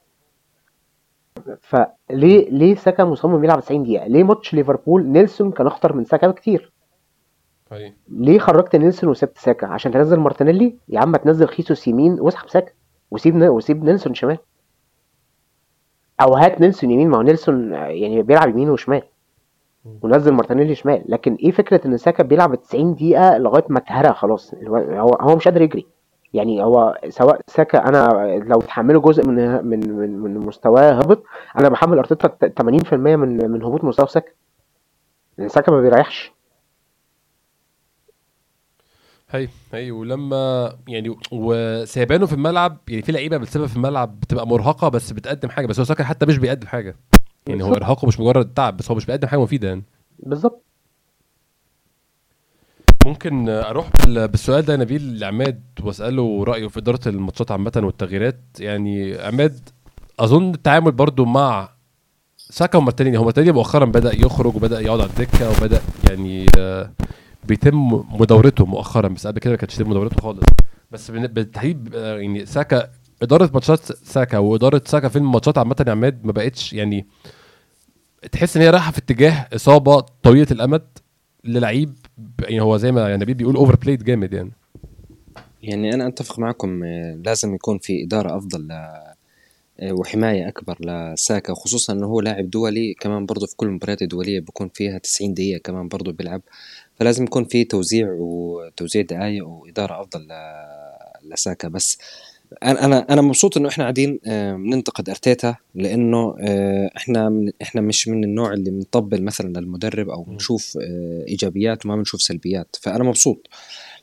فليه 1.60 2.50
ليه 2.50 2.74
ساكا 2.74 3.04
مصمم 3.04 3.44
يلعب 3.44 3.60
90 3.60 3.82
دقيقة؟ 3.82 4.06
ليه 4.06 4.24
ماتش 4.24 4.54
ليفربول 4.54 5.06
نيلسون 5.06 5.50
كان 5.50 5.66
أخطر 5.66 5.92
من 5.92 6.04
ساكا 6.04 6.26
بكتير؟ 6.26 6.72
ليه 8.08 8.38
خرجت 8.38 8.76
نيلسون 8.76 9.10
وسبت 9.10 9.38
ساكا؟ 9.38 9.66
عشان 9.66 9.92
تنزل 9.92 10.16
مارتينيلي؟ 10.16 10.76
يا 10.88 11.00
عم 11.00 11.16
تنزل 11.16 11.48
خيسوس 11.48 11.88
يمين 11.88 12.20
واسحب 12.20 12.48
ساكا. 12.48 12.72
وسيب 13.10 13.42
وسيب 13.42 13.84
نيلسون 13.84 14.14
شمال. 14.14 14.38
أو 16.20 16.34
هات 16.34 16.60
نيلسون 16.60 16.90
يمين. 16.90 17.08
ما 17.08 17.16
هو 17.18 17.22
نيلسون 17.22 17.72
يعني 17.72 18.22
بيلعب 18.22 18.48
يمين 18.48 18.70
وشمال. 18.70 19.02
ونزل 20.02 20.32
مارتينيلي 20.32 20.74
شمال. 20.74 21.04
لكن 21.08 21.34
إيه 21.34 21.50
فكرة 21.50 21.86
إن 21.86 21.96
ساكا 21.96 22.22
بيلعب 22.22 22.54
90 22.54 22.94
دقيقة 22.94 23.38
لغاية 23.38 23.64
ما 23.68 23.78
اتهرى 23.78 24.14
خلاص. 24.14 24.54
هو 24.68 25.16
هو 25.20 25.36
مش 25.36 25.44
قادر 25.44 25.62
يجري. 25.62 25.86
يعني 26.34 26.64
هو 26.64 26.98
سواء 27.08 27.40
ساكا 27.46 27.88
أنا 27.88 28.08
لو 28.46 28.60
تحمله 28.60 29.00
جزء 29.00 29.26
من 29.26 29.64
من 29.64 29.92
من, 29.92 30.18
من 30.18 30.38
مستواه 30.38 30.92
هبط 30.92 31.22
أنا 31.58 31.68
بحمل 31.68 31.98
أرتيتا 31.98 32.28
80% 32.62 32.92
من 32.94 33.50
من 33.50 33.62
هبوط 33.62 33.84
مستوى 33.84 34.06
ساكا. 34.06 34.32
لأن 35.38 35.48
ساكا 35.48 35.72
ما 35.72 35.80
بيريحش. 35.80 36.32
هي 39.30 39.48
هي 39.72 39.90
ولما 39.90 40.72
يعني 40.88 41.16
وسيبانه 41.32 42.26
في 42.26 42.32
الملعب 42.32 42.78
يعني 42.88 43.02
في 43.02 43.12
لعيبة 43.12 43.36
بتسيبها 43.36 43.66
في 43.66 43.76
الملعب 43.76 44.20
بتبقى 44.20 44.46
مرهقة 44.46 44.88
بس 44.88 45.12
بتقدم 45.12 45.48
حاجة 45.48 45.66
بس 45.66 45.78
هو 45.78 45.84
ساكا 45.84 46.04
حتى 46.04 46.26
مش 46.26 46.38
بيقدم 46.38 46.66
حاجة. 46.66 46.96
يعني 47.46 47.64
هو 47.64 47.74
ارهاقه 47.74 48.06
مش 48.06 48.20
مجرد 48.20 48.54
تعب 48.54 48.76
بس 48.76 48.90
هو 48.90 48.96
مش 48.96 49.06
بيقدم 49.06 49.28
حاجة 49.28 49.40
مفيدة 49.40 49.68
يعني. 49.68 49.82
بالظبط. 50.18 50.64
ممكن 53.06 53.48
أروح 53.48 53.90
بالسؤال 54.06 54.64
ده 54.64 54.76
نبيل 54.76 55.18
لعماد 55.18 55.62
وأسأله 55.82 56.44
رأيه 56.44 56.68
في 56.68 56.78
إدارة 56.78 57.00
الماتشات 57.06 57.50
عامة 57.50 57.72
والتغييرات. 57.76 58.40
يعني 58.58 59.18
عماد 59.18 59.68
أظن 60.20 60.54
التعامل 60.54 60.92
برضو 60.92 61.24
مع 61.24 61.70
ساكا 62.36 62.78
ومارتينيلي 62.78 63.18
هو 63.18 63.24
مارتينيلي 63.24 63.52
مؤخرا 63.52 63.84
بدأ 63.84 64.14
يخرج 64.14 64.56
وبدأ 64.56 64.80
يقعد 64.80 65.00
على 65.00 65.10
الدكة 65.10 65.50
وبدأ 65.50 65.80
يعني 66.10 66.46
بيتم 67.48 68.04
مداورته 68.10 68.66
مؤخرا 68.66 69.08
بس 69.08 69.26
قبل 69.26 69.38
كده 69.38 69.50
ما 69.50 69.56
كانش 69.56 69.74
يتم 69.74 69.90
مداورته 69.90 70.22
خالص. 70.22 70.44
بس 70.90 71.10
بالتحديد 71.10 71.94
يعني 71.94 72.46
ساكا 72.46 72.90
إدارة 73.22 73.50
ماتشات 73.54 73.92
ساكا 73.92 74.38
وإدارة 74.38 74.82
ساكا 74.86 75.08
في 75.08 75.16
الماتشات 75.16 75.58
عامة 75.58 75.84
يا 75.86 75.92
عماد 75.92 76.24
ما 76.24 76.32
بقتش 76.32 76.72
يعني 76.72 77.06
تحس 78.32 78.56
إن 78.56 78.62
هي 78.62 78.70
رايحة 78.70 78.92
في 78.92 78.98
اتجاه 78.98 79.48
إصابة 79.54 80.00
طويلة 80.00 80.46
الأمد 80.50 80.82
للعيب 81.44 81.94
يعني 82.40 82.60
هو 82.60 82.76
زي 82.76 82.92
ما 82.92 83.08
يعني 83.08 83.22
نبيل 83.22 83.34
بيقول 83.34 83.56
over 83.56 83.76
played 83.76 84.04
جامد 84.04 84.32
يعني. 84.32 84.50
يعني 85.62 85.94
أنا 85.94 86.06
أتفق 86.06 86.38
معكم 86.38 86.84
لازم 87.24 87.54
يكون 87.54 87.78
في 87.78 88.04
إدارة 88.04 88.36
أفضل 88.36 88.68
وحماية 89.82 90.48
أكبر 90.48 90.76
لساكا 90.80 91.52
وخصوصا 91.52 91.92
إنه 91.92 92.06
هو 92.06 92.20
لاعب 92.20 92.50
دولي 92.50 92.94
كمان 92.94 93.26
برضه 93.26 93.46
في 93.46 93.56
كل 93.56 93.66
المباريات 93.66 94.02
الدولية 94.02 94.40
بيكون 94.40 94.68
فيها 94.74 94.98
90 94.98 95.34
دقيقة 95.34 95.60
كمان 95.64 95.88
برضه 95.88 96.12
بيلعب. 96.12 96.42
فلازم 97.00 97.24
يكون 97.24 97.44
في 97.44 97.64
توزيع 97.64 98.08
وتوزيع 98.18 99.02
دقائق 99.02 99.48
وإدارة 99.48 100.00
أفضل 100.00 100.28
لساكا. 101.22 101.68
بس 101.68 101.98
أنا 102.62 102.84
أنا 102.84 103.06
أنا 103.10 103.22
مبسوط 103.22 103.56
إنه 103.56 103.68
إحنا 103.68 103.84
قاعدين 103.84 104.20
بننتقد 104.26 105.08
أرتيتا 105.08 105.56
لإنه 105.74 106.34
إحنا 106.96 107.28
من 107.28 107.52
إحنا 107.62 107.80
مش 107.80 108.08
من 108.08 108.24
النوع 108.24 108.52
اللي 108.52 108.70
بنطبل 108.70 109.22
مثلا 109.22 109.60
للمدرب 109.60 110.10
أو 110.10 110.22
بنشوف 110.22 110.78
إيجابيات 111.28 111.86
وما 111.86 111.96
بنشوف 111.96 112.22
سلبيات. 112.22 112.76
فأنا 112.82 113.04
مبسوط. 113.04 113.46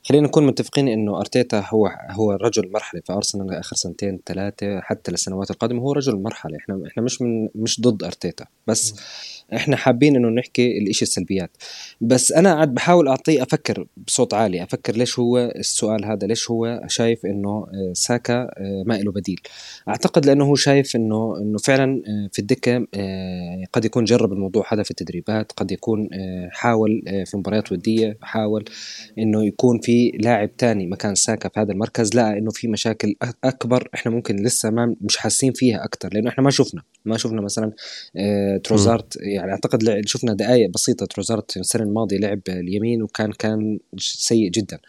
خلينا 0.04 0.28
نكون 0.28 0.48
متفقين 0.48 0.88
إنه 0.88 1.20
أرتيتا 1.20 1.64
هو 1.70 1.88
هو 2.10 2.32
رجل 2.32 2.72
مرحلة 2.72 3.02
في 3.06 3.14
أرسنال 3.14 3.54
آخر 3.54 3.76
سنتين 3.76 4.20
ثلاثة 4.26 4.80
حتى 4.82 5.12
للسنوات 5.12 5.52
القادمة. 5.52 5.82
هو 5.82 5.92
رجل 5.92 6.16
مرحلة. 6.16 6.58
إحنا 6.58 6.84
إحنا 6.88 7.04
مش 7.04 7.22
من 7.22 7.50
مش 7.56 7.82
ضد 7.82 8.04
أرتيتا. 8.04 8.46
بس 8.68 8.94
م. 8.94 8.96
إحنا 9.54 9.76
حابين 9.76 10.16
إنه 10.16 10.30
نحكي 10.30 10.78
الإشي 10.78 11.06
السلبيات. 11.06 11.58
بس 12.02 12.32
أنا 12.32 12.54
قاعد 12.54 12.74
بحاول 12.74 13.08
اعطيه 13.08 13.44
أفكر 13.44 13.88
بصوت 14.08 14.34
عالي 14.34 14.64
أفكر 14.64 14.96
ليش 14.96 15.20
هو 15.20 15.38
السؤال 15.56 16.06
هذا 16.06 16.28
ليش 16.28 16.52
هو 16.52 16.82
شايف 16.88 17.26
إنه 17.26 17.68
ساكا 17.94 18.48
ما 18.86 18.94
له 18.94 19.12
بديل. 19.12 19.40
أعتقد 19.90 20.26
لأنه 20.26 20.46
هو 20.46 20.56
شايف 20.56 20.96
إنه 20.96 21.38
إنه 21.42 21.58
فعلا 21.58 22.02
في 22.32 22.40
الدكة 22.40 22.88
قد 23.74 23.86
يكون 23.86 24.04
جرب 24.04 24.34
الموضوع 24.34 24.66
هذا 24.74 24.84
في 24.84 24.92
التدريبات 24.92 25.52
قد 25.52 25.72
يكون 25.72 26.10
حاول 26.52 27.02
في 27.26 27.38
مباريات 27.38 27.72
ودية 27.72 28.18
حاول 28.22 28.66
إنه 29.20 29.46
يكون 29.46 29.80
في 29.80 30.12
لاعب 30.20 30.58
تاني 30.58 30.88
مكان 30.88 31.16
ساكا 31.16 31.50
في 31.50 31.60
هذا 31.60 31.72
المركز 31.72 32.16
لقى 32.16 32.38
إنه 32.38 32.52
في 32.52 32.68
مشاكل 32.68 33.16
أكبر 33.44 33.90
إحنا 33.94 34.12
ممكن 34.12 34.36
لسه 34.36 34.70
ما 34.70 34.96
مش 35.02 35.18
حاسين 35.18 35.54
فيها 35.54 35.86
أكثر 35.86 36.10
لأنه 36.14 36.30
إحنا 36.30 36.44
ما 36.44 36.50
شفنا. 36.50 36.82
ما 37.06 37.18
شفنا 37.18 37.42
مثلا 37.42 37.72
تروزارت 38.64 39.18
يعني 39.38 39.52
أعتقد 39.52 40.02
شفنا 40.06 40.34
دقائق 40.34 40.70
بسيطة 40.70 41.06
تروزارت 41.06 41.58
السنة 41.58 41.84
الماضية 41.84 42.18
لعب 42.18 42.42
اليمين 42.50 43.04
وكان 43.04 43.32
كان 43.32 43.80
سيء 43.98 44.50
جدا. 44.50 44.80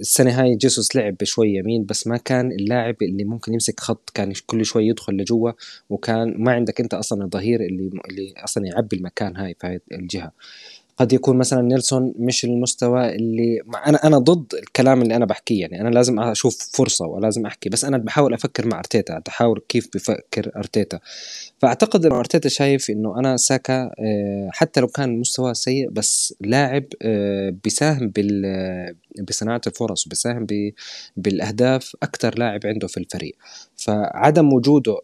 السنة 0.00 0.42
هاي 0.42 0.56
جيسوس 0.56 0.96
لعب 0.96 1.16
شوي 1.24 1.54
يمين 1.54 1.84
بس 1.84 2.06
ما 2.06 2.16
كان 2.16 2.52
اللاعب 2.52 2.96
اللي 3.02 3.24
ممكن 3.24 3.52
يمسك 3.52 3.80
خط 3.80 4.10
كان 4.14 4.32
كل 4.46 4.64
شوي 4.64 4.86
يدخل 4.86 5.12
لجوا 5.12 5.52
وكان 5.90 6.34
ما 6.38 6.52
عندك 6.52 6.80
أنت 6.80 6.94
أصلا 6.94 7.24
الظهير 7.24 7.60
اللي 7.60 7.90
اللي 8.10 8.34
أصلا 8.36 8.66
يعبي 8.66 8.96
المكان 8.96 9.36
هاي 9.36 9.54
في 9.60 9.66
هاي 9.66 9.80
الجهة. 9.92 10.32
قد 11.00 11.12
يكون 11.12 11.38
مثلا 11.38 11.62
نيلسون 11.62 12.14
مش 12.18 12.44
المستوى 12.44 13.14
اللي 13.14 13.60
أنا 13.86 14.06
أنا 14.06 14.18
ضد 14.18 14.54
الكلام 14.54 15.02
اللي 15.02 15.16
أنا 15.16 15.24
بحكيه. 15.26 15.60
يعني 15.60 15.80
أنا 15.80 15.88
لازم 15.88 16.20
أشوف 16.20 16.70
فرصة 16.72 17.06
ولازم 17.06 17.46
أحكي 17.46 17.68
بس 17.68 17.84
أنا 17.84 17.98
بحاول 17.98 18.34
أفكر 18.34 18.66
مع 18.66 18.78
أرتيتا 18.78 19.18
بحاول 19.26 19.62
كيف 19.68 19.88
بفكر 19.94 20.50
أرتيتا. 20.56 21.00
فأعتقد 21.58 22.06
انه 22.06 22.18
أرتيتا 22.18 22.48
شايف 22.48 22.90
إنه 22.90 23.18
أنا 23.18 23.36
ساكا 23.36 23.90
حتى 24.50 24.80
لو 24.80 24.86
كان 24.86 25.20
مستواه 25.20 25.52
سيء 25.52 25.90
بس 25.90 26.34
لاعب 26.40 26.84
بيساهم 27.64 28.08
بال 28.08 28.94
بصناعة 29.28 29.60
الفرص 29.66 30.06
وبيساهم 30.06 30.46
بالأهداف 31.16 31.96
أكثر 32.02 32.38
لاعب 32.38 32.60
عنده 32.64 32.86
في 32.88 32.96
الفريق. 32.96 33.36
فعدم 33.76 34.52
وجوده 34.52 34.96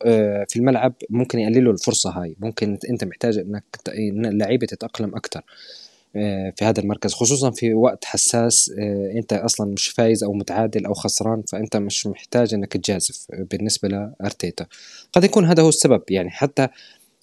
في 0.49 0.57
الملعب 0.57 0.95
ممكن 1.11 1.39
يقلله 1.39 1.71
الفرصة 1.71 2.11
هاي. 2.11 2.37
ممكن 2.41 2.79
انت 2.91 3.05
محتاج 3.05 3.39
إنك 3.39 3.65
اللعيبه 4.09 4.67
تتأقلم 4.67 5.15
أكثر 5.15 5.43
في 6.57 6.65
هذا 6.65 6.81
المركز 6.81 7.13
خصوصا 7.15 7.51
في 7.51 7.75
وقت 7.75 8.05
حساس 8.05 8.71
أنت 9.17 9.33
أصلا 9.33 9.73
مش 9.73 9.89
فايز 9.89 10.25
أو 10.25 10.33
متعادل 10.33 10.87
أو 10.87 10.95
خسران 10.95 11.43
فأنت 11.43 11.77
مش 11.77 12.07
محتاج 12.07 12.55
إنك 12.55 12.77
تجازف 12.77 13.27
بالنسبة 13.31 13.89
لأرتيتا. 13.89 14.67
قد 15.13 15.25
يكون 15.25 15.45
هذا 15.45 15.63
هو 15.63 15.69
السبب 15.69 16.03
يعني 16.11 16.31
حتى 16.31 16.69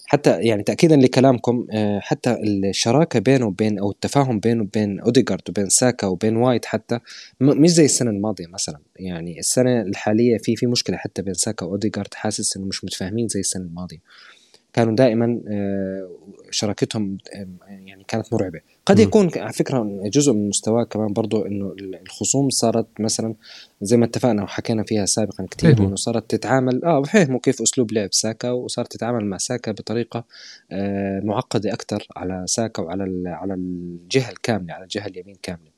حتى 0.06 0.42
يعني 0.42 0.62
تاكيدا 0.62 0.96
لكلامكم 0.96 1.66
حتى 1.98 2.36
الشراكة 2.42 3.20
بينه 3.20 3.46
وبين 3.46 3.78
أو 3.78 3.90
التفاهم 3.90 4.40
بينه 4.40 4.62
وبين 4.62 5.00
اوديجارد 5.00 5.42
وبين 5.48 5.68
ساكا 5.68 6.06
وبين 6.06 6.36
وايت 6.36 6.64
حتى 6.64 6.98
مش 7.40 7.70
زي 7.70 7.84
السنة 7.84 8.10
الماضية 8.10 8.46
مثلا. 8.46 8.78
يعني 8.96 9.38
السنة 9.38 9.82
الحالية 9.82 10.38
في 10.38 10.56
في 10.56 10.66
مشكلة 10.66 10.96
حتى 10.96 11.22
بين 11.22 11.34
ساكا 11.34 11.66
واوديجارد 11.66 12.14
حاسس 12.14 12.56
إنه 12.56 12.66
مش 12.66 12.84
متفاهمين 12.84 13.28
زي 13.28 13.40
السنة 13.40 13.64
الماضية. 13.64 13.98
كانوا 14.74 14.96
دائما 14.96 15.40
شراكتهم 16.50 17.18
يعني 17.68 18.04
كانت 18.08 18.34
مرعبة. 18.34 18.60
قد 18.86 18.98
يكون 18.98 19.30
على 19.36 19.52
فكرة 19.52 20.00
جزء 20.04 20.32
من 20.32 20.48
مستواه 20.48 20.84
كمان 20.84 21.12
برضو 21.12 21.46
إنه 21.46 21.74
الخصوم 22.02 22.50
صارت 22.50 22.86
مثلا 23.00 23.34
زي 23.82 23.96
ما 23.96 24.04
اتفقنا 24.04 24.42
وحكينا 24.42 24.82
فيها 24.82 25.06
سابقا 25.06 25.46
كثير 25.50 25.78
إنه 25.78 25.96
صارت 25.96 26.30
تتعامل 26.30 26.84
آه 26.84 27.02
فهموا 27.02 27.40
كيف 27.40 27.62
أسلوب 27.62 27.92
لعب 27.92 28.08
ساكا 28.12 28.50
وصارت 28.50 28.92
تتعامل 28.92 29.24
مع 29.24 29.36
ساكا 29.36 29.72
بطريقة 29.72 30.24
آه 30.72 31.20
معقدة 31.20 31.72
أكثر 31.72 32.06
على 32.16 32.44
ساكا 32.46 32.82
وعلى 32.82 33.28
على 33.28 33.54
الجهة 33.54 34.30
الكاملة 34.30 34.74
على 34.74 34.82
الجهة 34.82 35.06
اليمين 35.06 35.36
كاملة. 35.42 35.74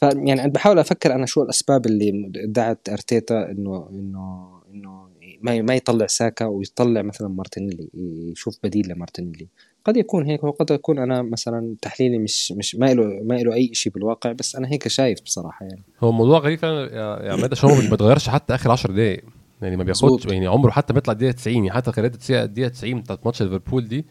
فيعني 0.00 0.32
أنا 0.32 0.46
بحاول 0.46 0.78
أفكر 0.78 1.14
أنا 1.14 1.26
شو 1.26 1.42
الأسباب 1.42 1.86
اللي 1.86 2.30
دعت 2.44 2.88
أرتيتا 2.88 3.50
انه 3.50 3.88
انه 3.90 4.50
إنه 4.74 5.09
ما 5.40 5.62
ما 5.62 5.74
يطلع 5.74 6.06
ساكا 6.06 6.44
ويطلع 6.44 7.02
مثلا 7.02 7.28
مارتينيلي 7.28 7.88
يشوف 8.32 8.58
بديل 8.64 8.88
لمارتينيلي. 8.88 9.46
قد 9.84 9.96
يكون 9.96 10.26
هيك 10.26 10.44
وقد 10.44 10.70
يكون 10.70 10.98
أنا 10.98 11.22
مثلا 11.22 11.74
تحليلي 11.82 12.18
مش 12.18 12.52
مش 12.52 12.74
ما 12.74 12.94
له 12.94 13.04
ما 13.04 13.34
له 13.34 13.54
أي 13.54 13.70
شيء 13.74 13.92
بالواقع 13.92 14.32
بس 14.32 14.56
أنا 14.56 14.68
هيك 14.68 14.88
شايف 14.88 15.22
بصراحة 15.22 15.66
يعني. 15.66 15.82
هو 16.00 16.10
الموضوع 16.10 16.38
غريب 16.38 16.58
فعلا 16.58 16.94
يا 17.26 17.32
عماد 17.32 17.52
عشان 17.52 17.70
هو 17.70 17.76
ما 17.76 17.90
بيتغيرش 17.90 18.28
حتى 18.28 18.54
آخر 18.54 18.70
10 18.70 18.92
دقائق 18.92 19.24
يعني 19.62 19.76
ما 19.76 19.84
بياخدش 19.84 20.26
يعني 20.26 20.46
عمره 20.46 20.70
حتى 20.70 20.92
بيطلع 20.92 21.12
الدقيقه 21.12 21.32
90 21.32 21.56
يعني 21.56 21.70
حتى 21.70 21.90
قراءه 21.90 22.12
الدقيقه 22.30 22.68
90 22.68 23.00
بتاعت 23.00 23.26
ماتش 23.26 23.42
ليفربول 23.42 23.88
دي 23.88 24.04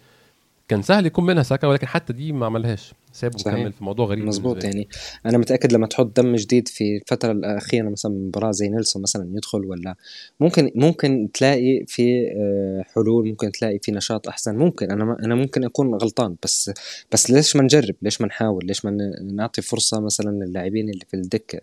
كان 0.68 0.82
سهل 0.82 1.06
يكون 1.06 1.26
منها 1.26 1.44
ساكا 1.44 1.68
ولكن 1.68 1.88
حتى 1.88 2.14
دي 2.14 2.32
ما 2.32 2.46
عملهاش. 2.46 2.94
ساب 3.20 3.36
وكمل 3.36 3.74
في 3.74 3.84
موضوع 3.84 4.06
غريب 4.06 4.26
مظبوط 4.26 4.64
يعني 4.64 4.88
أنا 5.26 5.38
متأكد 5.38 5.74
لما 5.74 5.88
تحط 5.88 6.18
دم 6.20 6.36
جديد 6.36 6.68
في 6.68 6.98
الفترة 6.98 7.32
الأخيرة 7.32 7.90
مثلا 7.90 8.12
مباراة 8.12 8.52
زي 8.52 8.70
نيلسون 8.70 9.02
مثلا 9.02 9.30
يدخل 9.36 9.66
ولا 9.66 9.96
ممكن 10.40 10.72
ممكن 10.76 11.30
تلاقي 11.34 11.86
في 11.88 12.28
آه، 12.38 12.84
حلول 12.96 13.30
ممكن 13.30 13.52
تلاقي 13.52 13.80
في 13.80 13.92
نشاط 13.92 14.28
أحسن. 14.28 14.56
ممكن 14.56 14.92
أنا 14.92 15.18
أنا 15.26 15.36
ممكن 15.36 15.64
أكون 15.64 15.96
غلطان 15.96 16.36
بس 16.44 16.72
بس 17.12 17.32
ليش 17.32 17.56
ما 17.56 17.64
نجرب؟ 17.64 17.96
ليش 18.02 18.22
ما 18.22 18.28
نحاول؟ 18.28 18.66
ليش 18.66 18.86
ما 18.86 18.98
نعطي 19.34 19.62
فرصة 19.62 20.00
مثلا 20.00 20.32
للاعبين 20.46 20.90
اللي 20.90 21.06
في 21.08 21.14
الدكة؟ 21.14 21.60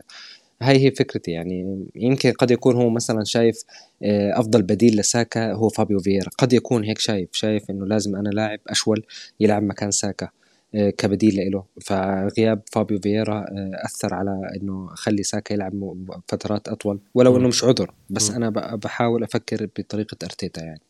هاي 0.63 0.85
هي 0.85 0.91
فكرتي 0.91 1.31
يعني 1.31 1.87
يمكن 1.95 2.33
قد 2.33 2.51
يكون 2.51 2.77
هو 2.77 2.91
مثلا 2.91 3.25
شايف 3.25 3.65
آه، 4.03 4.41
أفضل 4.41 4.63
بديل 4.63 4.97
لساكا 4.97 5.53
هو 5.53 5.69
فابيو 5.69 5.99
فييرا. 5.99 6.31
قد 6.39 6.53
يكون 6.53 6.85
هيك 6.85 6.99
شايف 6.99 7.29
شايف 7.33 7.71
إنه 7.71 7.87
لازم 7.87 8.17
أنا 8.17 8.29
لاعب 8.29 8.59
أشول 8.69 9.03
يلعب 9.41 9.63
مكان 9.63 9.91
ساكا. 9.91 10.29
كبديل 10.75 11.51
له. 11.53 11.65
فغياب 11.81 12.63
فابيو 12.73 13.01
فييرا 13.01 13.39
آه، 13.39 13.71
أثر 13.85 14.15
على 14.15 14.51
إنه 14.63 14.93
اخلي 14.93 15.23
ساكا 15.23 15.53
يلعب 15.55 16.05
فترات 16.29 16.69
أطول. 16.69 16.99
ولو 17.15 17.37
إنه 17.37 17.49
مش 17.49 17.65
عذر 17.65 17.91
بس 18.11 18.31
أنا 18.31 18.51
بحاول 18.77 19.23
أفكر 19.23 19.69
بطريقة 19.79 20.17
أرتيتا 20.25 20.63
يعني. 20.63 20.81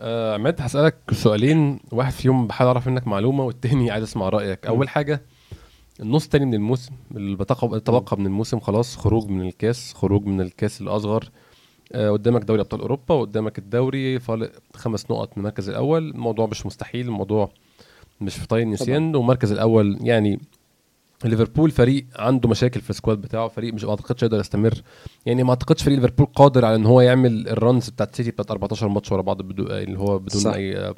آه 0.00 0.34
عماد 0.34 0.60
هسألك 0.60 0.96
سؤالين. 1.12 1.80
واحد 1.92 2.12
فيهم 2.12 2.46
بحاول 2.46 2.66
أعرف 2.68 2.88
منك 2.88 3.06
معلومة 3.06 3.44
والتاني 3.44 3.90
عايز 3.90 4.04
أسمع 4.04 4.28
رأيك. 4.28 4.66
أول 4.66 4.88
حاجة 4.88 5.22
النص 6.00 6.24
التاني 6.24 6.44
من 6.44 6.54
الموسم 6.54 6.92
اللي 7.16 7.36
بتبقى 7.36 8.16
من 8.18 8.26
الموسم 8.26 8.60
خلاص 8.60 8.96
خروج 8.96 9.28
من 9.28 9.46
الكاس 9.46 9.94
خروج 9.94 10.26
من 10.26 10.40
الكاس 10.40 10.80
الأصغر. 10.80 11.30
آه 11.92 12.10
قدامك 12.10 12.42
دوري 12.42 12.60
أبطال 12.60 12.80
أوروبا 12.80 13.14
وقدامك 13.14 13.58
الدوري 13.58 14.20
فارق 14.20 14.52
خمس 14.74 15.10
نقط 15.10 15.28
من 15.28 15.34
المركز 15.36 15.68
الأول. 15.68 16.10
الموضوع 16.10 16.46
مش 16.46 16.66
مستحيل 16.66 17.06
الموضوع 17.06 17.50
مش 18.20 18.36
في 18.36 18.46
طي 18.46 18.62
النسيان 18.62 19.16
والمركز 19.16 19.52
الأول 19.52 19.98
يعني 20.00 20.40
ليفربول 21.24 21.70
فريق 21.70 22.06
عنده 22.16 22.48
مشاكل 22.48 22.80
في 22.80 22.90
ال 22.90 22.95
squad 22.95 23.20
بتاعه 23.20 23.48
فريق 23.48 23.74
مش 23.74 23.84
ما 23.84 23.90
أعتقدش 23.90 24.22
يقدر 24.22 24.40
يستمر. 24.40 24.82
يعني 25.26 25.42
ما 25.42 25.50
أعتقدش 25.50 25.82
فريق 25.82 25.98
ليفربول 25.98 26.26
قادر 26.26 26.64
على 26.64 26.74
إن 26.74 26.86
هو 26.86 27.00
يعمل 27.00 27.48
ال 27.48 27.56
runs 27.56 27.88
بتاعت 27.90 28.16
سيتي 28.16 28.30
بتاعت 28.30 28.50
14 28.50 28.88
ماتش 28.88 29.12
ورا 29.12 29.22
بعض 29.22 29.42
بدون 29.42 29.70
اللي 29.70 29.98
هو 29.98 30.18
بدون 30.18 30.40
صح. 30.40 30.52
أي 30.54 30.94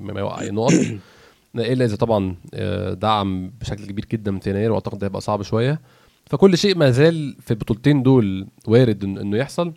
ما 0.00 0.20
يوقع 0.20 0.40
أي 0.40 0.50
نقط. 0.50 0.72
إلا 1.54 1.84
إذا 1.84 1.96
طبعا 1.96 2.36
آه، 2.54 2.94
دعم 2.94 3.50
بشكل 3.60 3.86
كبير 3.86 4.04
جدا 4.04 4.30
من 4.30 4.40
يناير 4.46 4.72
وأعتقد 4.72 4.98
ده 4.98 5.06
هيبقى 5.06 5.20
صعب 5.20 5.42
شوية. 5.42 5.80
فكل 6.26 6.58
شيء 6.58 6.76
ما 6.76 6.90
زال 6.90 7.36
في 7.40 7.50
البطولتين 7.50 8.02
دول 8.02 8.46
وارد 8.66 9.04
إنه 9.04 9.36
يحصل. 9.36 9.72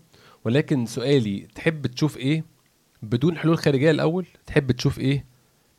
ولكن 0.45 0.85
سؤالي 0.85 1.47
تحب 1.55 1.87
تشوف 1.87 2.17
إيه 2.17 2.43
بدون 3.03 3.37
حلول 3.37 3.57
خارجية 3.57 3.91
الأول؟ 3.91 4.25
تحب 4.45 4.71
تشوف 4.71 4.99
إيه 4.99 5.25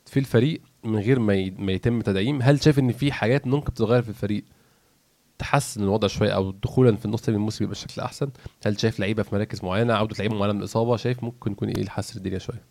في 0.05 0.19
الفريق 0.19 0.61
من 0.83 0.99
غير 0.99 1.19
ما 1.19 1.51
ما 1.57 1.71
يتم 1.71 2.01
تدعيم 2.01 2.41
هل 2.41 2.63
شايف 2.63 2.79
إن 2.79 2.91
في 2.91 3.11
حاجات 3.11 3.47
ممكن 3.47 3.73
تتغير 3.73 4.01
في 4.01 4.09
الفريق؟ 4.09 4.43
تحسن 5.39 5.83
الوضع 5.83 6.07
شوية 6.07 6.29
أو 6.31 6.51
دخولا 6.51 6.95
في 6.95 7.05
النص 7.05 7.29
من 7.29 7.35
الموسم 7.35 7.63
يبقى 7.63 7.73
بشكل 7.73 8.01
أحسن؟ 8.01 8.29
هل 8.65 8.79
شايف 8.79 8.99
لعيبة 8.99 9.23
في 9.23 9.35
مراكز 9.35 9.63
معينة 9.63 9.93
عودة 9.93 10.15
لعيبة 10.19 10.35
معينة 10.35 10.53
من 10.53 10.59
الإصابة؟ 10.59 10.97
شايف 10.97 11.23
ممكن 11.23 11.51
يكون 11.51 11.69
إيه 11.69 11.81
الحسن 11.81 12.17
الدنيا 12.17 12.39
شوية؟ 12.39 12.63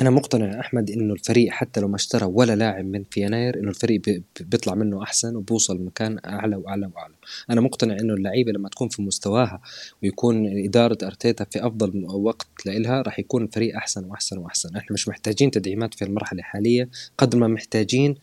أنا 0.00 0.10
مقتنع 0.10 0.60
أحمد 0.60 0.90
إنه 0.90 1.14
الفريق 1.14 1.50
حتى 1.52 1.80
لو 1.80 1.88
ما 1.88 1.96
اشترى 1.96 2.24
ولا 2.24 2.56
لاعب 2.56 2.84
من 2.84 3.04
في 3.10 3.20
يناير 3.20 3.58
إنه 3.58 3.68
الفريق 3.68 4.00
بيطلع 4.40 4.74
منه 4.74 5.02
أحسن 5.02 5.36
وبوصل 5.36 5.84
مكان 5.84 6.18
أعلى 6.26 6.56
وأعلى 6.56 6.90
وأعلى. 6.94 7.14
أنا 7.50 7.60
مقتنع 7.60 7.96
إنه 8.00 8.14
اللعيبة 8.14 8.52
لما 8.52 8.68
تكون 8.68 8.88
في 8.88 9.02
مستواها 9.02 9.60
ويكون 10.02 10.64
إدارة 10.64 10.98
أرتيتا 11.02 11.44
في 11.44 11.66
أفضل 11.66 12.04
وقت 12.04 12.46
لإلها 12.66 13.02
راح 13.02 13.18
يكون 13.18 13.42
الفريق 13.42 13.76
أحسن 13.76 14.04
وأحسن 14.04 14.38
وأحسن. 14.38 14.76
إحنا 14.76 14.92
مش 14.94 15.08
محتاجين 15.08 15.50
تدعيمات 15.50 15.94
في 15.94 16.04
المرحلة 16.04 16.38
الحالية 16.38 16.88
قدر 17.18 17.38
ما 17.38 17.48
محتاجين 17.48 18.14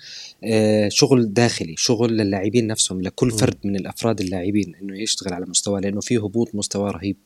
آه، 0.43 0.89
شغل 0.89 1.33
داخلي 1.33 1.75
شغل 1.77 2.17
للاعبين 2.17 2.67
نفسهم 2.67 3.01
لكل 3.01 3.31
فرد 3.31 3.57
من 3.63 3.75
الأفراد 3.75 4.21
اللاعبين 4.21 4.75
إنه 4.81 5.01
يشتغل 5.01 5.33
على 5.33 5.45
مستوى 5.45 5.81
لأنه 5.81 6.01
في 6.01 6.17
هبوط 6.17 6.55
مستوى 6.55 6.91
رهيب 6.91 7.17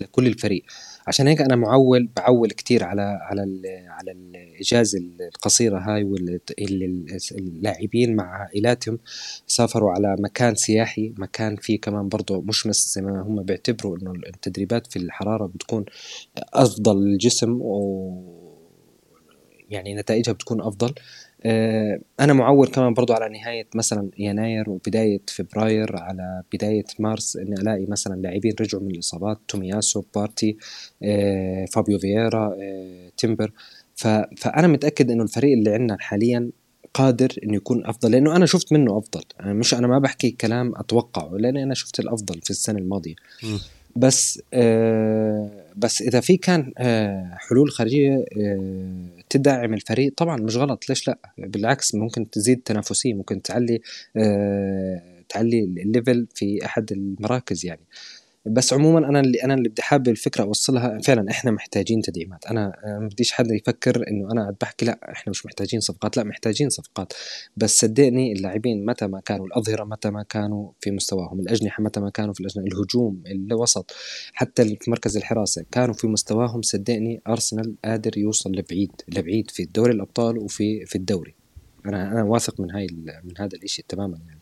لكل 0.00 0.26
الفريق. 0.26 0.62
عشان 1.08 1.28
هيك 1.28 1.40
أنا 1.40 1.56
معول 1.56 2.08
بعول 2.16 2.50
كتير 2.50 2.84
على 2.84 3.02
على 3.02 3.42
على 3.88 4.12
الإجازة 4.12 4.98
القصيرة 5.34 5.78
هاي 5.78 6.04
واللاعبين 6.04 8.16
مع 8.16 8.24
عائلاتهم 8.24 8.98
سافروا 9.46 9.92
على 9.92 10.16
مكان 10.18 10.54
سياحي 10.54 11.14
مكان 11.18 11.56
فيه 11.56 11.80
كمان 11.80 12.08
برضه 12.08 12.40
مشمس 12.40 12.94
زي 12.94 13.02
ما 13.02 13.22
هم 13.22 13.42
بيعتبروا 13.42 13.96
إنه 13.96 14.12
التدريبات 14.12 14.86
في 14.86 14.98
الحرارة 14.98 15.46
بتكون 15.46 15.84
أفضل 16.38 17.04
للجسم 17.04 17.58
و 17.60 18.48
يعني 19.70 19.94
نتائجها 19.94 20.32
بتكون 20.32 20.60
أفضل. 20.60 20.94
أنا 22.20 22.32
معول 22.32 22.68
كمان 22.68 22.94
برضو 22.94 23.12
على 23.12 23.28
نهاية 23.38 23.66
مثلا 23.74 24.10
يناير 24.18 24.70
وبداية 24.70 25.20
فبراير 25.26 25.96
على 25.96 26.42
بداية 26.52 26.84
مارس 26.98 27.36
إني 27.36 27.54
ألاقي 27.54 27.86
مثلا 27.86 28.20
لاعبين 28.20 28.54
رجعوا 28.60 28.82
من 28.82 28.90
الإصابات 28.90 29.38
تومياسو 29.48 30.04
بارتي 30.14 30.56
آه، 31.02 31.64
فابيو 31.64 31.98
فييرا 31.98 32.56
آه، 32.60 33.10
تيمبر. 33.16 33.52
فأنا 34.36 34.66
متأكد 34.66 35.10
إنه 35.10 35.22
الفريق 35.22 35.52
اللي 35.52 35.70
عندنا 35.70 35.96
حاليا 36.00 36.50
قادر 36.94 37.34
إنه 37.44 37.56
يكون 37.56 37.86
أفضل 37.86 38.10
لأنه 38.10 38.36
أنا 38.36 38.46
شفت 38.46 38.72
منه 38.72 38.98
أفضل. 38.98 39.22
أنا 39.40 39.52
مش 39.52 39.74
أنا 39.74 39.86
ما 39.86 39.98
بحكي 39.98 40.30
كلام 40.30 40.72
أتوقعه 40.76 41.36
لأني 41.36 41.62
أنا 41.62 41.74
شفت 41.74 42.00
الأفضل 42.00 42.40
في 42.42 42.50
السنة 42.50 42.78
الماضية. 42.78 43.14
بس 43.98 44.42
بس 45.76 46.02
إذا 46.02 46.20
في 46.20 46.36
كان 46.36 46.72
حلول 47.38 47.70
خارجية 47.70 48.24
تدعم 49.30 49.74
الفريق 49.74 50.12
طبعا 50.16 50.36
مش 50.36 50.56
غلط 50.56 50.88
ليش 50.88 51.08
لأ؟ 51.08 51.18
بالعكس 51.38 51.94
ممكن 51.94 52.30
تزيد 52.30 52.60
تنافسية 52.64 53.14
ممكن 53.14 53.42
تعلي 53.42 53.80
آه 54.16 55.02
تعلي 55.28 55.60
ال 55.64 55.74
level 55.74 56.26
في 56.34 56.64
أحد 56.64 56.92
المراكز 56.92 57.66
يعني. 57.66 57.80
بس 58.48 58.72
عموما 58.72 59.08
أنا 59.08 59.20
اللي 59.20 59.44
أنا 59.44 59.54
اللي 59.54 59.68
بدي 59.68 59.82
حابب 59.82 60.08
الفكرة 60.08 60.44
أوصلها. 60.44 60.98
فعلا 61.04 61.30
إحنا 61.30 61.50
محتاجين 61.50 62.02
تدعيمات. 62.02 62.46
أنا 62.46 62.72
ما 62.84 63.08
بديش 63.12 63.32
حدا 63.32 63.54
يفكر 63.54 64.08
إنه 64.08 64.32
أنا 64.32 64.54
بحكي 64.60 64.86
لا 64.86 64.98
إحنا 65.12 65.30
مش 65.30 65.46
محتاجين 65.46 65.80
صفقات. 65.80 66.16
لا 66.16 66.24
محتاجين 66.24 66.70
صفقات. 66.70 67.12
بس 67.56 67.78
صدقني 67.78 68.32
اللاعبين 68.32 68.86
متى 68.86 69.06
ما 69.06 69.20
كانوا 69.20 69.46
الأظهرة 69.46 69.84
متى 69.84 70.10
ما 70.10 70.22
كانوا 70.22 70.70
في 70.80 70.90
مستواهم 70.90 71.40
الأجنحة 71.40 71.82
متى 71.82 72.00
ما 72.00 72.10
كانوا 72.10 72.34
في 72.34 72.40
الأجنحة 72.40 72.66
الهجوم 72.66 73.22
الوسط 73.26 73.94
حتى 74.32 74.76
في 74.80 74.90
مركز 74.90 75.16
الحراسة 75.16 75.64
كانوا 75.70 75.94
في 75.94 76.06
مستواهم 76.06 76.62
صدقني 76.62 77.22
أرسنال 77.28 77.74
قادر 77.84 78.18
يوصل 78.18 78.52
لبعيد 78.52 78.92
لبعيد 79.08 79.50
في 79.50 79.64
دوري 79.64 79.92
الأبطال 79.92 80.38
وفي 80.38 80.86
في 80.86 80.96
الدوري. 80.96 81.34
أنا 81.86 82.12
أنا 82.12 82.22
واثق 82.22 82.60
من 82.60 82.70
هاي 82.70 82.86
من 83.24 83.32
هذا 83.38 83.58
الشيء 83.64 83.84
تماما. 83.88 84.18
يعني 84.28 84.37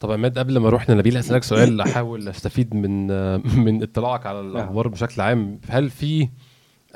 طب 0.00 0.12
عماد 0.12 0.38
قبل 0.38 0.58
ما 0.58 0.68
أروح 0.68 0.90
لنبيل 0.90 1.16
اسالك 1.16 1.42
سؤال 1.42 1.80
أحاول 1.80 2.28
أستفيد 2.28 2.74
من 2.74 3.06
من 3.64 3.82
اطلاعك 3.82 4.26
على 4.26 4.40
الأخبار 4.40 4.88
بشكل 4.88 5.20
عام. 5.20 5.60
هل 5.68 5.90
في 5.90 6.28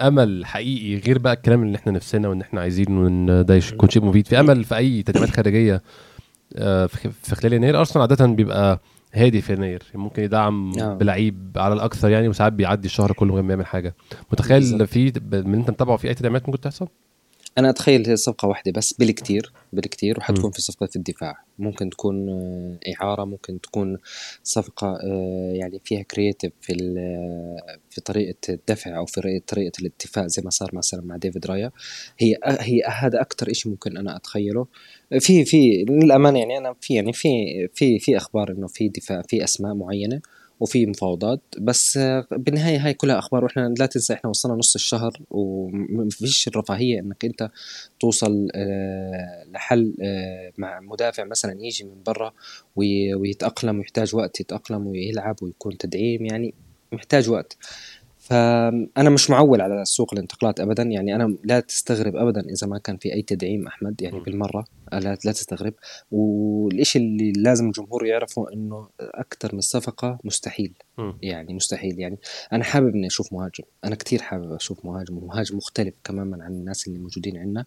أمل 0.01 0.47
حقيقي 0.47 0.97
غير 0.97 1.19
بقى 1.19 1.33
الكلام 1.33 1.63
اللي 1.63 1.77
إحنا 1.77 1.93
نفسنا 1.93 2.29
وإن 2.29 2.41
إحنا 2.41 2.61
عايزينه 2.61 3.01
وإن 3.01 3.45
ده 3.45 3.55
يكون 3.55 3.89
شيء 3.89 4.05
مفيد؟ 4.05 4.27
في 4.27 4.41
أمل 4.41 4.65
في 4.65 4.77
أي 4.77 5.03
تدعيمات 5.03 5.31
خارجية 5.31 5.83
آه، 6.57 6.87
في 7.23 7.35
خلال 7.35 7.53
يناير؟ 7.53 7.79
أرسنال 7.79 8.03
عادة 8.03 8.27
بيبقى 8.27 8.81
هادي 9.13 9.41
في 9.41 9.53
يناير. 9.53 9.83
ممكن 9.95 10.23
يدعم 10.23 10.79
آه. 10.79 10.95
بلعيب 10.95 11.53
على 11.57 11.75
الأكثر 11.75 12.11
يعني 12.11 12.29
وساعات 12.29 12.53
بيعدي 12.53 12.87
الشهر 12.87 13.13
كله 13.13 13.29
من 13.29 13.35
غير 13.35 13.43
ما 13.43 13.51
يعمل 13.51 13.67
حاجة. 13.67 13.95
متخيل 14.33 14.87
في 14.87 15.13
من 15.33 15.55
أنت 15.55 15.71
متابعه 15.71 15.97
في 15.97 16.09
أي 16.09 16.15
تدعيمات 16.15 16.49
ممكن 16.49 16.61
تحصل؟ 16.61 16.89
أنا 17.59 17.71
أتخيل 17.71 18.09
هي 18.09 18.17
صفقة 18.17 18.49
واحدة 18.49 18.73
بس 18.73 18.93
بالكثير 18.93 19.53
بالكثير 19.73 20.19
وحتكون 20.19 20.51
في 20.51 20.63
صفقة 20.63 20.87
في 20.87 20.97
الدفاع. 20.97 21.45
ممكن 21.63 21.91
تكون 21.91 22.29
آه، 22.29 22.79
إعارة 22.95 23.25
ممكن 23.25 23.61
تكون 23.61 23.99
صفقة 24.43 24.99
آه، 25.05 25.53
يعني 25.55 25.81
فيها 25.85 26.03
creative 26.03 26.53
في 26.61 26.75
في 27.91 28.01
طريقة 28.01 28.37
الدفع 28.49 28.97
أو 28.97 29.07
في 29.07 29.41
طريقة 29.47 29.73
الاتفاق 29.81 30.27
زي 30.27 30.43
ما 30.43 30.51
صار 30.51 30.75
مثلا 30.75 31.03
مع 31.03 31.17
ديفيد 31.17 31.47
رايا. 31.47 31.71
هي 32.19 32.37
هي 32.45 32.83
هذا 32.87 33.21
أكثر 33.21 33.53
شيء 33.53 33.73
ممكن 33.73 33.97
أنا 33.97 34.17
أتخيله. 34.17 34.67
في 35.21 35.45
في 35.45 35.85
للأمانة 35.89 36.39
يعني 36.39 36.59
أنا 36.59 36.75
في 36.81 36.95
يعني 36.95 37.13
في 37.13 37.29
في 37.75 37.99
في 37.99 38.17
أخبار 38.17 38.51
إنه 38.53 38.67
في 38.67 38.89
دفاع 38.89 39.23
في 39.29 39.45
أسماء 39.45 39.75
معينة. 39.75 40.21
وفي 40.63 40.87
مفاوضات. 40.87 41.41
بس 41.59 41.99
بالنهاية 42.31 42.87
هاي 42.87 42.95
كلها 42.95 43.19
أخبار 43.19 43.45
وإحنا 43.45 43.75
لا 43.79 43.87
تنسى 43.87 44.13
إحنا 44.13 44.31
وصلنا 44.31 44.55
نص 44.55 44.75
الشهر 44.75 45.13
ومفيش 45.31 46.49
الرفاهية 46.49 47.01
إنك 47.01 47.25
أنت 47.25 47.51
توصل 48.01 48.49
آه، 48.55 49.45
لحل 49.53 49.95
آه، 50.03 50.53
مع 50.59 50.81
مدافع 50.81 51.25
مثلا 51.25 51.57
يجي 51.61 51.85
من 51.85 52.03
برا 52.07 52.33
ويتأقلم 52.77 53.79
ويحتاج 53.79 54.17
وقت 54.17 54.41
يتأقلم 54.41 54.87
ويلعب 54.87 55.37
ويكون 55.43 55.79
تدعيم 55.79 56.27
يعني 56.27 56.55
محتاج 56.93 57.31
وقت. 57.31 57.57
فأنا 58.19 59.11
مش 59.11 59.31
معول 59.31 59.61
على 59.61 59.85
سوق 59.85 60.15
الانتقالات 60.15 60.61
ابدا 60.61 60.83
يعني 60.83 61.15
أنا 61.15 61.37
لا 61.45 61.61
تستغرب 61.61 62.17
ابدا 62.17 62.41
إذا 62.41 62.67
ما 62.67 62.79
كان 62.79 62.97
في 62.97 63.13
أي 63.13 63.23
تدعيم 63.23 63.67
أحمد 63.67 64.03
يعني 64.03 64.21
بالمرة. 64.21 64.65
لا, 64.99 65.19
لا 65.25 65.33
تستغرب. 65.33 65.75
والشيء 66.11 67.03
اللي 67.03 67.33
لازم 67.33 67.67
الجمهور 67.67 68.07
يعرفه 68.07 68.53
إنه 68.53 68.89
أكثر 69.01 69.55
من 69.55 69.61
صفقة 69.61 70.19
مستحيل. 70.25 70.73
يعني 71.23 71.55
مستحيل. 71.55 72.01
يعني 72.01 72.19
أنا 72.53 72.65
حابب 72.65 72.95
إني 72.95 73.07
أشوف 73.07 73.33
مهاجم. 73.33 73.65
أنا 73.85 73.95
كثير 73.95 74.23
حابب 74.23 74.53
أشوف 74.53 74.85
مهاجم 74.85 75.19
ومهاجم 75.19 75.57
مختلف 75.57 75.95
تماما 76.05 76.45
عن 76.45 76.53
الناس 76.53 76.89
اللي 76.89 76.99
موجودين 76.99 77.37
عندنا. 77.37 77.65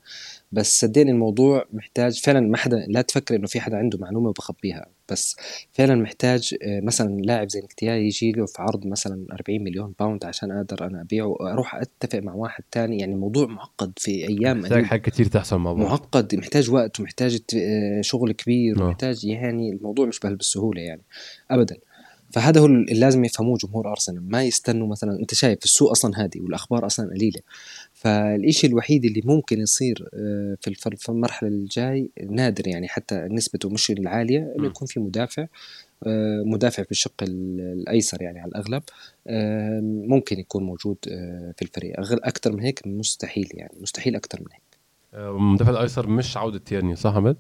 بس 0.52 0.80
صدقني 0.80 1.12
الموضوع 1.12 1.66
محتاج 1.74 2.22
فعلا 2.22 2.40
ما 2.40 2.58
حدا 2.58 2.86
لا 2.88 3.02
تفكر 3.02 3.36
إنه 3.36 3.48
في 3.48 3.60
حدا 3.60 3.78
عنده 3.78 3.98
معلومة 3.98 4.30
وبخبيها. 4.30 4.88
بس 5.12 5.36
فعلا 5.74 5.96
محتاج 5.96 6.56
آه، 6.64 6.82
مثلا 6.82 7.22
لاعب 7.22 7.50
زي 7.50 7.60
نكتيا 7.60 7.96
يجي 7.96 8.32
له 8.32 8.46
في 8.46 8.62
عرض 8.62 8.88
مثلا 8.88 9.26
40 9.32 9.64
مليون 9.64 9.94
باوند 10.00 10.26
عشان 10.26 10.52
أقدر 10.52 10.88
أنا 10.88 11.02
أبيعه 11.02 11.26
وأروح 11.26 11.76
أتفق 11.76 12.20
مع 12.20 12.34
واحد 12.34 12.64
تاني. 12.72 13.00
يعني 13.00 13.14
الموضوع 13.14 13.48
معقد 13.48 13.94
في 13.98 14.28
أيام 14.28 14.60
محتاج 14.60 14.84
حاجات 14.84 15.06
كثير 15.06 15.26
تحصل 15.26 15.58
مع 15.58 15.74
بعض. 15.74 15.88
معقد 15.88 16.36
محتاج 16.36 16.70
وقت 16.70 17.00
ومحتاج 17.00 17.15
آه، 17.56 18.02
شغل 18.02 18.32
كبير. 18.32 18.84
ومحتاج 18.84 19.26
يعني 19.26 19.70
الموضوع 19.70 20.06
مش 20.06 20.20
بالسهولة 20.20 20.82
يعني 20.82 21.02
ابدا. 21.52 21.78
فهذا 22.32 22.62
هو 22.62 22.66
اللي 22.66 23.00
لازم 23.00 23.26
يفهموه 23.26 23.58
جمهور 23.58 23.90
أرسنال 23.90 24.30
ما 24.30 24.44
يستنوا 24.44 24.88
مثلا 24.88 25.20
أنت 25.20 25.34
شايف 25.34 25.60
السوق 25.64 25.92
أصلا 25.92 26.24
هادي 26.24 26.40
والأخبار 26.40 26.86
أصلا 26.86 27.10
قليلة 27.10 27.40
فالشيء 27.94 28.70
الوحيد 28.70 29.06
اللي 29.06 29.22
ممكن 29.26 29.62
يصير 29.62 30.10
آه، 30.14 30.58
في 30.62 31.10
المرحلة 31.10 31.50
الجاي 31.50 32.10
نادر 32.30 32.68
يعني 32.68 32.88
حتى 32.88 33.16
نسبته 33.16 33.70
مش 33.70 33.92
العالية 33.92 34.54
إنه 34.60 34.68
يكون 34.68 34.88
في 34.88 35.00
مدافع 35.00 35.48
آه، 36.08 36.44
مدافع 36.46 36.84
في 36.84 36.92
الشق 36.92 37.24
الأيسر 37.24 38.22
يعني 38.22 38.40
على 38.40 38.50
الأغلب 38.50 38.84
ممكن 40.10 40.40
يكون 40.40 40.64
موجود 40.64 40.98
في 41.58 41.62
الفريق. 41.62 41.94
أكثر 42.00 42.52
من 42.52 42.60
هيك 42.60 42.88
مستحيل 42.88 43.50
يعني 43.54 43.74
مستحيل 43.82 44.16
أكثر 44.16 44.40
من 44.40 44.48
هيك. 44.54 44.65
المدافع 45.16 45.72
الأيسر 45.72 46.08
مش 46.08 46.38
عودة 46.38 46.58
تيرني 46.60 46.96
صح 46.96 47.14
حمد؟ 47.14 47.38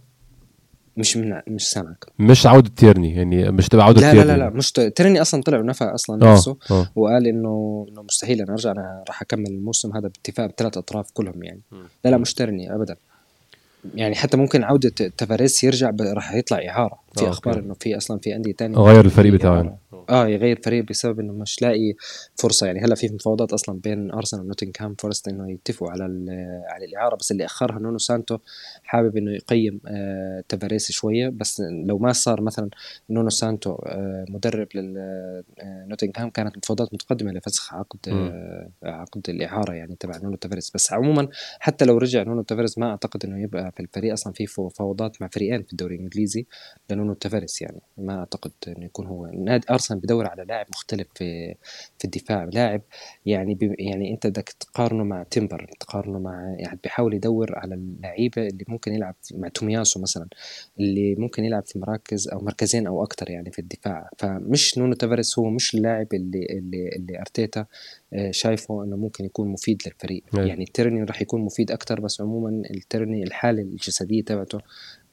مش 0.98 1.18
من 1.18 1.42
مش 1.48 1.70
سامعك 1.70 2.06
مش 2.20 2.48
عودة 2.48 2.70
تيرني 2.76 3.16
يعني 3.16 3.52
مش 3.52 3.68
تبع 3.68 3.84
عودة 3.84 4.02
لا 4.02 4.12
تيرني 4.12 4.28
لا 4.28 4.38
لا 4.38 4.38
لا 4.38 4.50
مش 4.50 4.72
تيرني 4.72 5.22
أصلا 5.22 5.42
طلع 5.42 5.60
ونفى 5.60 5.84
أصلا 5.84 6.32
نفسه 6.32 6.58
أوه. 6.72 6.92
وقال 6.96 7.28
إنه 7.28 7.86
إنه 7.90 8.02
مستحيل 8.02 8.42
أنا 8.42 8.52
أرجع 8.52 8.72
أنا 8.72 9.04
راح 9.08 9.22
أكمل 9.22 9.48
الموسم 9.48 9.92
هذا 9.94 10.08
باتفاق 10.08 10.46
بثلاث 10.46 10.78
أطراف 10.78 11.12
كلهم 11.12 11.44
يعني 11.44 11.62
م. 11.72 11.76
لا 12.06 12.10
لا 12.10 12.18
مش 12.18 12.34
تيرني 12.34 12.76
ابدا 12.76 12.96
يعني 13.94 14.16
حتى 14.16 14.38
ممكن 14.38 14.64
عودة 14.64 14.90
تافاريس 14.90 15.64
يرجع 15.64 15.92
راح 16.02 16.34
يطلع 16.34 16.58
إعارة. 16.70 17.06
في 17.18 17.30
أخبار 17.30 17.60
إنه 17.60 17.74
في 17.74 17.98
أصلا 17.98 18.20
في 18.20 18.36
أندية 18.36 18.54
ثانية 18.54 18.78
غير 18.78 19.06
الفريق 19.06 19.34
بتاعه 19.34 19.78
آه 20.10 20.28
يغير 20.28 20.62
فريق 20.64 20.86
بسبب 20.86 21.20
إنه 21.20 21.34
مش 21.34 21.62
لاقي 21.62 21.94
فرصة. 22.36 22.68
يعني 22.68 22.80
هلأ 22.80 22.96
في 22.96 23.08
مفاوضات 23.08 23.54
أصلا 23.54 23.80
بين 23.84 24.12
أرسنال 24.12 24.44
ونوتنغهام. 24.44 24.96
فورست 25.00 25.28
إنه 25.28 25.52
يتفقوا 25.52 25.92
على 25.92 26.04
على 26.70 26.86
الإعارة. 26.86 27.16
بس 27.16 27.32
اللي 27.32 27.46
أخرها 27.46 27.80
نونو 27.80 27.98
سانتو 27.98 28.38
حابب 28.84 29.18
إنه 29.18 29.32
يقيم 29.32 29.80
آه 29.88 30.44
تافاريس 30.50 30.92
شوية. 30.92 31.30
بس 31.30 31.62
لو 31.86 31.98
ما 31.98 32.14
صار 32.14 32.42
مثلا 32.42 32.70
نونو 33.10 33.30
سانتو 33.30 33.72
آه 33.72 34.26
مدرب 34.30 34.68
لنوتنغهام 34.76 36.28
آه، 36.28 36.32
كانت 36.32 36.58
مفاوضات 36.58 36.94
متقدمة 36.94 37.32
لفسخ 37.32 37.74
عقد 37.74 38.00
آه 38.08 38.70
عقد 38.84 39.30
الإعارة 39.30 39.74
يعني 39.74 39.96
تبع 40.00 40.18
نونو 40.18 40.36
تافاريس. 40.36 40.72
بس 40.76 40.94
عموما 40.94 41.28
حتى 41.60 41.86
لو 41.86 41.98
رجع 41.98 42.24
نونو 42.24 42.42
تافاريس 42.42 42.78
ما 42.78 42.90
أعتقد 42.90 43.26
إنه 43.26 43.44
يبقى 43.44 43.72
الفريق 43.80 44.14
أصلا 44.14 44.34
في 44.34 44.48
مفاوضات 44.58 45.22
مع 45.22 45.28
فريقين 45.28 45.64
في 45.64 45.72
الدوري 45.72 45.96
الإنجليزي 45.96 46.46
لنونو 46.90 47.14
تافاريس 47.14 47.62
يعني. 47.62 47.82
ما 47.98 48.20
أعتقد 48.20 48.52
إنه 48.68 48.86
يكون 48.86 49.08
هو. 49.08 49.26
نادي 49.26 49.66
أرسنال 49.70 50.00
بدور 50.00 50.28
على 50.28 50.44
لاعب 50.44 50.66
مختلف 50.70 51.08
في 51.16 51.56
في 52.00 52.06
الدفاع 52.06 52.44
لاعب 52.44 52.82
يعني 53.26 53.58
يعني 53.80 54.12
أنت 54.12 54.28
بدك 54.28 54.50
تقارنه 54.50 55.04
مع 55.04 55.24
تيمبر 55.24 55.70
تقارنه 55.80 56.20
مع 56.20 56.56
يعني 56.60 56.80
بيحاول 56.84 57.14
يدور 57.14 57.56
على 57.60 57.76
اللعيبة 57.76 58.48
اللي 58.48 58.66
ممكن 58.68 58.94
يلعب 58.94 59.16
مع 59.34 59.48
تومياسو 59.48 60.02
مثلا 60.02 60.28
اللي 60.80 61.16
ممكن 61.16 61.46
يلعب 61.46 61.66
في 61.66 61.80
مراكز 61.80 62.28
أو 62.28 62.40
مركزين 62.42 62.88
أو 62.88 63.04
أكثر 63.04 63.30
يعني 63.30 63.52
في 63.52 63.60
الدفاع. 63.60 64.10
فمش 64.18 64.78
نونو 64.78 64.94
تافاريس 64.94 65.40
هو 65.40 65.50
مش 65.50 65.76
اللاعب 65.76 66.08
اللي 66.14 66.46
اللي 66.50 66.90
اللي 66.96 67.20
أرتيتا 67.20 67.66
شايفه 68.32 68.84
إنه 68.84 68.96
ممكن 68.98 69.26
يكون 69.26 69.48
مفيد 69.48 69.82
للفريق. 69.86 70.24
أيه. 70.38 70.46
يعني 70.46 70.64
الترني 70.64 71.04
راح 71.04 71.22
يكون 71.22 71.42
مفيد 71.42 71.72
أكثر 71.72 72.00
بس 72.00 72.22
عموما 72.22 72.62
الترني 72.72 73.24
الحاله 73.24 73.62
الجسديه 73.62 74.22
تبعته 74.24 74.60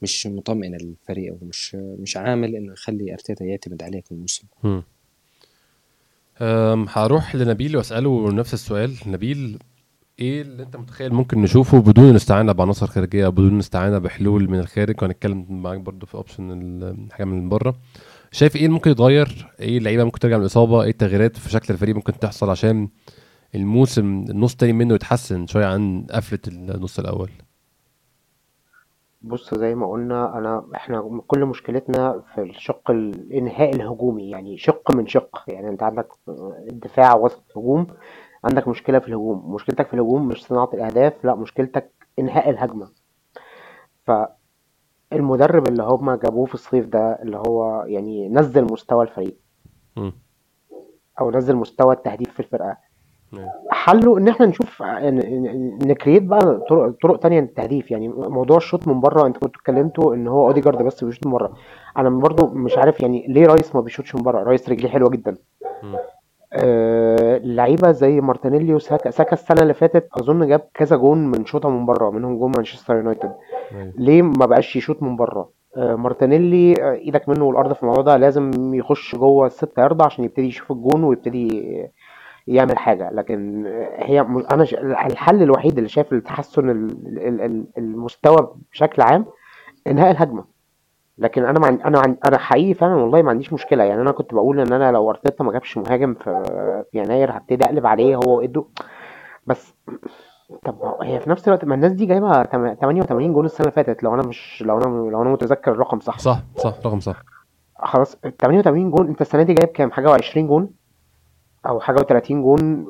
مش 0.01 0.27
مطمئنه 0.27 0.77
للفريق 0.77 1.37
ومش 1.41 1.75
مش 1.75 2.17
عامل 2.17 2.55
إنه 2.55 2.73
يخلي 2.73 3.13
أرتيتا 3.13 3.45
يعتمد 3.45 3.83
عليه 3.83 4.01
في 4.01 4.11
الموسم 4.11 4.47
هروح 6.89 7.35
لنبيل 7.35 7.77
وأسأله 7.77 8.31
نفس 8.31 8.53
السؤال. 8.53 8.93
نبيل 9.07 9.59
إيه 10.19 10.41
اللي 10.41 10.63
أنت 10.63 10.75
متخيل 10.75 11.13
ممكن 11.13 11.41
نشوفه 11.41 11.81
بدون 11.81 12.09
الاستعانه 12.09 12.51
بعناصر 12.51 12.87
خارجية 12.87 13.25
أو 13.25 13.31
بدون 13.31 13.53
الاستعانه 13.55 13.97
بحلول 13.97 14.49
من 14.49 14.59
الخارج؟ 14.59 14.95
وهنتكلم 15.01 15.45
معاك 15.49 15.79
برضو 15.79 16.05
في 16.05 16.15
اوبشن 16.15 17.07
حاجة 17.11 17.25
من 17.25 17.49
بره. 17.49 17.75
شايف 18.33 18.55
إيه 18.55 18.67
ممكن 18.67 18.91
يتغير؟ 18.91 19.53
إيه 19.59 19.77
اللعيبة 19.77 20.03
ممكن 20.03 20.19
ترجع 20.19 20.35
من 20.35 20.41
الإصابة؟ 20.41 20.83
إيه 20.83 20.89
التغييرات 20.89 21.37
في 21.37 21.49
شكل 21.49 21.73
الفريق 21.73 21.95
ممكن 21.95 22.19
تحصل 22.19 22.49
عشان 22.49 22.89
الموسم 23.55 24.25
النص 24.29 24.51
التاني 24.51 24.73
منه 24.73 24.93
يتحسن 24.93 25.47
شوية 25.47 25.65
عن 25.65 26.07
قفلة 26.11 26.39
النص 26.47 26.99
الأول؟ 26.99 27.29
بُص 29.21 29.53
زي 29.53 29.75
ما 29.75 29.87
قُلنا 29.91 30.37
أنا 30.37 30.65
إحنا 30.75 31.21
كل 31.27 31.45
مشكلتنا 31.45 32.23
في 32.35 32.41
الشِق 32.41 32.91
الإنهاء 32.91 33.75
الهجومي، 33.75 34.29
يعني 34.29 34.57
شِق 34.57 34.95
من 34.95 35.07
شِق، 35.07 35.43
يعني 35.47 35.69
أنت 35.69 35.83
عندك 35.83 36.07
الدفاع 36.69 37.15
وسط 37.15 37.43
هجوم، 37.57 37.87
عندك 38.43 38.67
مشكلة 38.67 38.99
في 38.99 39.07
الهجوم، 39.07 39.53
مشكلتك 39.53 39.87
في 39.87 39.93
الهجوم 39.93 40.27
مش 40.27 40.45
صناعة 40.45 40.69
الأهداف، 40.73 41.13
لأ 41.25 41.35
مشكلتك 41.35 41.91
إنهاء 42.19 42.49
الهجمة. 42.49 42.89
فالمدرب 45.13 45.67
اللي 45.67 45.83
هُم 45.83 46.11
جابوه 46.15 46.45
في 46.45 46.53
الصيف 46.53 46.85
ده 46.85 47.21
اللي 47.21 47.37
هو 47.37 47.83
يعني 47.87 48.29
نزّل 48.29 48.63
مستوى 48.71 49.03
الفريق. 49.03 49.37
أو 51.19 51.31
نزّل 51.31 51.55
مستوى 51.55 51.93
التهديف 51.93 52.33
في 52.33 52.39
الفرقة. 52.39 52.77
حله 53.71 54.17
إن 54.17 54.27
إحنا 54.27 54.45
نشوف 54.45 54.83
ن 55.85 55.90
create 55.90 56.23
بقى 56.23 56.65
طرق 56.69 56.95
طرق 57.03 57.19
تانية 57.19 57.39
للتهديف. 57.39 57.91
يعني 57.91 58.07
موضوع 58.07 58.57
الشوط 58.57 58.87
من 58.87 58.99
بره 59.01 59.27
أنت 59.27 59.37
كنتوا 59.37 59.61
اتكلمتوا 59.61 60.15
إن 60.15 60.27
هو 60.27 60.47
أوديجارد 60.47 60.83
بس 60.83 61.03
بيشوط 61.03 61.27
من 61.27 61.33
بره. 61.33 61.53
أنا 61.97 62.09
برضو 62.09 62.47
مش 62.47 62.77
عارف 62.77 63.01
يعني 63.01 63.25
ليه 63.27 63.45
رايس 63.45 63.75
ما 63.75 63.81
بيشوطش 63.81 64.15
من 64.15 64.21
بره؟ 64.21 64.43
رايس 64.43 64.69
رجليه 64.69 64.89
حلوة 64.89 65.09
جدا. 65.09 65.37
آه 66.55 67.37
لعيبة 67.37 67.91
زي 67.91 68.21
مارتينيلي 68.21 68.73
وساكا. 68.73 69.09
ساكا 69.11 69.33
السنة 69.33 69.61
اللي 69.61 69.73
فاتت 69.73 70.07
أظن 70.13 70.47
جاب 70.47 70.61
كذا 70.73 70.95
جون 70.95 71.27
من 71.27 71.45
شوطة 71.45 71.69
من 71.69 71.85
بره 71.85 72.09
منهم 72.09 72.37
جون 72.37 72.51
مانشستر 72.55 72.95
يونايتد. 72.95 73.31
ليه 73.97 74.21
ما 74.21 74.45
بقاش 74.45 74.75
يشوط 74.75 75.03
من 75.03 75.15
بره؟ 75.15 75.49
آه 75.77 75.95
مارتينيلي 75.95 76.73
آه 76.81 76.93
إيدك 76.93 77.29
منه 77.29 77.45
والأرض 77.45 77.73
في 77.73 77.83
الموضوع 77.83 78.03
ده 78.03 78.17
لازم 78.17 78.73
يخش 78.73 79.15
جوه 79.15 79.47
ال 79.47 79.55
six 79.55 79.77
yard 79.77 80.05
عشان 80.05 80.25
يبتدي 80.25 80.47
يشوف 80.47 80.71
الجون 80.71 81.03
ويبتدي 81.03 81.49
يعمل 82.47 82.77
حاجة. 82.77 83.09
لكن 83.11 83.65
هي 83.95 84.19
أنا 84.51 84.63
الحل 85.05 85.43
الوحيد 85.43 85.77
اللي 85.77 85.89
شايف 85.89 86.13
لتحسن 86.13 86.69
المستوى 87.77 88.55
بشكل 88.71 89.01
عام 89.01 89.25
إنهاء 89.87 90.11
الهجمة. 90.11 90.52
لكن 91.17 91.45
أنا 91.45 91.59
مع... 91.59 91.69
أنا 91.69 92.15
أنا 92.27 92.37
حقيقي 92.37 92.73
فعلا 92.73 92.95
والله 92.95 93.21
ما 93.21 93.29
عنديش 93.29 93.53
مشكلة. 93.53 93.83
يعني 93.83 94.01
أنا 94.01 94.11
كنت 94.11 94.33
بقول 94.33 94.59
إن 94.59 94.73
أنا 94.73 94.91
لو 94.91 95.09
ارتيتا 95.09 95.43
ما 95.43 95.51
جابش 95.51 95.77
مهاجم 95.77 96.13
في, 96.13 96.43
في 96.91 96.97
يناير 96.97 97.37
هبتدي 97.37 97.65
أقلب 97.65 97.85
عليه 97.87 98.15
هو 98.15 98.37
وايدو 98.37 98.65
بس 99.47 99.73
طب 100.65 100.75
هي 101.01 101.19
في 101.19 101.29
نفس 101.29 101.47
الوقت 101.47 101.65
ما 101.65 101.75
الناس 101.75 101.91
دي 101.91 102.05
جايبة 102.05 102.43
88 102.43 103.33
جول 103.33 103.45
السنة 103.45 103.59
اللي 103.67 103.71
فاتت 103.71 104.03
لو 104.03 104.13
أنا 104.13 104.23
مش 104.27 104.63
لو 104.65 104.77
أنا 104.77 105.09
لو 105.11 105.21
أنا 105.21 105.29
متذكر 105.29 105.71
الرقم 105.71 105.99
صح. 105.99 106.19
صح 106.19 106.39
صح 106.57 106.73
رقم 106.85 106.99
صح. 106.99 107.23
خلاص 107.79 108.15
88 108.41 108.91
جول 108.91 109.07
أنت 109.07 109.21
السنة 109.21 109.43
دي 109.43 109.53
جايب 109.53 109.69
كام؟ 109.69 109.91
حاجة 109.91 110.17
و20 110.17 110.37
جول 110.37 110.69
أو 111.67 111.79
حاجة 111.79 111.97
و30 111.99 112.31
جون 112.31 112.85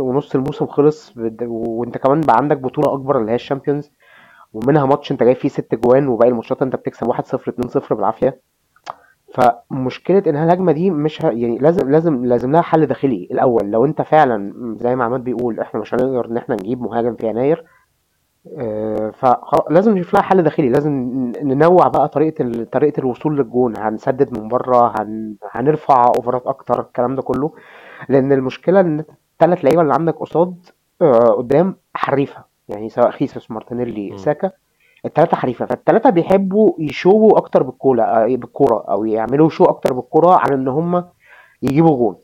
ونص 0.00 0.34
الموسم 0.34 0.66
خلص 0.66 1.14
وأنت 1.46 1.98
كمان 1.98 2.20
بقى 2.20 2.36
عندك 2.36 2.58
بطولة 2.58 2.94
أكبر 2.94 3.18
اللي 3.18 3.30
هي 3.30 3.34
ال 3.34 3.39
Champions. 3.39 3.90
ومنها 4.52 4.86
ماتش 4.86 5.12
انت 5.12 5.22
جايب 5.22 5.36
فيه 5.36 5.48
ست 5.48 5.74
جوان 5.74 6.08
وباقي 6.08 6.30
الماتشات 6.30 6.62
انت 6.62 6.76
بتكسب 6.76 7.08
1 7.08 7.26
0 7.26 7.50
2 7.50 7.68
0 7.68 7.94
بالعافية. 7.94 8.40
فمشكلة 9.34 10.22
انهاء 10.26 10.44
الهجمة 10.46 10.72
دي 10.72 10.90
مش 10.90 11.24
ه... 11.24 11.28
يعني 11.28 11.58
لازم 11.58 11.90
لازم 11.90 12.24
لازم 12.24 12.52
لها 12.52 12.62
حل 12.62 12.86
داخلي 12.86 13.28
الأول. 13.30 13.70
لو 13.70 13.84
أنت 13.84 14.02
فعلا 14.02 14.52
زي 14.80 14.96
ما 14.96 15.04
عماد 15.04 15.24
بيقول 15.24 15.60
إحنا 15.60 15.80
مش 15.80 15.94
هنقدر 15.94 16.26
إن 16.26 16.36
إحنا 16.36 16.54
نجيب 16.54 16.82
مهاجم 16.82 17.14
في 17.14 17.26
يناير 17.28 17.64
آه، 18.58 19.10
فلازم 19.10 19.98
نشوف 19.98 20.14
لها 20.14 20.22
حل 20.22 20.42
داخلي. 20.42 20.68
لازم 20.68 20.92
ننوع 21.42 21.88
بقى 21.88 22.08
طريقة 22.08 22.64
طريقة 22.72 23.00
الوصول 23.00 23.36
للجون. 23.36 23.76
هنسدد 23.76 24.38
من 24.38 24.48
بره 24.48 24.94
هن... 25.00 25.36
هنرفع 25.52 26.04
أوفرات 26.16 26.46
أكتر 26.46 26.80
الكلام 26.80 27.14
ده 27.16 27.22
كله. 27.22 27.52
لأن 28.08 28.32
المشكلة 28.32 28.80
إن 28.80 29.04
الثلاث 29.32 29.64
لعيبة 29.64 29.82
اللي 29.82 29.94
عندك 29.94 30.14
قصاد 30.14 30.66
آه، 31.02 31.28
قدام 31.28 31.76
حريفة. 31.94 32.51
يعني 32.68 32.88
سواء 32.88 33.10
خيسوس 33.10 33.50
مارتينيلي 33.50 34.18
ساكا 34.18 34.50
الثلاثه 35.04 35.36
حريفة. 35.36 35.66
فالثلاثه 35.66 36.10
بيحبوا 36.10 36.72
يشووا 36.78 37.38
أكتر 37.38 37.62
بالكورة 37.62 38.02
آه، 38.02 38.36
بالكورة 38.36 38.84
أو 38.88 39.04
يعملوا 39.04 39.48
شو 39.48 39.64
أكتر 39.64 39.92
بالكورة 39.92 40.38
عن 40.40 40.52
إن 40.52 40.68
هم 40.68 41.04
يجيبوا 41.62 41.96
جون. 41.96 42.16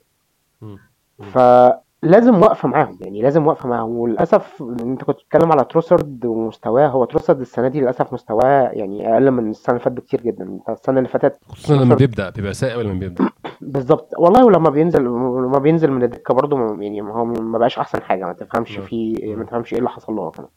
فلازم 2.03 2.34
واقفه 2.42 2.68
معاهم 2.68 2.99
يعني 3.01 3.22
لازم 3.22 3.46
واقفه 3.46 3.68
معاهم. 3.68 3.90
وللأسف 3.90 4.62
أنت 4.62 5.05
كنت 5.05 5.16
بتتكلم 5.16 5.53
على 5.53 5.64
تروسرد 5.64 6.24
ومستواه 6.24 6.86
هو 6.88 7.05
تروسرد 7.05 7.40
السنة 7.40 7.68
دي 7.68 7.80
للأسف 7.80 8.12
مستواه 8.12 8.68
يعني 8.72 9.12
أقل 9.14 9.30
من 9.30 9.51
السنة 9.51 9.74
اللي 9.74 9.84
فاتت 9.84 9.96
بكتير 9.96 10.20
جدا. 10.20 10.44
انت 10.44 10.68
السنة 10.70 10.99
اللي 10.99 11.09
فاتت 11.09 11.38
خصوصا 11.49 11.74
لما 11.74 11.94
بيبدأ 11.94 12.30
بيبقى 12.30 12.55
ساء 12.55 12.80
لما 12.80 12.99
بيبدأ؟ 12.99 13.28
بالظبط. 13.61 14.11
والله 14.18 14.44
ولما 14.44 14.70
بينزل 14.70 15.05
لما 15.05 15.59
بينزل 15.59 15.90
من 15.90 16.03
الدكة 16.03 16.34
برضه 16.34 16.82
يعني 16.82 17.03
هو 17.03 17.24
ما 17.24 17.59
بقاش 17.59 17.78
أحسن 17.78 18.03
حاجة 18.03 18.24
ما 18.24 18.32
تفهمش 18.32 18.76
فيه 18.78 19.36
ما 19.36 19.44
تفهمش 19.44 19.72
إيه 19.72 19.78
اللي 19.78 19.90
حصل 19.90 20.12
له 20.12 20.30
كمان. 20.30 20.49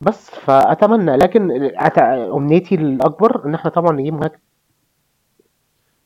بس 0.00 0.30
فأتمنى 0.30 1.16
لكن 1.16 1.70
أمنيتي 2.36 2.74
الأكبر 2.74 3.44
إن 3.46 3.54
إحنا 3.54 3.70
طبعا 3.70 3.92
نجيب 3.92 4.14
مهاجم. 4.14 4.38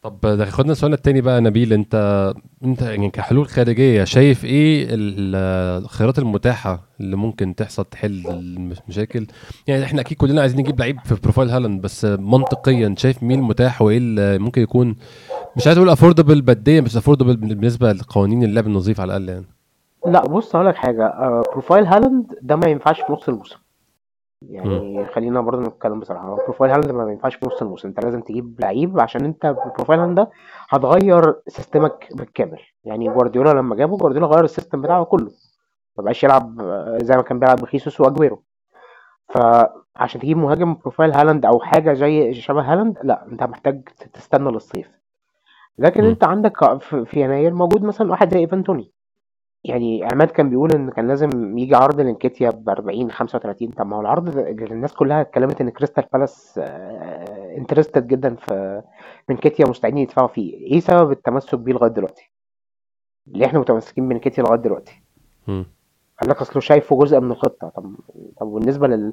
طب 0.02 0.20
ده 0.20 0.44
خدنا 0.44 0.72
السؤال 0.72 0.92
التاني 0.92 1.20
بقى 1.20 1.40
نبيل 1.40 1.72
انت 1.72 2.32
انت 2.64 2.82
يعني 2.82 3.10
كحلول 3.10 3.46
خارجية 3.48 4.04
شايف 4.04 4.44
إيه 4.44 4.86
الخيارات 4.90 6.18
المتاحة 6.18 6.80
اللي 7.00 7.16
ممكن 7.16 7.54
تحصل 7.54 7.84
تحل 7.84 8.22
المشاكل؟ 8.28 9.26
يعني 9.66 9.84
إحنا 9.84 10.00
أكيد 10.00 10.16
كلنا 10.18 10.40
عايزين 10.40 10.60
نجيب 10.60 10.80
لعيب 10.80 10.98
في 11.04 11.14
profile 11.22 11.50
هالاند 11.50 11.80
بس 11.82 12.04
منطقيا 12.04 12.94
شايف 12.98 13.22
مين 13.22 13.38
المتاح 13.38 13.82
وايه 13.82 13.98
اللي 13.98 14.38
ممكن 14.38 14.62
يكون 14.62 14.96
مش 15.56 15.66
عايز 15.66 15.78
أقول 15.78 15.90
affordable 15.90 16.42
ماديا 16.42 16.80
بس 16.80 16.96
affordable 16.96 17.36
بالنسبة 17.36 17.92
لقوانين 17.92 18.42
اللعب 18.42 18.66
النظيف 18.66 19.00
على 19.00 19.16
الأقل 19.16 19.28
يعني. 19.28 19.46
لا 20.06 20.26
بص 20.26 20.56
هقول 20.56 20.68
لك 20.68 20.76
حاجة 20.76 21.12
profile 21.52 21.86
هالاند 21.86 22.34
ده 22.42 22.56
ما 22.56 22.68
ينفعش 22.68 22.96
في 23.00 23.12
نص 23.12 23.28
الموسم. 23.28 23.56
يعني 24.50 25.06
خلينا 25.06 25.40
برضه 25.40 25.62
نتكلم 25.62 26.00
بصراحة. 26.00 26.28
هو 26.28 26.36
profile 26.36 26.72
هالاند 26.72 26.92
ما 26.92 27.12
ينفعش 27.12 27.34
في 27.34 27.46
نص 27.46 27.62
الموسم. 27.62 27.88
انت 27.88 28.04
لازم 28.04 28.20
تجيب 28.20 28.60
لعيب 28.60 29.00
عشان 29.00 29.24
انت 29.24 29.56
profile 29.76 30.00
هالاند 30.00 30.16
ده 30.16 30.30
هتغير 30.68 31.34
system 31.48 32.00
ك 32.00 32.08
بالكامل. 32.14 32.58
يعني 32.84 33.08
جوارديولا 33.08 33.50
لما 33.50 33.76
جابه 33.76 33.96
جوارديولا 33.96 34.26
غير 34.26 34.44
ال 34.44 34.50
system 34.50 34.82
بتاعه 34.82 35.04
كله. 35.04 35.30
ما 35.98 36.04
بقاش 36.04 36.24
يلعب 36.24 36.62
زي 37.02 37.16
ما 37.16 37.22
كان 37.22 37.38
بيلعب 37.38 37.56
بخيسوس 37.56 38.00
وأجويرو. 38.00 38.42
فعشان 39.28 40.20
تجيب 40.20 40.36
مهاجم 40.36 40.74
profile 40.74 41.12
هالاند 41.12 41.46
أو 41.46 41.60
حاجة 41.60 41.92
زي 41.92 42.34
شبه 42.34 42.72
هالاند 42.72 42.98
لا 43.02 43.26
انت 43.32 43.42
محتاج 43.42 43.88
تستنى 44.12 44.50
للصيف. 44.50 44.90
لكن 45.78 46.04
م. 46.04 46.06
انت 46.06 46.24
عندك 46.24 46.78
في 46.80 47.20
يناير 47.20 47.54
موجود 47.54 47.82
مثلا 47.82 48.10
واحد 48.10 48.34
زي 48.34 48.38
إيفان 48.40 48.64
توني. 48.64 48.92
يعني 49.64 50.04
عماد 50.12 50.28
كان 50.30 50.50
بيقول 50.50 50.72
إن 50.72 50.90
كان 50.90 51.08
لازم 51.08 51.58
يجي 51.58 51.74
عرض 51.74 52.00
لانكيتيا 52.00 52.50
ب 52.50 52.68
40 52.68 53.10
35 53.10 53.68
طب 53.70 53.86
ما 53.86 53.96
هو 53.96 54.00
العرض 54.00 54.38
الناس 54.38 54.92
كلها 54.92 55.20
اتكلمت 55.20 55.60
إن 55.60 55.70
كريستال 55.70 56.04
بالاس 56.12 56.60
interested 57.58 58.06
جدا 58.06 58.34
في 58.34 58.82
انكيتيا 59.30 59.66
مستعدين 59.66 59.98
يدفعوا 59.98 60.28
فيه 60.28 60.54
إيه 60.54 60.80
سبب 60.80 61.10
التمسك 61.12 61.58
بيه 61.58 61.72
لغاية 61.72 61.90
دلوقتي؟ 61.90 62.30
ليه 63.26 63.46
إحنا 63.46 63.58
متمسكين 63.58 64.08
بانكيتيا 64.08 64.42
لغاية 64.42 64.58
دلوقتي؟ 64.58 65.02
قال 66.20 66.30
لك 66.30 66.40
أصله 66.40 66.60
شايفه 66.60 66.98
جزء 66.98 67.20
من 67.20 67.30
الخطة 67.30 67.68
طب 67.68 67.94
طب 68.40 68.46
بالنسبة 68.46 68.88
لل 68.88 69.12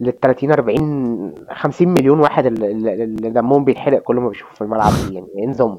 لل 0.00 0.20
30 0.20 0.52
40 0.52 1.34
50 1.50 1.88
مليون 1.88 2.20
واحد 2.20 2.46
اللي 2.46 3.30
دمهم 3.30 3.64
بيتحرق 3.64 4.02
كل 4.02 4.16
ما 4.16 4.28
بيشوفوا 4.28 4.54
في 4.54 4.60
الملعب 4.60 4.92
يعني 5.12 5.26
إيه 5.38 5.46
نظامه؟ 5.46 5.78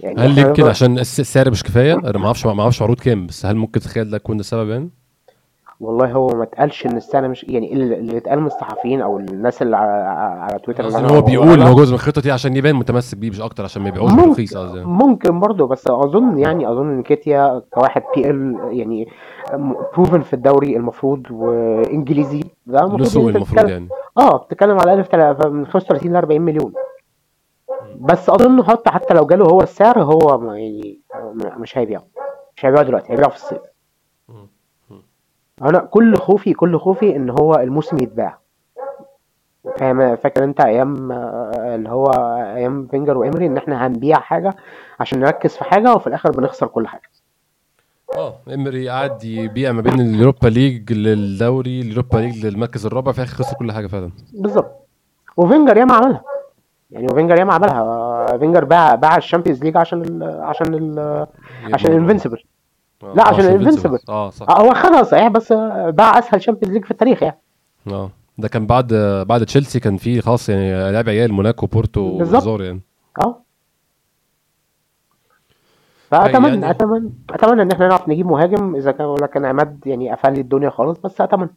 يعني 0.00 0.20
هل 0.20 0.38
يمكن 0.38 0.66
عشان 0.66 0.98
السعر 0.98 1.50
مش 1.50 1.62
كفاية؟ 1.62 1.94
أنا 1.94 2.18
ما 2.18 2.26
أعرفش 2.26 2.46
ما 2.46 2.62
أعرفش 2.62 2.82
عروض 2.82 3.00
كام 3.00 3.26
بس 3.26 3.46
هل 3.46 3.56
ممكن 3.56 3.80
تتخيل 3.80 4.10
ده 4.10 4.16
يكون 4.16 4.40
السبب 4.40 4.68
يعني؟ 4.68 4.90
والله 5.80 6.12
هو 6.12 6.28
ما 6.28 6.42
اتقالش 6.42 6.86
إن 6.86 6.96
السعر 6.96 7.28
مش 7.28 7.44
يعني 7.44 7.72
اللي 7.72 8.16
اتقال 8.16 8.40
من 8.40 8.46
الصحفيين 8.46 9.00
أو 9.00 9.18
الناس 9.18 9.62
اللي 9.62 9.76
على, 9.76 9.92
على 10.40 10.58
تويتر 10.58 10.86
اللي 10.86 11.12
هو 11.12 11.20
بيقول 11.20 11.62
هو 11.62 11.74
جزء 11.74 11.88
من 11.88 11.94
الخطه 11.94 12.20
دي 12.20 12.32
عشان 12.32 12.56
يبان 12.56 12.76
متمسك 12.76 13.18
بيه 13.18 13.30
مش 13.30 13.40
أكتر 13.40 13.64
عشان 13.64 13.82
ما 13.82 13.88
يبيعوش 13.88 14.12
رخيص 14.12 14.56
قصدي 14.56 14.84
ممكن 14.84 15.40
برضه 15.40 15.66
بس 15.66 15.88
أظن 15.88 16.38
يعني 16.38 16.70
أظن 16.70 16.90
إن 16.90 17.02
كيتيا 17.02 17.62
كواحد 17.70 18.02
بي 18.16 18.30
ال 18.30 18.56
يعني 18.70 19.08
بروفن 19.96 20.20
في 20.20 20.32
الدوري 20.34 20.76
المفروض 20.76 21.22
وإنجليزي 21.30 22.44
ده 22.66 22.84
المفروض 22.84 23.36
المفروض 23.36 23.68
يعني 23.68 23.88
آه 24.18 24.36
بتتكلم 24.36 24.78
على 24.78 24.94
1000 24.94 25.14
من 25.46 25.66
35 25.66 26.12
ل 26.12 26.16
40 26.16 26.40
مليون 26.40 26.72
بس 28.00 28.30
أظن 28.30 28.62
حتى 28.64 28.90
حتى 28.90 29.14
لو 29.14 29.26
جاله 29.26 29.44
هو 29.44 29.60
السعر 29.60 30.02
هو 30.02 30.52
يعني 30.52 31.00
مش 31.34 31.78
هيبيعه. 31.78 32.04
مش 32.56 32.66
هيبيعه 32.66 32.82
دلوقتي 32.82 33.12
هيبيعه 33.12 33.30
في 33.30 33.36
الصيف. 33.36 33.60
أنا 35.62 35.78
كل 35.78 36.16
خوفي 36.16 36.54
كل 36.54 36.78
خوفي 36.78 37.16
إن 37.16 37.30
هو 37.30 37.54
الموسم 37.54 37.96
يتباع. 37.98 38.38
فاهم؟ 39.78 40.16
فاكر 40.16 40.44
أنت 40.44 40.60
أيام 40.60 41.12
اللي 41.12 41.88
هو 41.88 42.10
أيام 42.56 42.86
فينجر 42.86 43.18
وامري 43.18 43.46
إن 43.46 43.56
إحنا 43.56 43.86
هنبيع 43.86 44.20
حاجة 44.20 44.56
عشان 45.00 45.20
نركز 45.20 45.56
في 45.56 45.64
حاجة 45.64 45.94
وفي 45.94 46.06
الآخر 46.06 46.30
بنخسر 46.30 46.66
كل 46.66 46.86
حاجة. 46.86 47.10
آه 48.16 48.34
امري 48.54 48.88
قعد 48.88 49.24
يبيع 49.24 49.72
ما 49.72 49.82
بين 49.82 50.00
اليوروبا 50.00 50.48
ليج 50.48 50.92
للدوري 50.92 51.80
اليوروبا 51.80 52.18
ليج 52.18 52.46
للمركز 52.46 52.86
الرابع 52.86 53.12
في 53.12 53.18
الآخر 53.18 53.34
خسر 53.34 53.56
كل 53.56 53.72
حاجة 53.72 53.86
فعلا. 53.86 54.10
بالظبط. 54.32 54.72
وفينجر 55.36 55.76
ياما 55.76 55.94
عملها. 55.94 56.22
يعني 56.96 57.06
وفينجر 57.12 57.38
ياما 57.38 57.54
عملها. 57.54 58.38
فينجر 58.38 58.64
باع 58.64 58.94
باع 58.94 59.16
الشامبيونز 59.16 59.64
ليج 59.64 59.76
عشان 59.76 60.02
ال 60.02 60.22
عشان 60.22 60.74
ال 60.74 61.26
عشان 61.74 61.92
ال 61.92 61.96
invincible 61.96 62.42
آه، 63.02 63.14
لا 63.14 63.28
عشان 63.28 63.44
ال 63.44 63.49
invincible 63.49 63.98
آه 64.08 64.30
صح. 64.30 64.50
آه، 64.50 64.62
هو 64.62 64.74
خدها 64.74 65.02
صحيح 65.02 65.28
بس 65.28 65.52
باع 65.88 66.18
أسهل 66.18 66.42
شامبيونز 66.42 66.74
ليج 66.74 66.84
في 66.84 66.90
التاريخ 66.90 67.22
يعني. 67.22 67.38
آه 67.86 68.10
ده 68.38 68.48
كان 68.48 68.66
بعد 68.66 68.94
بعد 69.28 69.46
تشيلسي 69.46 69.80
كان 69.80 69.96
في 69.96 70.20
خلاص 70.20 70.48
يعني 70.48 70.92
لعب 70.92 71.08
عيال 71.08 71.32
موناكو 71.32 71.66
بورتو 71.66 72.00
وزور 72.00 72.62
يعني. 72.62 72.80
آه. 73.22 73.42
فاتمنى 76.10 76.48
يعني... 76.48 76.70
اتمنى 76.70 77.12
أتمنى 77.30 77.62
إن 77.62 77.72
إحنا 77.72 77.88
نعرف 77.88 78.08
نجيب 78.08 78.26
مهاجم 78.26 78.76
إذا 78.76 78.92
كان 78.92 79.06
ولا 79.06 79.26
كان 79.26 79.44
عماد 79.44 79.80
يعني 79.86 80.12
قفل 80.12 80.32
لي 80.32 80.40
الدنيا 80.40 80.70
خالص 80.70 80.98
بس 80.98 81.20
أتمنى. 81.20 81.50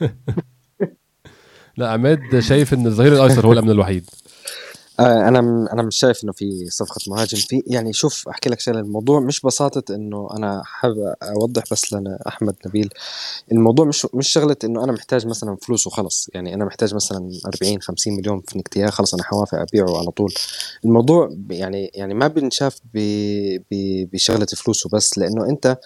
لا 1.76 1.90
عماد 1.90 2.38
شايف 2.38 2.74
إن 2.74 2.86
الظهير 2.86 3.12
الأيسر 3.12 3.46
هو 3.46 3.52
الأمن 3.52 3.70
الوحيد. 3.70 4.10
آه، 4.10 4.29
أنا 5.00 5.38
أنا 5.72 5.82
مش 5.82 5.96
شايف 5.96 6.24
إنه 6.24 6.32
في 6.32 6.66
صفقة 6.70 7.00
مهاجم. 7.08 7.38
في 7.38 7.62
يعني 7.66 7.92
شوف 7.92 8.28
أحكي 8.28 8.48
لك 8.50 8.60
شغلة. 8.60 8.80
الموضوع 8.80 9.20
مش 9.20 9.40
بساطة 9.40 9.94
إنه 9.94 10.28
أنا 10.36 10.62
حابب 10.64 11.14
أوضح 11.22 11.62
بس 11.72 11.92
لنا 11.92 12.18
أحمد 12.28 12.54
نبيل. 12.66 12.88
الموضوع 13.52 13.86
مش 13.86 14.06
مش 14.14 14.28
شغلة 14.28 14.56
إنه 14.64 14.84
أنا 14.84 14.92
محتاج 14.92 15.26
مثلا 15.26 15.56
فلوس 15.62 15.86
وخلص. 15.86 16.30
يعني 16.34 16.54
أنا 16.54 16.64
محتاج 16.64 16.94
مثلا 16.94 17.30
40 17.46 17.80
50 17.82 18.16
مليون 18.16 18.42
في 18.48 18.58
نكتيا 18.58 18.90
خلص 18.90 19.14
أنا 19.14 19.22
حوافق 19.22 19.58
أبيعه 19.58 19.98
على 19.98 20.10
طول. 20.10 20.34
الموضوع 20.84 21.30
يعني 21.50 21.90
يعني 21.94 22.14
ما 22.14 22.26
بنشاف 22.28 22.78
بشغلة 24.12 24.46
فلوس 24.56 24.86
وبس. 24.86 25.18
لأنه 25.18 25.48
أنت 25.48 25.78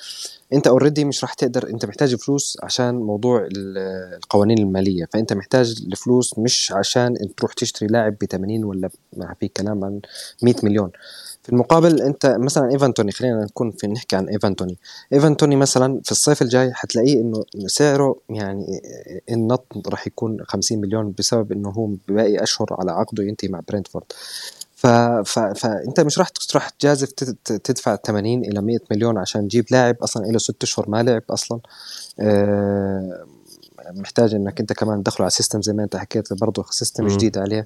أنت 0.53 0.67
already 0.67 1.05
مش 1.05 1.25
راح 1.25 1.35
تقدر 1.35 1.69
أنت 1.71 1.85
محتاج 1.85 2.15
فلوس 2.15 2.59
عشان 2.63 2.95
موضوع 2.95 3.49
القوانين 3.57 4.59
المالية. 4.59 5.09
فأنت 5.13 5.33
محتاج 5.33 5.85
الفلوس 5.87 6.39
مش 6.39 6.73
عشان 6.73 7.17
أنت 7.17 7.39
تروح 7.39 7.53
تشتري 7.53 7.89
لاعب 7.89 8.17
ب 8.21 8.25
80 8.25 8.65
ولا 8.65 8.91
ما 9.17 9.35
في 9.41 9.49
كلام 9.49 9.85
عن 9.85 10.01
100 10.43 10.55
مليون. 10.63 10.91
في 11.43 11.49
المقابل 11.53 12.03
أنت 12.03 12.37
مثلا 12.39 12.73
إيفان 12.73 12.95
توني 12.95 13.13
خلينا 13.13 13.45
نكون 13.45 13.71
في 13.71 13.87
نحكي 13.87 14.17
عن 14.17 14.29
إيفان 14.29 14.57
توني. 14.57 14.79
إيفان 15.13 15.37
توني 15.37 15.57
مثلا 15.57 16.01
في 16.05 16.13
الصيف 16.13 16.43
الجاي 16.43 16.73
حتلاقيه 16.73 17.21
إنه 17.21 17.45
سعره 17.67 18.17
يعني 18.31 18.81
النط 19.31 19.67
راح 19.89 20.07
يكون 20.07 20.37
50 20.45 20.81
مليون 20.81 21.15
بسبب 21.19 21.53
إنه 21.53 21.71
هو 21.71 21.91
باقي 22.09 22.43
أشهر 22.43 22.67
على 22.71 22.93
عقده 22.93 23.25
ينتهي 23.25 23.49
مع 23.49 23.61
برينتفورد. 23.69 24.05
فانت 25.27 26.01
مش 26.01 26.19
راح 26.19 26.29
تروح 26.29 26.69
تجازف 26.69 27.13
تدفع 27.45 27.97
80 27.97 28.45
إلى 28.45 28.63
100 28.63 28.79
مليون 28.91 29.19
عشان 29.19 29.49
تجيب 29.49 29.67
لاعب 29.71 29.97
أصلا 30.03 30.27
له 30.27 30.39
ست 30.39 30.63
أشهر 30.63 30.91
ما 30.91 31.03
لعب 31.03 31.23
أصلا. 31.31 31.61
أه 32.21 33.27
محتاج 33.91 34.35
إنك 34.35 34.61
أنت 34.61 34.73
كمان 34.73 35.03
تدخله 35.03 35.25
على 35.25 35.31
system 35.31 35.63
زي 35.63 35.73
ما 35.73 35.85
أنت 35.85 35.97
حكيت 35.97 36.33
برضه 36.33 36.65
system 36.71 37.07
جديد 37.07 37.39
عليه. 37.39 37.65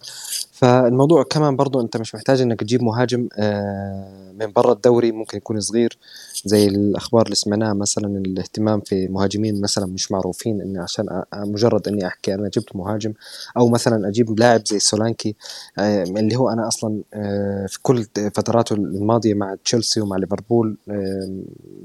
فالموضوع 0.52 1.22
كمان 1.22 1.56
برضه 1.56 1.80
أنت 1.80 1.96
مش 1.96 2.14
محتاج 2.14 2.40
إنك 2.40 2.60
تجيب 2.60 2.82
مهاجم 2.82 3.28
آه، 3.38 4.32
من 4.40 4.52
برا 4.52 4.72
الدوري 4.72 5.12
ممكن 5.12 5.38
يكون 5.38 5.60
صغير 5.60 5.98
زي 6.44 6.68
الأخبار 6.68 7.24
اللي 7.24 7.34
سمعناها 7.34 7.74
مثلا 7.74 8.18
الاهتمام 8.18 8.80
في 8.80 9.08
مهاجمين 9.08 9.60
مثلا 9.60 9.86
مش 9.86 10.12
معروفين 10.12 10.60
اني 10.60 10.78
عشان 10.78 11.22
مجرد 11.34 11.88
إني 11.88 12.06
أحكي 12.06 12.34
أنا 12.34 12.48
جبت 12.48 12.76
مهاجم 12.76 13.12
أو 13.56 13.68
مثلا 13.68 14.08
أجيب 14.08 14.40
لاعب 14.40 14.66
زي 14.66 14.78
سولانكي 14.78 15.36
آه، 15.78 16.02
اللي 16.02 16.36
هو 16.36 16.48
أنا 16.48 16.68
أصلا 16.68 17.02
آه، 17.14 17.66
في 17.66 17.78
كل 17.82 18.04
فتراته 18.34 18.74
الماضية 18.74 19.34
مع 19.34 19.56
تشيلسي 19.64 20.00
ومع 20.00 20.16
ليفربول 20.16 20.76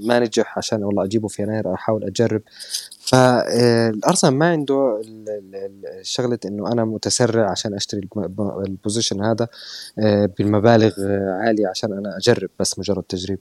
ما 0.01 0.19
نجح 0.19 0.57
عشان 0.57 0.83
والله 0.83 1.03
أجيبه 1.03 1.27
في 1.27 1.41
يناير 1.41 1.73
أحاول 1.73 2.03
أجرب. 2.03 2.41
فالارسنال 3.05 4.33
ما 4.33 4.49
عنده 4.51 5.01
شغلة 6.01 6.39
إنه 6.45 6.71
أنا 6.71 6.85
متسرع 6.85 7.51
عشان 7.51 7.73
أشتري 7.73 8.07
البوزيشن 8.67 9.23
هذا 9.23 9.47
آه، 9.99 10.29
بالمبالغ 10.37 10.93
عالية 11.41 11.67
عشان 11.67 11.93
أنا 11.93 12.17
أجرب 12.17 12.49
بس 12.59 12.79
مجرد 12.79 13.03
تجريب. 13.03 13.39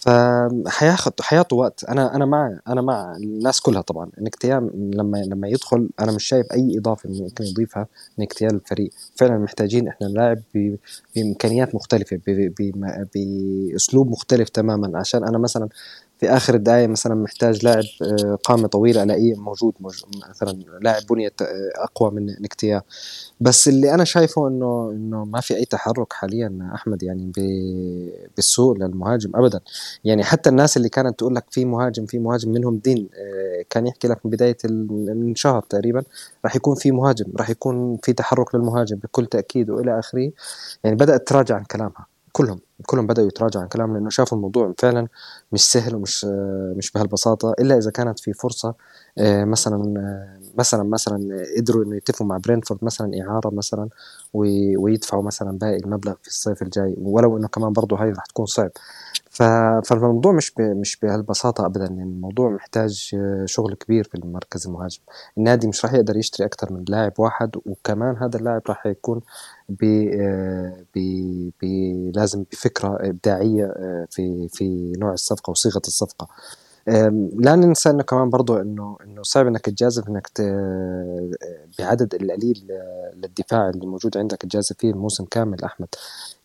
فحياخذ 0.00 1.10
حيعطوا 1.20 1.60
وقت. 1.60 1.84
أنا 1.84 2.16
أنا 2.16 2.24
مع 2.26 2.58
أنا 2.68 2.80
مع 2.82 3.16
الناس 3.16 3.60
كلها 3.60 3.80
طبعا. 3.82 4.10
نكتيا 4.18 4.70
لما 4.74 5.18
لما 5.18 5.48
يدخل 5.48 5.88
أنا 6.00 6.12
مش 6.12 6.24
شايف 6.24 6.46
أي 6.52 6.78
إضافة 6.78 7.08
ممكن 7.10 7.44
يضيفها 7.44 7.86
نكتيا 8.18 8.48
للفريق 8.48 8.90
فعلا 9.16 9.38
محتاجين 9.38 9.88
إحنا 9.88 10.08
نلاعب 10.08 10.38
بإمكانيات 11.16 11.74
مختلفة 11.74 12.20
بأسلوب 13.14 14.10
مختلف 14.10 14.48
تماما. 14.48 14.98
عشان 14.98 15.24
أنا 15.24 15.38
مثلا 15.38 15.68
في 16.22 16.28
آخر 16.28 16.54
الدقائق 16.54 16.88
مثلا 16.88 17.14
محتاج 17.14 17.64
لاعب 17.64 17.84
آه، 18.02 18.38
قامة 18.44 18.68
طويلة 18.68 19.02
ألاقيه 19.02 19.34
موجود 19.34 19.74
مثلا 19.80 20.52
لاعب 20.80 21.02
بنية 21.10 21.32
آه، 21.42 21.84
أقوى 21.84 22.10
من 22.10 22.26
نكتيا. 22.26 22.82
بس 23.40 23.68
اللي 23.68 23.94
أنا 23.94 24.04
شايفه 24.04 24.48
إنه 24.48 24.90
إنه 24.90 25.24
ما 25.24 25.40
في 25.40 25.56
أي 25.56 25.64
تحرك 25.64 26.12
حاليا 26.12 26.70
أحمد 26.74 27.02
يعني 27.02 27.32
بالسوق 28.36 28.78
للمهاجم 28.78 29.36
ابدا. 29.36 29.60
يعني 30.04 30.24
حتى 30.24 30.50
الناس 30.50 30.76
اللي 30.76 30.88
كانت 30.88 31.18
تقول 31.18 31.34
لك 31.34 31.44
في 31.50 31.64
مهاجم 31.64 32.06
في 32.06 32.18
مهاجم 32.18 32.52
منهم 32.52 32.78
دين 32.78 33.08
آه، 33.14 33.64
كان 33.70 33.86
يحكي 33.86 34.08
لك 34.08 34.26
من 34.26 34.30
بداية 34.30 34.56
من 34.64 35.34
شهر 35.34 35.62
تقريبا 35.62 36.02
راح 36.44 36.56
يكون 36.56 36.74
في 36.74 36.90
مهاجم 36.90 37.26
راح 37.36 37.50
يكون 37.50 37.98
في 38.02 38.12
تحرك 38.12 38.54
للمهاجم 38.54 38.96
بكل 38.96 39.26
تأكيد 39.26 39.70
وإلى 39.70 39.98
آخره. 39.98 40.32
يعني 40.84 40.96
بدأت 40.96 41.28
تراجع 41.28 41.56
عن 41.56 41.64
كلامها. 41.64 42.11
كلهم 42.32 42.60
كلهم 42.86 43.06
بدأوا 43.06 43.28
يتراجعوا 43.28 43.62
عن 43.62 43.68
كلامهم 43.68 43.96
لأنه 43.96 44.10
شافوا 44.10 44.36
الموضوع 44.38 44.74
فعلا 44.78 45.08
مش 45.52 45.64
سهل 45.72 45.94
ومش 45.94 46.24
مش 46.76 46.92
بهالبساطة 46.92 47.52
إلا 47.60 47.78
إذا 47.78 47.90
كانت 47.90 48.20
في 48.20 48.32
فرصة 48.32 48.74
آه، 49.18 49.44
مثلا 49.44 49.94
آه، 50.00 50.42
مثلا 50.58 50.82
مثلا 50.82 51.46
قدروا 51.56 51.84
إنه 51.84 51.96
يتفقوا 51.96 52.26
مع 52.26 52.36
برينفورد 52.36 52.84
مثلا 52.84 53.10
إعارة 53.22 53.50
مثلا 53.54 53.88
ويدفعوا 54.34 55.22
مثلا 55.22 55.58
باقي 55.58 55.76
المبلغ 55.76 56.14
في 56.22 56.28
الصيف 56.28 56.62
الجاي 56.62 56.94
ولو 56.98 57.36
إنه 57.36 57.48
كمان 57.48 57.72
برضه 57.72 57.96
هاي 57.96 58.10
رح 58.10 58.24
تكون 58.26 58.46
صعب. 58.46 58.70
فالموضوع 59.30 60.32
مش 60.32 60.52
مش 60.58 60.96
بهالبساطة 60.96 61.66
ابدا 61.66 61.84
يعني 61.84 62.02
الموضوع 62.02 62.50
محتاج 62.50 63.16
شغل 63.44 63.74
كبير 63.74 64.04
في 64.04 64.14
المركز 64.14 64.66
المهاجم. 64.66 65.00
النادي 65.38 65.68
مش 65.68 65.84
راح 65.84 65.94
يقدر 65.94 66.16
يشتري 66.16 66.46
أكثر 66.46 66.72
من 66.72 66.84
لاعب 66.88 67.12
واحد 67.18 67.56
وكمان 67.66 68.16
هذا 68.16 68.38
اللاعب 68.38 68.62
راح 68.68 68.86
يكون 68.86 69.20
ب 69.80 69.84
ب 71.62 71.64
لازم 72.16 72.44
بفكرة 72.52 72.98
إبداعية 73.00 73.64
آه، 73.64 74.06
في 74.10 74.48
في 74.48 74.92
نوع 74.98 75.12
الصفقة 75.12 75.50
وصيغة 75.50 75.82
الصفقة. 75.86 76.28
لا 77.38 77.56
ننسى 77.56 77.90
إنه 77.90 78.02
كمان 78.02 78.30
برضو 78.30 78.56
إنه 78.60 78.96
إنه 79.04 79.22
صعب 79.22 79.46
إنك 79.46 79.60
تجازف 79.60 80.08
إنك 80.08 80.28
بعدد 81.78 82.14
القليل 82.14 82.68
للدفاع 83.14 83.68
اللي 83.70 83.86
موجود 83.86 84.18
عندك 84.18 84.36
تجازف 84.38 84.76
فيه 84.78 84.90
الموسم 84.90 85.24
كامل 85.24 85.64
أحمد. 85.64 85.88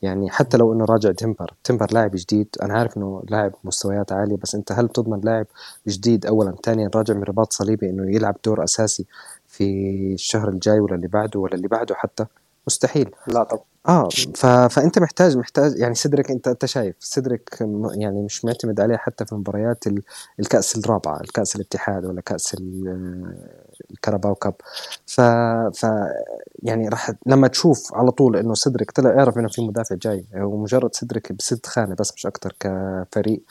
يعني 0.02 0.30
حتى 0.30 0.58
لو 0.58 0.74
إنه 0.74 0.86
راجع 0.86 1.12
تمبر 1.12 1.54
تمبر 1.64 1.88
لاعب 1.94 2.12
جديد. 2.16 2.48
أنا 2.64 2.74
عارف 2.74 2.98
إنه 2.98 3.24
لاعب 3.30 3.54
مستويات 3.64 4.12
عالية 4.12 4.36
بس 4.38 4.56
أنت 4.56 4.72
هل 4.72 4.90
تضمن 4.90 5.22
لاعب 5.22 5.48
جديد 5.88 6.26
اولا 6.26 6.56
ثانيا 6.66 6.90
راجع 6.96 7.14
من 7.14 7.24
رباط 7.24 7.54
صليبي 7.54 7.90
إنه 7.90 8.16
يلعب 8.16 8.36
دور 8.46 8.64
أساسي 8.64 9.06
في 9.48 9.64
الشهر 10.14 10.50
الجاي 10.50 10.80
ولا 10.80 10.96
اللي 10.96 11.08
بعده 11.08 11.40
ولا 11.40 11.56
اللي 11.56 11.68
بعده 11.68 11.96
حتى؟ 11.96 12.26
مستحيل. 12.68 13.12
لا 13.28 13.44
طبعا. 13.44 13.64
آه 13.88 14.10
ف... 14.36 14.46
فأنت 14.46 15.00
محتاج 15.00 15.38
محتاج 15.38 15.78
يعني 15.78 15.96
صدرك 15.96 16.32
أنت 16.32 16.48
أنت 16.48 16.66
شايف 16.66 16.96
صدرك 17.00 17.58
يعني 17.96 18.22
مش 18.22 18.46
معتمد 18.46 18.80
عليه 18.80 18.98
حتى 18.98 19.26
في 19.26 19.36
مباريات 19.36 19.84
الكأس 20.40 20.78
الرابعه 20.78 21.22
الكأس 21.22 21.56
الاتحاد 21.56 22.06
ولا 22.06 22.22
كأس 22.22 22.56
الكرباو 23.92 24.36
كاب. 24.36 24.54
ف... 25.06 25.22
ف 25.76 25.86
يعني 26.64 26.90
راح 26.90 27.12
لما 27.26 27.48
تشوف 27.48 27.94
على 27.94 28.12
طول 28.12 28.38
إنه 28.38 28.54
صدرك 28.54 28.92
طلع 28.92 29.10
اعرف 29.10 29.38
إنه 29.38 29.48
في 29.48 29.62
مدافع 29.62 29.96
جاي. 29.96 30.26
ومجرد 30.36 30.96
صدرك 30.96 31.32
بسد 31.32 31.66
خانة 31.66 31.96
بس 32.00 32.14
مش 32.14 32.26
أكثر 32.26 32.56
كفريق. 32.60 33.44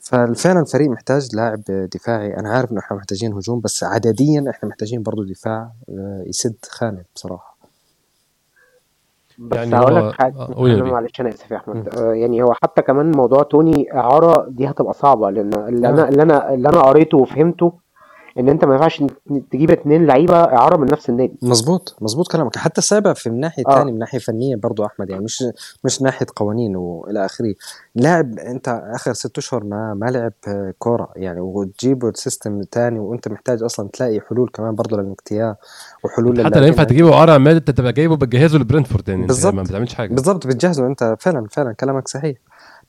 ففعلا 0.00 0.60
الفريق 0.60 0.90
محتاج 0.90 1.36
لاعب 1.36 1.62
دفاعي. 1.68 2.36
أنا 2.36 2.50
عارف 2.50 2.72
إنه 2.72 2.80
إحنا 2.80 2.96
محتاجين 2.96 3.32
هجوم 3.32 3.60
بس 3.60 3.84
عدديا 3.84 4.44
إحنا 4.50 4.68
محتاجين 4.68 5.02
برضه 5.02 5.24
دفاع 5.24 5.72
آه، 5.88 6.24
يسد 6.26 6.56
خانة 6.70 7.04
بصراحة. 7.14 7.55
بس 9.38 9.56
يعني 9.56 9.76
هقول 9.76 9.96
لك 9.96 10.12
حاجة. 10.14 10.34
آه، 10.40 10.82
معلش 10.92 11.20
أنا 11.20 11.28
آسف 11.28 11.50
يا 11.50 11.56
أحمد. 11.56 11.88
آه 11.98 12.12
يعني 12.12 12.42
هو 12.42 12.52
حتى 12.62 12.82
كمان 12.82 13.10
موضوع 13.16 13.42
توني 13.42 13.94
إعارة 13.94 14.46
دي 14.48 14.66
هتبقى 14.70 14.92
صعبة 14.92 15.30
لأن 15.30 15.50
اللي 15.54 15.88
أنا 15.88 16.08
اللي 16.08 16.22
أنا 16.22 16.54
اللي 16.54 16.68
أنا 16.68 16.80
قريته 16.80 17.18
وفهمته 17.18 17.85
إن 18.38 18.48
أنت 18.48 18.64
ما 18.64 18.74
ينفعش 18.74 19.02
تجيب 19.52 19.70
اتنين 19.70 20.06
لعيبة 20.06 20.36
إعارة 20.36 20.76
من 20.76 20.86
نفس 20.92 21.08
النادي. 21.10 21.38
مظبوط 21.42 21.96
مظبوط 22.00 22.32
كلامك. 22.32 22.56
حتى 22.58 22.80
صعبه 22.80 23.12
في 23.12 23.26
الناحيه 23.26 23.62
الثانية 23.68 23.82
آه. 23.90 23.92
من 23.92 23.98
ناحية 23.98 24.18
فنية 24.18 24.56
برضو 24.56 24.84
أحمد 24.86 25.10
يعني 25.10 25.24
مش 25.24 25.44
مش 25.84 26.02
ناحية 26.02 26.26
قوانين 26.36 26.76
وإلى 26.76 27.24
آخره. 27.24 27.54
لاعب 27.94 28.38
أنت 28.38 28.82
آخر 28.94 29.12
ست 29.12 29.38
أشهر 29.38 29.64
ما 29.64 29.94
ما 29.94 30.06
لعب 30.06 30.32
كورة 30.78 31.08
يعني 31.16 31.40
وتجيبه 31.40 32.12
سيستم 32.14 32.62
ثاني 32.72 32.98
وأنت 32.98 33.28
محتاج 33.28 33.62
أصلا 33.62 33.88
تلاقي 33.92 34.20
حلول 34.20 34.50
كمان 34.54 34.74
برضه 34.74 34.96
للاقتياء 34.96 35.56
وحلول 36.04 36.46
حتى 36.46 36.60
لو 36.60 36.66
ينفع 36.66 36.84
تجيبه 36.84 37.14
اعاره 37.14 37.32
عماد 37.32 37.56
أنت 37.56 37.70
تبقى 37.70 37.92
جايبه 37.92 38.16
بتجهزه 38.16 38.58
لبرنتفورد 38.58 39.08
يعني. 39.08 39.26
بالظبط. 39.26 39.54
ما 39.54 39.62
بتعملش 39.62 39.94
حاجة. 39.94 40.14
بالظبط 40.14 40.46
بتجهزه 40.46 40.86
أنت. 40.86 41.16
فعلا 41.20 41.46
فعلا 41.50 41.72
كلامك 41.72 42.08
صحيح. 42.08 42.36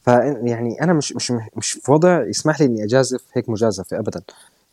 فيعني 0.01 0.81
أنا 0.81 0.93
مش 0.93 1.13
مش 1.15 1.33
مش 1.55 1.71
في 1.71 1.91
وضع 1.91 2.23
يسمح 2.27 2.59
لي 2.61 2.65
إني 2.65 2.83
أجازف 2.83 3.23
هيك 3.33 3.49
مجازفة 3.49 3.99
ابدا. 3.99 4.21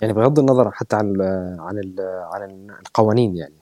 يعني 0.05 0.17
بغض 0.17 0.39
النظر 0.39 0.71
حتى 0.71 0.97
عن 0.97 1.15
ال 1.15 1.23
عن 1.61 1.79
ال 1.79 1.97
عن 2.33 2.67
القوانين 2.87 3.37
يعني. 3.37 3.55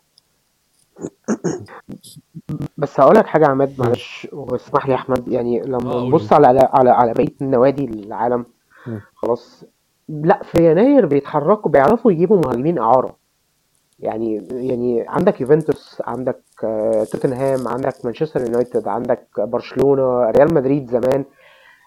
بس 2.77 3.01
هقول 3.01 3.17
لك 3.17 3.27
حاجة 3.27 3.47
عماد 3.47 3.75
معلش 3.79 4.29
واسمح 4.33 4.87
لي 4.87 4.93
يا 4.93 4.97
أحمد. 4.99 5.29
يعني 5.29 5.61
لما 5.61 5.93
آه، 5.93 6.05
نبص 6.05 6.33
على 6.33 6.69
على 6.73 6.91
على 6.91 7.13
بقية 7.13 7.35
النوادي 7.43 7.85
العالم 7.85 8.45
خلاص 9.15 9.65
لا 10.09 10.41
في 10.43 10.71
يناير 10.71 11.07
بيتحركوا 11.07 11.71
بيعرفوا 11.71 12.13
يجيبوا 12.13 12.41
مهاجمين 12.45 12.79
إعارة. 12.79 13.17
يعني 14.01 14.47
يعني 14.51 15.05
عندك 15.09 15.41
يوفنتوس 15.41 16.03
عندك 16.07 16.43
آه، 16.65 17.05
توتنهام 17.05 17.69
عندك 17.69 17.95
مانشستر 18.05 18.41
يونايتد 18.41 18.89
عندك 18.89 19.27
برشلونة 19.39 20.31
ريال 20.31 20.55
مدريد 20.55 20.91
زمان. 20.91 21.25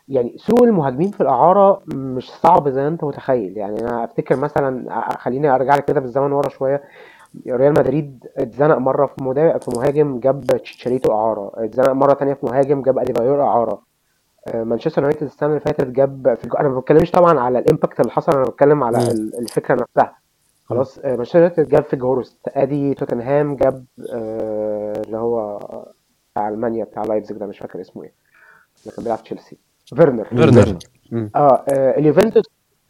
يعني 0.07 0.35
سوق 0.37 0.63
المهاجمين 0.63 1.11
في 1.11 1.21
الإعارة 1.21 1.81
مش 1.93 2.31
صعب 2.31 2.69
زي 2.69 2.81
ما 2.81 2.87
أنت 2.87 3.03
متخيل. 3.03 3.57
يعني 3.57 3.81
أنا 3.81 4.03
أفتكر 4.03 4.35
مثلا 4.35 5.01
خليني 5.17 5.49
أرجع 5.49 5.75
لك 5.75 5.85
كده 5.85 5.99
بالزمن 5.99 6.31
ورا 6.31 6.49
شوية. 6.49 6.83
ريال 7.47 7.73
مدريد 7.73 8.27
اتزنق 8.37 8.77
مرة 8.77 9.05
في 9.05 9.59
في 9.61 9.71
مهاجم 9.77 10.19
جاب 10.19 10.41
تشيتشاريتو 10.45 11.11
إعارة. 11.11 11.51
اتزنق 11.55 11.91
مرة 11.91 12.13
تانية 12.13 12.33
في 12.33 12.45
مهاجم 12.45 12.81
جاب 12.81 12.99
أديبايور 12.99 13.41
إعارة. 13.41 13.81
آه، 14.47 14.63
مانشستر 14.63 15.01
يونايتد 15.01 15.23
السنة 15.23 15.49
اللي 15.49 15.59
فاتت 15.59 15.87
جاب 15.87 16.37
في 16.41 16.59
أنا 16.59 16.69
ما 16.69 16.79
بتكلمش 16.79 17.11
طبعا 17.11 17.39
على 17.39 17.59
ال 17.59 17.65
impact 17.65 17.99
اللي 17.99 18.11
حصل 18.11 18.31
أنا 18.31 18.43
بتكلم 18.43 18.83
على 18.83 18.97
الفكرة 19.39 19.73
نفسها. 19.75 20.17
خلاص 20.65 20.99
آه، 20.99 21.15
مانشستر 21.15 21.39
يونايتد 21.39 21.67
جاب 21.69 21.83
فيجورست 21.83 22.39
أدي 22.47 22.93
توتنهام 22.93 23.55
جاب 23.55 23.85
آه، 24.13 25.01
اللي 25.05 25.17
هو 25.17 25.57
بتاع 26.31 26.49
ألمانيا 26.49 26.85
بتاع 26.85 27.03
لايبزيج 27.03 27.37
ده 27.37 27.45
مش 27.45 27.59
فاكر 27.59 27.81
اسمه 27.81 28.03
إيه 28.03 28.13
اللي 28.83 28.95
كان 28.95 29.03
بيلعب 29.03 29.23
تشيلسي. 29.23 29.64
فيرنر 29.85 30.25
فيرنر 30.25 30.77
آه, 31.35 31.65
آه، 31.69 31.97
اليوفنتوس 31.97 32.45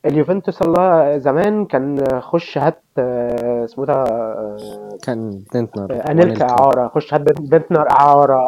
اليوفنتوس 0.05 0.61
الله 0.61 1.17
زمان 1.17 1.65
كان 1.65 2.03
خش 2.21 2.57
هات 2.57 2.83
آه، 2.97 3.65
اسمه 3.65 3.85
ده 3.85 3.93
آه، 3.93 4.97
كان 5.03 5.43
بنتنر. 5.53 6.11
أنيلكا 6.11 6.49
أعارة 6.49 6.87
خش 6.87 7.13
هات 7.13 7.21
بنتنر 7.21 7.89
أعارة. 7.91 8.39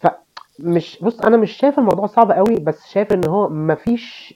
فمش 0.00 0.98
بص 1.02 1.20
أنا 1.20 1.36
مش 1.36 1.52
شايف 1.52 1.78
الموضوع 1.78 2.06
صعب 2.06 2.32
قوي 2.32 2.56
بس 2.56 2.86
شايف 2.92 3.12
إن 3.12 3.28
هو 3.28 3.48
مفيش 3.48 4.34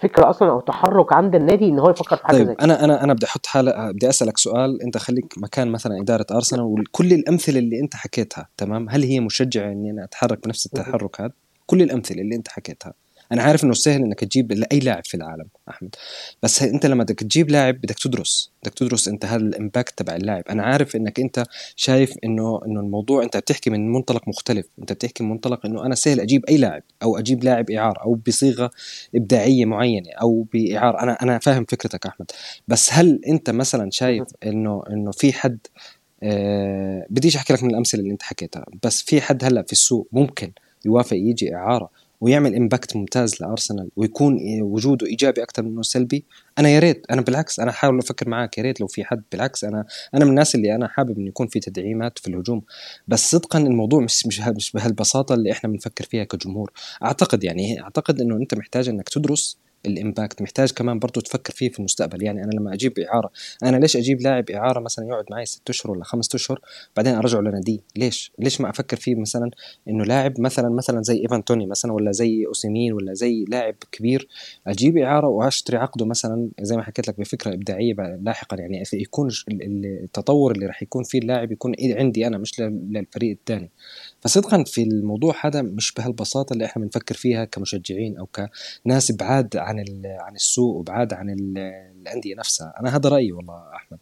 فكرة 0.00 0.30
أصلا 0.30 0.50
أو 0.50 0.60
تحرك 0.60 1.12
عند 1.12 1.34
النادي 1.34 1.68
إن 1.68 1.78
هو 1.78 1.90
يفكر 1.90 2.16
في 2.16 2.26
حاجة 2.26 2.36
طيب 2.36 2.46
زي 2.46 2.56
أنا 2.60 2.84
أنا 2.84 3.04
أنا 3.04 3.14
بدي 3.14 3.26
أحط 3.26 3.46
حالة 3.46 3.90
بدي 3.90 4.08
أسألك 4.08 4.38
سؤال. 4.38 4.82
أنت 4.82 4.98
خليك 4.98 5.34
مكان 5.36 5.68
مثلا 5.68 6.00
إدارة 6.00 6.26
أرسنال 6.30 6.62
وكل 6.62 7.12
الأمثلة 7.12 7.58
اللي 7.58 7.80
أنت 7.80 7.94
حكيتها 7.94 8.48
تمام؟ 8.56 8.88
هل 8.88 9.02
هي 9.02 9.20
مشجعة 9.20 9.72
إني 9.72 9.90
أنا 9.90 10.04
أتحرك 10.04 10.44
بنفس 10.44 10.66
التحرك 10.66 11.20
هذا 11.20 11.32
كل 11.70 11.82
الأمثلة 11.82 12.22
اللي 12.22 12.36
أنت 12.36 12.48
حكيتها. 12.48 12.94
أنا 13.32 13.42
عارف 13.42 13.64
إنه 13.64 13.72
سهل 13.72 14.02
إنك 14.02 14.20
تجيب 14.20 14.64
اي 14.72 14.78
لاعب 14.78 15.04
في 15.04 15.16
العالم 15.16 15.46
أحمد. 15.68 15.94
بس 16.42 16.62
أنت 16.62 16.86
لما 16.86 17.04
بدك 17.04 17.18
تجيب 17.20 17.50
لاعب 17.50 17.74
بدك 17.74 17.98
تدرس. 17.98 18.52
بدك 18.62 18.74
تدرس 18.74 19.08
أنت 19.08 19.24
هل 19.24 19.42
الامباكت 19.42 19.98
تبع 19.98 20.16
اللاعب. 20.16 20.44
أنا 20.50 20.62
عارف 20.62 20.96
إنك 20.96 21.20
أنت 21.20 21.44
شايف 21.76 22.14
إنه 22.24 22.60
إنه 22.66 22.80
الموضوع 22.80 23.22
أنت 23.22 23.36
بتحكي 23.36 23.70
من 23.70 23.92
منطلق 23.92 24.28
مختلف. 24.28 24.66
أنت 24.78 24.92
بتحكي 24.92 25.22
من 25.24 25.30
منطلق 25.30 25.66
إنه 25.66 25.86
أنا 25.86 25.94
سهل 25.94 26.20
أجيب 26.20 26.44
أي 26.44 26.56
لاعب 26.56 26.82
أو 27.02 27.18
أجيب 27.18 27.44
لاعب 27.44 27.70
اعاره 27.70 28.00
أو 28.02 28.14
بصيغة 28.26 28.70
إبداعية 29.14 29.64
معينة 29.64 30.10
أو 30.22 30.46
باعاره 30.54 31.02
أنا 31.02 31.12
أنا 31.22 31.38
فاهم 31.38 31.64
فكرتك 31.64 32.06
أحمد. 32.06 32.30
بس 32.68 32.92
هل 32.92 33.20
أنت 33.28 33.50
مثلا 33.50 33.90
شايف 33.90 34.26
إنه 34.46 34.82
إنه 34.90 35.10
في 35.10 35.32
حد 35.32 35.58
آه 36.22 37.06
بديش 37.10 37.36
أحكي 37.36 37.52
لك 37.52 37.62
من 37.62 37.70
الأمثلة 37.70 38.00
اللي 38.00 38.12
أنت 38.12 38.22
حكيتها 38.22 38.64
بس 38.84 39.02
في 39.02 39.20
حد 39.20 39.44
هلأ 39.44 39.62
في 39.62 39.72
السوق 39.72 40.08
ممكن 40.12 40.52
يوافق 40.84 41.16
يجي 41.16 41.54
إعارة 41.54 41.90
ويعمل 42.20 42.54
impact 42.54 42.96
ممتاز 42.96 43.42
لأرسنال 43.42 43.90
ويكون 43.96 44.38
وجوده 44.62 45.06
إيجابي 45.06 45.42
أكثر 45.42 45.62
منه 45.62 45.82
سلبي 45.82 46.24
أنا 46.58 46.68
يا 46.68 46.78
ريت 46.78 47.06
أنا 47.10 47.20
بالعكس 47.20 47.60
أنا 47.60 47.72
حاول 47.72 47.98
أفكر 47.98 48.28
معاك 48.28 48.58
يا 48.58 48.62
ريت 48.62 48.80
لو 48.80 48.86
في 48.86 49.04
حد 49.04 49.22
بالعكس 49.32 49.64
أنا 49.64 49.84
أنا 50.14 50.24
من 50.24 50.30
الناس 50.30 50.54
اللي 50.54 50.74
أنا 50.74 50.88
حابب 50.88 51.18
إنه 51.18 51.28
يكون 51.28 51.46
في 51.46 51.60
تدعيمات 51.60 52.18
في 52.18 52.28
الهجوم 52.28 52.62
بس 53.08 53.30
صدقا 53.30 53.58
الموضوع 53.58 54.00
مش 54.00 54.26
مش 54.26 54.40
مش 54.40 54.72
بهالبساطة 54.72 55.34
اللي 55.34 55.52
إحنا 55.52 55.70
بنفكر 55.70 56.04
فيها 56.04 56.24
كجمهور. 56.24 56.72
أعتقد 57.02 57.44
يعني 57.44 57.82
أعتقد 57.82 58.20
إنه 58.20 58.36
أنت 58.36 58.54
محتاج 58.54 58.88
إنك 58.88 59.08
تدرس 59.08 59.58
ال 59.86 59.93
impact. 59.93 60.42
محتاج 60.42 60.70
كمان 60.72 60.98
برضه 60.98 61.20
تفكر 61.20 61.52
فيه 61.52 61.68
في 61.68 61.78
المستقبل. 61.78 62.22
يعني 62.22 62.44
أنا 62.44 62.50
لما 62.50 62.74
أجيب 62.74 62.98
إعارة 62.98 63.30
أنا 63.62 63.76
ليش 63.76 63.96
أجيب 63.96 64.20
لاعب 64.20 64.50
إعارة 64.50 64.80
مثلا 64.80 65.06
يقعد 65.08 65.24
معي 65.30 65.46
ست 65.46 65.70
أشهر 65.70 65.92
ولا 65.92 66.04
خمسة 66.04 66.36
أشهر 66.36 66.60
بعدين 66.96 67.14
ارجعه 67.14 67.40
لناديه 67.40 67.78
ليش؟ 67.96 68.32
ليش 68.38 68.60
ما 68.60 68.70
أفكر 68.70 68.96
فيه 68.96 69.14
مثلا 69.14 69.50
إنه 69.88 70.04
لاعب 70.04 70.40
مثلا 70.40 70.68
مثلا 70.68 71.02
زي 71.02 71.20
إيفان 71.22 71.44
توني 71.44 71.66
مثلا 71.66 71.92
ولا 71.92 72.12
زي 72.12 72.46
أوسيمين 72.46 72.92
ولا 72.92 73.14
زي 73.14 73.44
لاعب 73.48 73.74
كبير 73.92 74.28
أجيب 74.66 74.96
إعارة 74.96 75.26
وأشتري 75.28 75.76
عقده 75.76 76.06
مثلا 76.06 76.50
زي 76.60 76.76
ما 76.76 76.82
حكيت 76.82 77.08
لك 77.08 77.20
بفكرة 77.20 77.54
إبداعية 77.54 77.94
لاحقا. 78.22 78.56
يعني 78.56 78.82
يكون 78.92 79.28
التطور 79.50 80.52
اللي 80.52 80.66
راح 80.66 80.82
يكون 80.82 81.02
فيه 81.04 81.18
اللاعب 81.18 81.52
يكون 81.52 81.74
عندي 81.82 82.26
أنا 82.26 82.38
مش 82.38 82.60
للفريق 82.60 83.30
الثاني 83.30 83.70
فصدقا 84.20 84.64
في 84.64 84.82
الموضوع 84.82 85.34
هذا 85.40 85.62
مش 85.62 85.92
بهالبساطة 85.92 86.52
اللي 86.52 86.64
إحنا 86.64 86.82
بنفكر 86.82 87.14
فيها 87.14 87.44
كمشجعين 87.44 88.18
أو 88.18 88.26
كناس 88.26 89.12
بعاد 89.12 89.56
عن 89.56 89.84
عن 90.04 90.34
السوق 90.34 90.76
وبعاد 90.76 91.12
عن 91.12 91.30
الأندية 91.30 92.34
نفسها. 92.34 92.74
أنا 92.80 92.96
هذا 92.96 93.08
رأيي 93.08 93.32
والله 93.32 93.74
أحمد. 93.74 93.98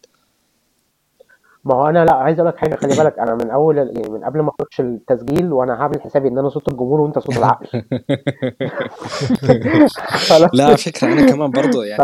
ما 1.65 1.75
هو 1.75 1.87
أنا 1.87 2.05
لا 2.05 2.13
عايز 2.13 2.39
أقول 2.39 2.49
لك 2.51 2.57
حاجة 2.57 2.75
خلي 2.75 2.95
بالك 2.95 3.19
أنا 3.19 3.35
من 3.35 3.49
أول 3.49 3.77
يعني 3.77 4.09
من 4.09 4.23
قبل 4.23 4.39
ما 4.39 4.51
أخش 4.59 4.79
التسجيل 4.79 5.53
وأنا 5.53 5.73
هعمل 5.73 6.01
حسابي 6.01 6.27
إن 6.27 6.37
أنا 6.37 6.49
صوت 6.49 6.71
الجمهور 6.71 7.01
وأنت 7.01 7.19
صوت 7.19 7.37
العقل. 7.37 7.67
لا 10.53 10.75
فكرة 10.75 11.13
أنا 11.13 11.31
كمان 11.31 11.51
برضه 11.51 11.85
يعني 11.85 12.03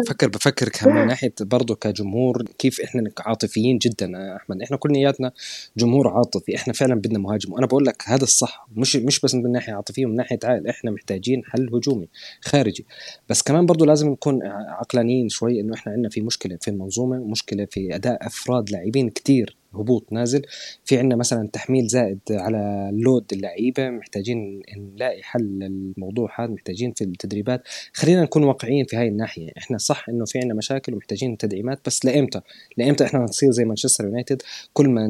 بفكر 0.00 0.28
بفكر 0.28 0.90
من 0.90 1.06
ناحية 1.06 1.34
برضه 1.40 1.74
كجمهور 1.74 2.42
كيف 2.58 2.80
إحنا 2.80 3.10
عاطفيين 3.20 3.78
جدا 3.78 4.36
أحمد. 4.36 4.62
إحنا 4.62 4.76
كلياتنا 4.76 5.32
جمهور 5.76 6.08
عاطفي 6.08 6.56
إحنا 6.56 6.72
فعلا 6.72 6.94
بدنا 6.94 7.18
مهاجم. 7.18 7.52
وأنا 7.52 7.66
بقول 7.66 7.84
لك 7.84 8.02
هذا 8.06 8.22
الصح 8.22 8.66
مش 8.76 8.96
مش 8.96 9.20
بس 9.20 9.34
من 9.34 9.52
ناحية 9.52 9.74
عاطفية 9.74 10.06
ومن 10.06 10.16
ناحية 10.16 10.38
عائل 10.44 10.66
إحنا 10.66 10.90
محتاجين 10.90 11.42
حل 11.44 11.70
هجومي 11.74 12.08
خارجي. 12.40 12.86
بس 13.28 13.42
كمان 13.42 13.66
برضه 13.66 13.86
لازم 13.86 14.08
نكون 14.08 14.42
عقلانيين 14.68 15.28
شوي 15.28 15.60
إنه 15.60 15.74
إحنا 15.74 15.92
عندنا 15.92 16.08
في 16.08 16.20
مشكلة 16.20 16.58
في 16.60 16.68
المنظومة 16.68 17.16
مشكلة 17.16 17.66
في 17.70 17.94
أداء 17.94 18.26
أفراد 18.26 18.70
لاعبين 18.82 19.10
كتير. 19.10 19.56
هبوط 19.74 20.12
نازل. 20.12 20.42
في 20.84 20.98
عندنا 20.98 21.16
مثلا 21.16 21.48
تحميل 21.52 21.86
زائد 21.86 22.18
على 22.30 22.90
load 22.92 23.24
اللعيبة 23.32 23.90
محتاجين 23.90 24.62
نلاقي 24.78 25.22
حل 25.22 25.42
للموضوع 25.42 26.40
هذا 26.40 26.52
محتاجين 26.52 26.92
في 26.92 27.04
التدريبات. 27.04 27.62
خلينا 27.92 28.22
نكون 28.22 28.44
واقعيين 28.44 28.84
في 28.84 28.96
هاي 28.96 29.08
الناحية. 29.08 29.50
إحنا 29.58 29.78
صح 29.78 30.08
إنه 30.08 30.24
في 30.24 30.38
عندنا 30.38 30.54
مشاكل 30.54 30.94
ومحتاجين 30.94 31.36
تدعيمات 31.36 31.80
بس 31.86 32.04
لايمتى 32.04 32.40
لايمتى 32.76 33.04
إحنا 33.04 33.20
نصير 33.20 33.50
زي 33.50 33.64
مانشستر 33.64 34.04
يونايتد؟ 34.04 34.42
كل 34.72 34.88
ما 34.88 35.06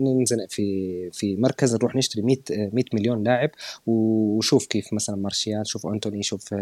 ننزنق 0.00 0.46
في 0.48 1.10
في 1.12 1.36
مركز 1.36 1.74
نروح 1.74 1.96
نشتري 1.96 2.22
100 2.22 2.36
100 2.50 2.84
مليون 2.94 3.22
لاعب. 3.22 3.50
وشوف 3.86 4.66
كيف 4.66 4.92
مثلا 4.92 5.16
مارشيال 5.16 5.66
شوف 5.66 5.86
أنتوني 5.86 6.22
شوف 6.22 6.54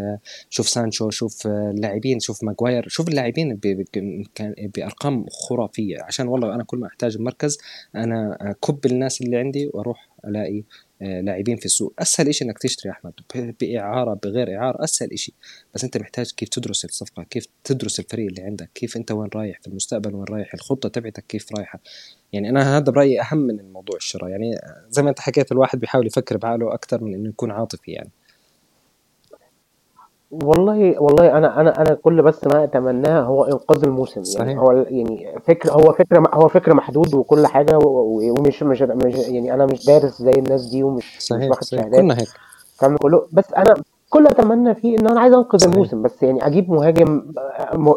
شوف 0.50 0.68
سانشو 0.68 1.11
شوف 1.11 1.46
اللاعبين 1.46 2.20
شوف 2.20 2.44
ماجواير 2.44 2.88
شوف 2.88 3.09
اللاعبين 3.09 3.61
بأرقام 4.74 5.26
خرافية. 5.28 5.96
عشان 6.03 6.28
والله 6.28 6.55
أنا 6.55 6.64
كل 6.64 6.78
ما 6.78 6.86
أحتاج 6.86 7.18
مركز 7.18 7.41
مركز 7.43 7.59
أنا 7.95 8.36
أكب 8.40 8.86
الناس 8.86 9.20
اللي 9.20 9.36
عندي 9.36 9.70
وأروح 9.74 10.09
ألاقي 10.24 10.62
آه، 11.03 11.20
لاعبين 11.20 11.57
في 11.57 11.64
السوق. 11.64 11.95
أسهل 11.99 12.34
شيء 12.34 12.49
إنك 12.49 12.59
تشتري 12.59 12.93
أحمد 12.93 13.12
بإعارة 13.61 14.20
بغير 14.24 14.57
إعارة 14.57 14.84
أسهل 14.84 15.18
شيء 15.18 15.34
بس 15.74 15.84
أنت 15.84 15.97
محتاج 15.97 16.30
كيف 16.30 16.49
تدرس 16.49 16.84
الصفقة 16.84 17.22
كيف 17.22 17.47
تدرس 17.64 18.01
الفريق 18.01 18.26
اللي 18.26 18.43
عندك 18.43 18.70
كيف 18.74 18.97
أنت 18.97 19.12
وين 19.12 19.28
رايح 19.34 19.61
في 19.61 19.66
المستقبل 19.66 20.14
وين 20.14 20.24
رايح 20.24 20.55
الخطة 20.55 20.88
تبعتك 20.88 21.24
كيف 21.28 21.47
رايحة. 21.57 21.80
يعني 22.32 22.49
أنا 22.49 22.76
هذا 22.76 22.90
برأيي 22.90 23.20
أهم 23.20 23.38
من 23.38 23.61
الموضوع 23.61 23.97
الشراء. 23.97 24.30
يعني 24.30 24.59
زي 24.88 25.03
ما 25.03 25.11
أنت 25.11 25.20
حكيت 25.20 25.53
الواحد 25.53 25.80
بيحاول 25.80 26.07
يفكر 26.07 26.36
بعقله 26.36 26.74
أكثر 26.74 27.05
من 27.05 27.14
إنه 27.14 27.28
يكون 27.28 27.51
عاطفي 27.51 27.90
يعني. 27.93 28.11
والله 30.33 31.01
والله 31.03 31.39
أنا 31.39 31.61
أنا 31.61 31.80
أنا 31.83 31.95
كل 31.95 32.22
بس 32.22 32.45
ما 32.45 32.64
اتمناه 32.64 33.20
هو 33.20 33.45
إنقاذ 33.45 33.85
الموسم. 33.85 34.12
يعني 34.14 34.24
صحيح. 34.24 34.47
يعني 34.49 34.61
هو 34.61 34.72
يعني 34.72 35.41
فكر 35.47 35.70
هو 35.72 35.93
فكر 35.93 36.22
هو 36.35 36.49
فكر 36.49 36.74
محدود 36.74 37.14
وكل 37.14 37.47
حاجة 37.47 37.78
ومش 37.83 38.62
مش, 38.62 38.83
مش 38.83 39.14
يعني 39.14 39.55
أنا 39.55 39.66
مش 39.66 39.87
دارس 39.87 40.22
زي 40.22 40.30
الناس 40.30 40.66
دي 40.66 40.83
ومش 40.83 41.16
صحيح. 41.20 41.43
مش 41.43 41.49
واخد 41.51 41.64
شهادات. 41.64 42.01
كنا 42.01 42.14
هيك. 42.18 42.28
كله. 43.03 43.26
بس 43.33 43.53
أنا 43.57 43.74
كل 44.11 44.26
أتمنى 44.26 44.74
فيه 44.74 44.99
إن 44.99 45.07
أنا 45.07 45.20
عايز 45.20 45.35
أنقذ 45.35 45.59
صحيح. 45.59 45.72
الموسم. 45.72 46.03
بس 46.03 46.22
يعني 46.22 46.47
أجيب 46.47 46.70
مهاجم 46.70 47.22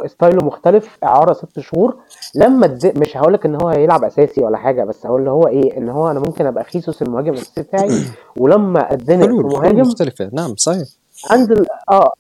ستايله 0.06 0.46
مختلف 0.46 0.98
أعاره 1.04 1.34
ست 1.34 1.60
شهور. 1.60 1.96
لما 2.36 2.80
مش 2.96 3.18
هقول 3.18 3.34
لك 3.34 3.46
إن 3.46 3.56
هو 3.62 3.68
هيلعب 3.68 4.04
أساسي 4.04 4.44
ولا 4.44 4.58
حاجة 4.58 4.84
بس 4.84 5.06
هقول 5.06 5.20
اللي 5.20 5.32
هو 5.32 5.48
إيه 5.48 5.78
إن 5.78 5.90
هو 5.90 6.12
أنا 6.12 6.20
ممكن 6.20 6.46
أبقى 6.46 6.64
خيسوس 6.64 7.02
المهاجم 7.02 7.34
الأساسي 7.34 7.62
بتاعي. 7.62 7.90
ولما 8.40 8.94
أتزنق 8.94 9.26
في 9.26 9.58
مهاجم 9.58 9.80
مختلفة. 9.82 10.30
نعم 10.34 10.56
صحيح. 10.56 10.88
أنزل 11.32 11.66
آه 11.92 12.12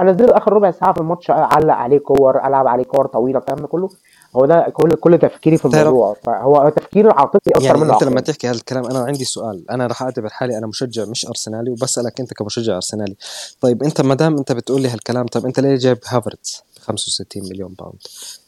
انزل 0.00 0.30
آخر 0.30 0.52
ربع 0.52 0.70
ساعة 0.70 0.92
في 0.92 1.00
الماتش 1.00 1.30
اعلق 1.30 1.74
عليه 1.74 1.98
كور 1.98 2.46
ألعب 2.46 2.66
عليه 2.66 2.84
كور 2.84 3.06
طويلة 3.06 3.38
الكلام 3.38 3.58
ده 3.58 3.66
كله. 3.66 3.88
هو 4.36 4.46
ده 4.46 4.66
كل 4.72 4.90
كل 4.90 5.18
تفكيري 5.18 5.56
في 5.56 5.64
الموضوع. 5.64 6.16
فهو 6.22 6.68
تفكير 6.68 7.12
عاطفي 7.12 7.50
أكتر 7.50 7.64
يعني 7.64 7.78
منه 7.78 7.94
أنت 7.94 8.04
لما 8.04 8.20
تحكي 8.20 8.48
هذا 8.48 8.56
الكلام 8.56 8.84
أنا 8.84 8.98
عندي 8.98 9.24
سؤال. 9.24 9.70
أنا 9.70 9.86
راح 9.86 10.02
أعتبر 10.02 10.28
حالي 10.28 10.58
أنا 10.58 10.66
مشجع 10.66 11.04
مش 11.04 11.26
أرسنالي 11.26 11.70
وبسألك 11.70 12.20
أنت 12.20 12.34
كمشجع 12.34 12.74
أرسنالي. 12.74 13.16
طيب 13.60 13.82
أنت 13.82 14.00
ما 14.00 14.14
دام 14.14 14.36
أنت 14.36 14.52
بتقول 14.52 14.82
لي 14.82 14.88
هالكلام 14.88 15.26
طيب 15.26 15.46
أنت 15.46 15.60
ليه 15.60 15.76
جايب 15.76 15.98
هافرتز؟ 16.06 16.62
65 16.86 17.42
مليون 17.48 17.74
pound 17.74 17.98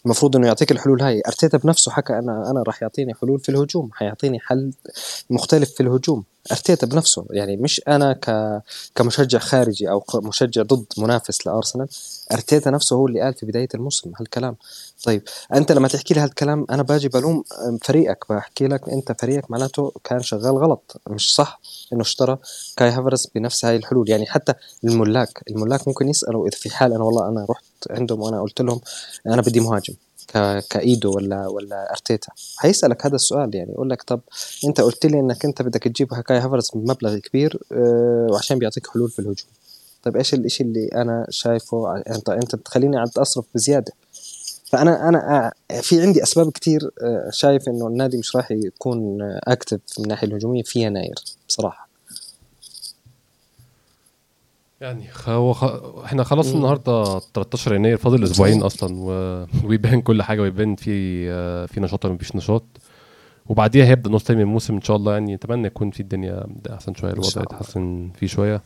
المفروض 0.05 0.36
إنه 0.36 0.47
يعطيك 0.47 0.72
الحلول 0.72 1.03
هاي. 1.03 1.22
أرتيتا 1.26 1.59
بنفسه 1.59 1.91
حكى 1.93 2.12
أنا 2.12 2.51
أنا 2.51 2.62
راح 2.62 2.82
يعطيني 2.82 3.14
حلول 3.14 3.41
في 3.41 3.49
الهجوم 3.49 3.91
حيعطيني 3.93 4.41
حل 4.41 4.72
مختلف 5.30 5.70
في 5.70 5.82
الهجوم. 5.82 6.24
أرتيتا 6.53 6.86
بنفسه 6.86 7.26
يعني 7.30 7.57
مش 7.57 7.80
أنا 7.89 8.12
ك 8.12 8.62
كمشجع 8.95 9.39
خارجي 9.39 9.91
أو 9.91 10.05
مشجع 10.14 10.62
ضد 10.62 10.86
منافس 10.99 11.47
لأرسنال. 11.47 11.89
أرتيتا 12.32 12.70
نفسه 12.70 12.97
هو 12.97 13.07
اللي 13.07 13.20
قال 13.20 13.34
في 13.34 13.47
بداية 13.47 13.68
الموسم 13.74 14.12
هالكلام. 14.20 14.57
طيب 15.05 15.22
أنت 15.55 15.72
لما 15.72 15.89
تحكي 15.89 16.14
لي 16.14 16.20
هالكلام 16.20 16.66
أنا 16.70 16.82
باجي 16.82 17.09
بلوم 17.09 17.45
فريقك 17.82 18.24
بحكي 18.30 18.66
لك 18.66 18.89
أنت 18.89 19.20
فريقك 19.20 19.51
معناته 19.51 19.93
كان 20.05 20.22
شغال 20.22 20.59
غلط. 20.59 21.01
مش 21.09 21.34
صح 21.34 21.61
إنه 21.93 22.03
اشترى 22.03 22.39
كاي 22.76 22.91
هافرز 22.91 23.26
بنفس 23.34 23.64
هاي 23.64 23.76
الحلول. 23.76 24.11
يعني 24.11 24.26
حتى 24.26 24.55
الملاك 24.84 25.43
الملاك 25.51 25.89
ممكن 25.89 26.09
يسألوا 26.09 26.49
إذا 26.49 26.57
في 26.57 26.70
حال 26.70 26.93
أنا 26.93 27.05
والله 27.05 27.28
أنا 27.28 27.47
رحت 27.51 27.64
عندهم 27.91 28.20
وأنا 28.20 28.43
قلت 28.43 28.61
لهم 28.61 28.81
أنا 29.26 29.43
بدي 29.43 29.61
مهاجم 29.61 29.95
كإيدو 30.70 31.16
ولا 31.16 31.47
ولا 31.47 31.91
أرتيتا. 31.91 32.33
حيسألك 32.57 33.07
هذا 33.07 33.14
السؤال 33.14 33.55
يعني 33.55 33.72
يقول 33.72 33.91
لك 33.91 34.03
طب 34.03 34.20
أنت 34.64 34.81
قلت 34.81 35.07
لي 35.07 35.20
إنك 35.20 35.45
أنت 35.45 35.62
بدك 35.62 35.83
تجيب 35.83 36.14
كاي 36.14 36.39
هافرز 36.39 36.70
بمبلغ 36.74 37.18
كبير 37.18 37.62
أه 37.72 38.26
وعشان 38.31 38.59
بيعطيك 38.59 38.87
حلول 38.87 39.11
في 39.11 39.18
الهجوم. 39.18 39.49
طيب 40.03 40.16
إيش 40.16 40.35
الاشي 40.35 40.64
اللي 40.64 40.89
أنا 40.95 41.26
شايفه؟ 41.31 41.97
أنت 41.97 42.29
أنت 42.29 42.57
بتخليني 42.57 42.97
عم 42.99 43.07
أصرف 43.16 43.45
بزيادة. 43.55 43.93
فأنا 44.70 45.09
أنا 45.09 45.53
في 45.83 46.03
عندي 46.03 46.22
أسباب 46.22 46.51
كثير 46.53 46.91
آه، 47.03 47.31
شايف 47.33 47.68
إنه 47.68 47.87
النادي 47.87 48.16
مش 48.16 48.37
راح 48.37 48.51
يكون 48.51 49.18
active 49.22 49.80
من 49.99 50.05
الناحية 50.05 50.26
الهجومية 50.29 50.62
في 50.62 50.81
يناير 50.81 51.14
بصراحة. 51.49 51.88
يعني 54.81 55.05
هو 55.26 55.53
خ... 55.53 55.64
إحنا 56.05 56.24
خلاص 56.24 56.55
النهارده 56.55 57.18
13 57.18 57.74
يناير 57.74 57.97
فاضل 57.97 58.22
أسبوعين 58.24 58.62
أصلا 58.62 58.97
و... 58.99 59.11
ويبان 59.68 60.01
كل 60.01 60.22
حاجة 60.22 60.41
ويبان 60.41 60.76
في 60.76 61.26
آه، 61.31 61.66
في 61.66 61.81
نشاط 61.81 62.05
ولا 62.05 62.14
مفيش 62.14 62.37
نشاط. 62.37 62.64
وبعديها 63.47 63.87
هيبدأ 63.87 64.11
نص 64.11 64.24
تاني 64.24 64.39
من 64.39 64.45
الموسم 64.49 64.74
إن 64.74 64.83
شاء 64.83 64.97
الله 64.97 65.12
يعني 65.12 65.35
أتمنى 65.35 65.66
يكون 65.66 65.91
في 65.91 66.01
الدنيا 66.01 66.47
أحسن 66.70 66.95
شوية 66.95 67.12
الوضع 67.12 67.43
يتحسن 67.43 68.11
فيه 68.14 68.26
شوية. 68.26 68.62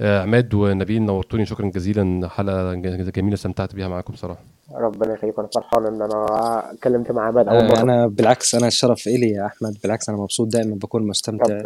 آه، 0.00 0.22
عماد 0.22 0.54
ونبيل 0.54 1.02
نورتوني 1.02 1.46
شكرا 1.46 1.70
جزيلا. 1.70 2.28
حلقة 2.28 2.74
جميلة 2.74 3.34
استمتعت 3.34 3.74
بيها 3.74 3.88
معاكم 3.88 4.16
صراحة. 4.16 4.40
ربنا 4.74 5.14
يخليك 5.14 5.38
أنا 5.38 5.48
فرحان 5.54 5.86
إن 5.86 6.02
أنا 6.02 6.72
اتكلمت 6.72 7.10
مع 7.12 7.26
عماد. 7.26 7.48
أول 7.48 7.64
مرة. 7.68 7.80
أنا 7.80 8.06
بالعكس 8.06 8.54
أنا 8.54 8.66
الشرف 8.66 9.06
إلي 9.06 9.30
يا 9.30 9.46
أحمد. 9.46 9.76
بالعكس 9.82 10.08
أنا 10.08 10.18
مبسوط 10.18 10.48
دائما 10.48 10.74
بكون 10.74 11.06
مستمتع 11.06 11.60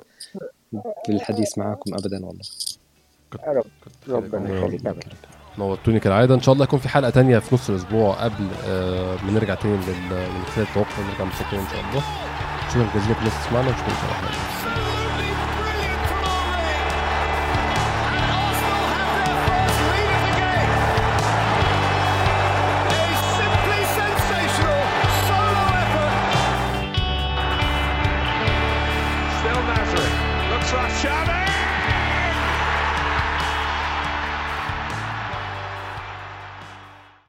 بالحديث 1.09 1.59
معاكم 1.59 1.95
ابدا 1.95 2.27
والله. 2.27 2.45
رب. 3.49 3.65
ربنا 4.09 4.51
يخليك 4.51 4.83
نورتوني 5.59 6.01
كالعاده 6.01 6.35
إن 6.35 6.41
شاء 6.43 6.53
الله 6.53 6.65
يكون 6.65 6.79
في 6.79 6.89
حلقة 6.89 7.11
تانية 7.11 7.39
في 7.39 7.55
نص 7.55 7.71
الأسبوع 7.71 8.25
قبل 8.25 8.55
آه 8.65 9.17
ما 9.23 9.31
نرجع 9.31 9.55
تاني 9.55 9.77
للخلال 9.77 10.67
التوقف 10.69 10.99
نرجع 11.01 11.25
نص 11.25 11.41
إن 11.53 11.69
شاء 11.69 11.81
الله. 11.81 12.03
شكرا 12.69 12.91
جزيلا 12.95 13.13
لكم 13.13 13.29
تسمعنا 13.29 13.69
ونشوفكم 13.69 13.91
ان 13.91 13.97
شاء 13.97 14.11
الله 14.11 14.31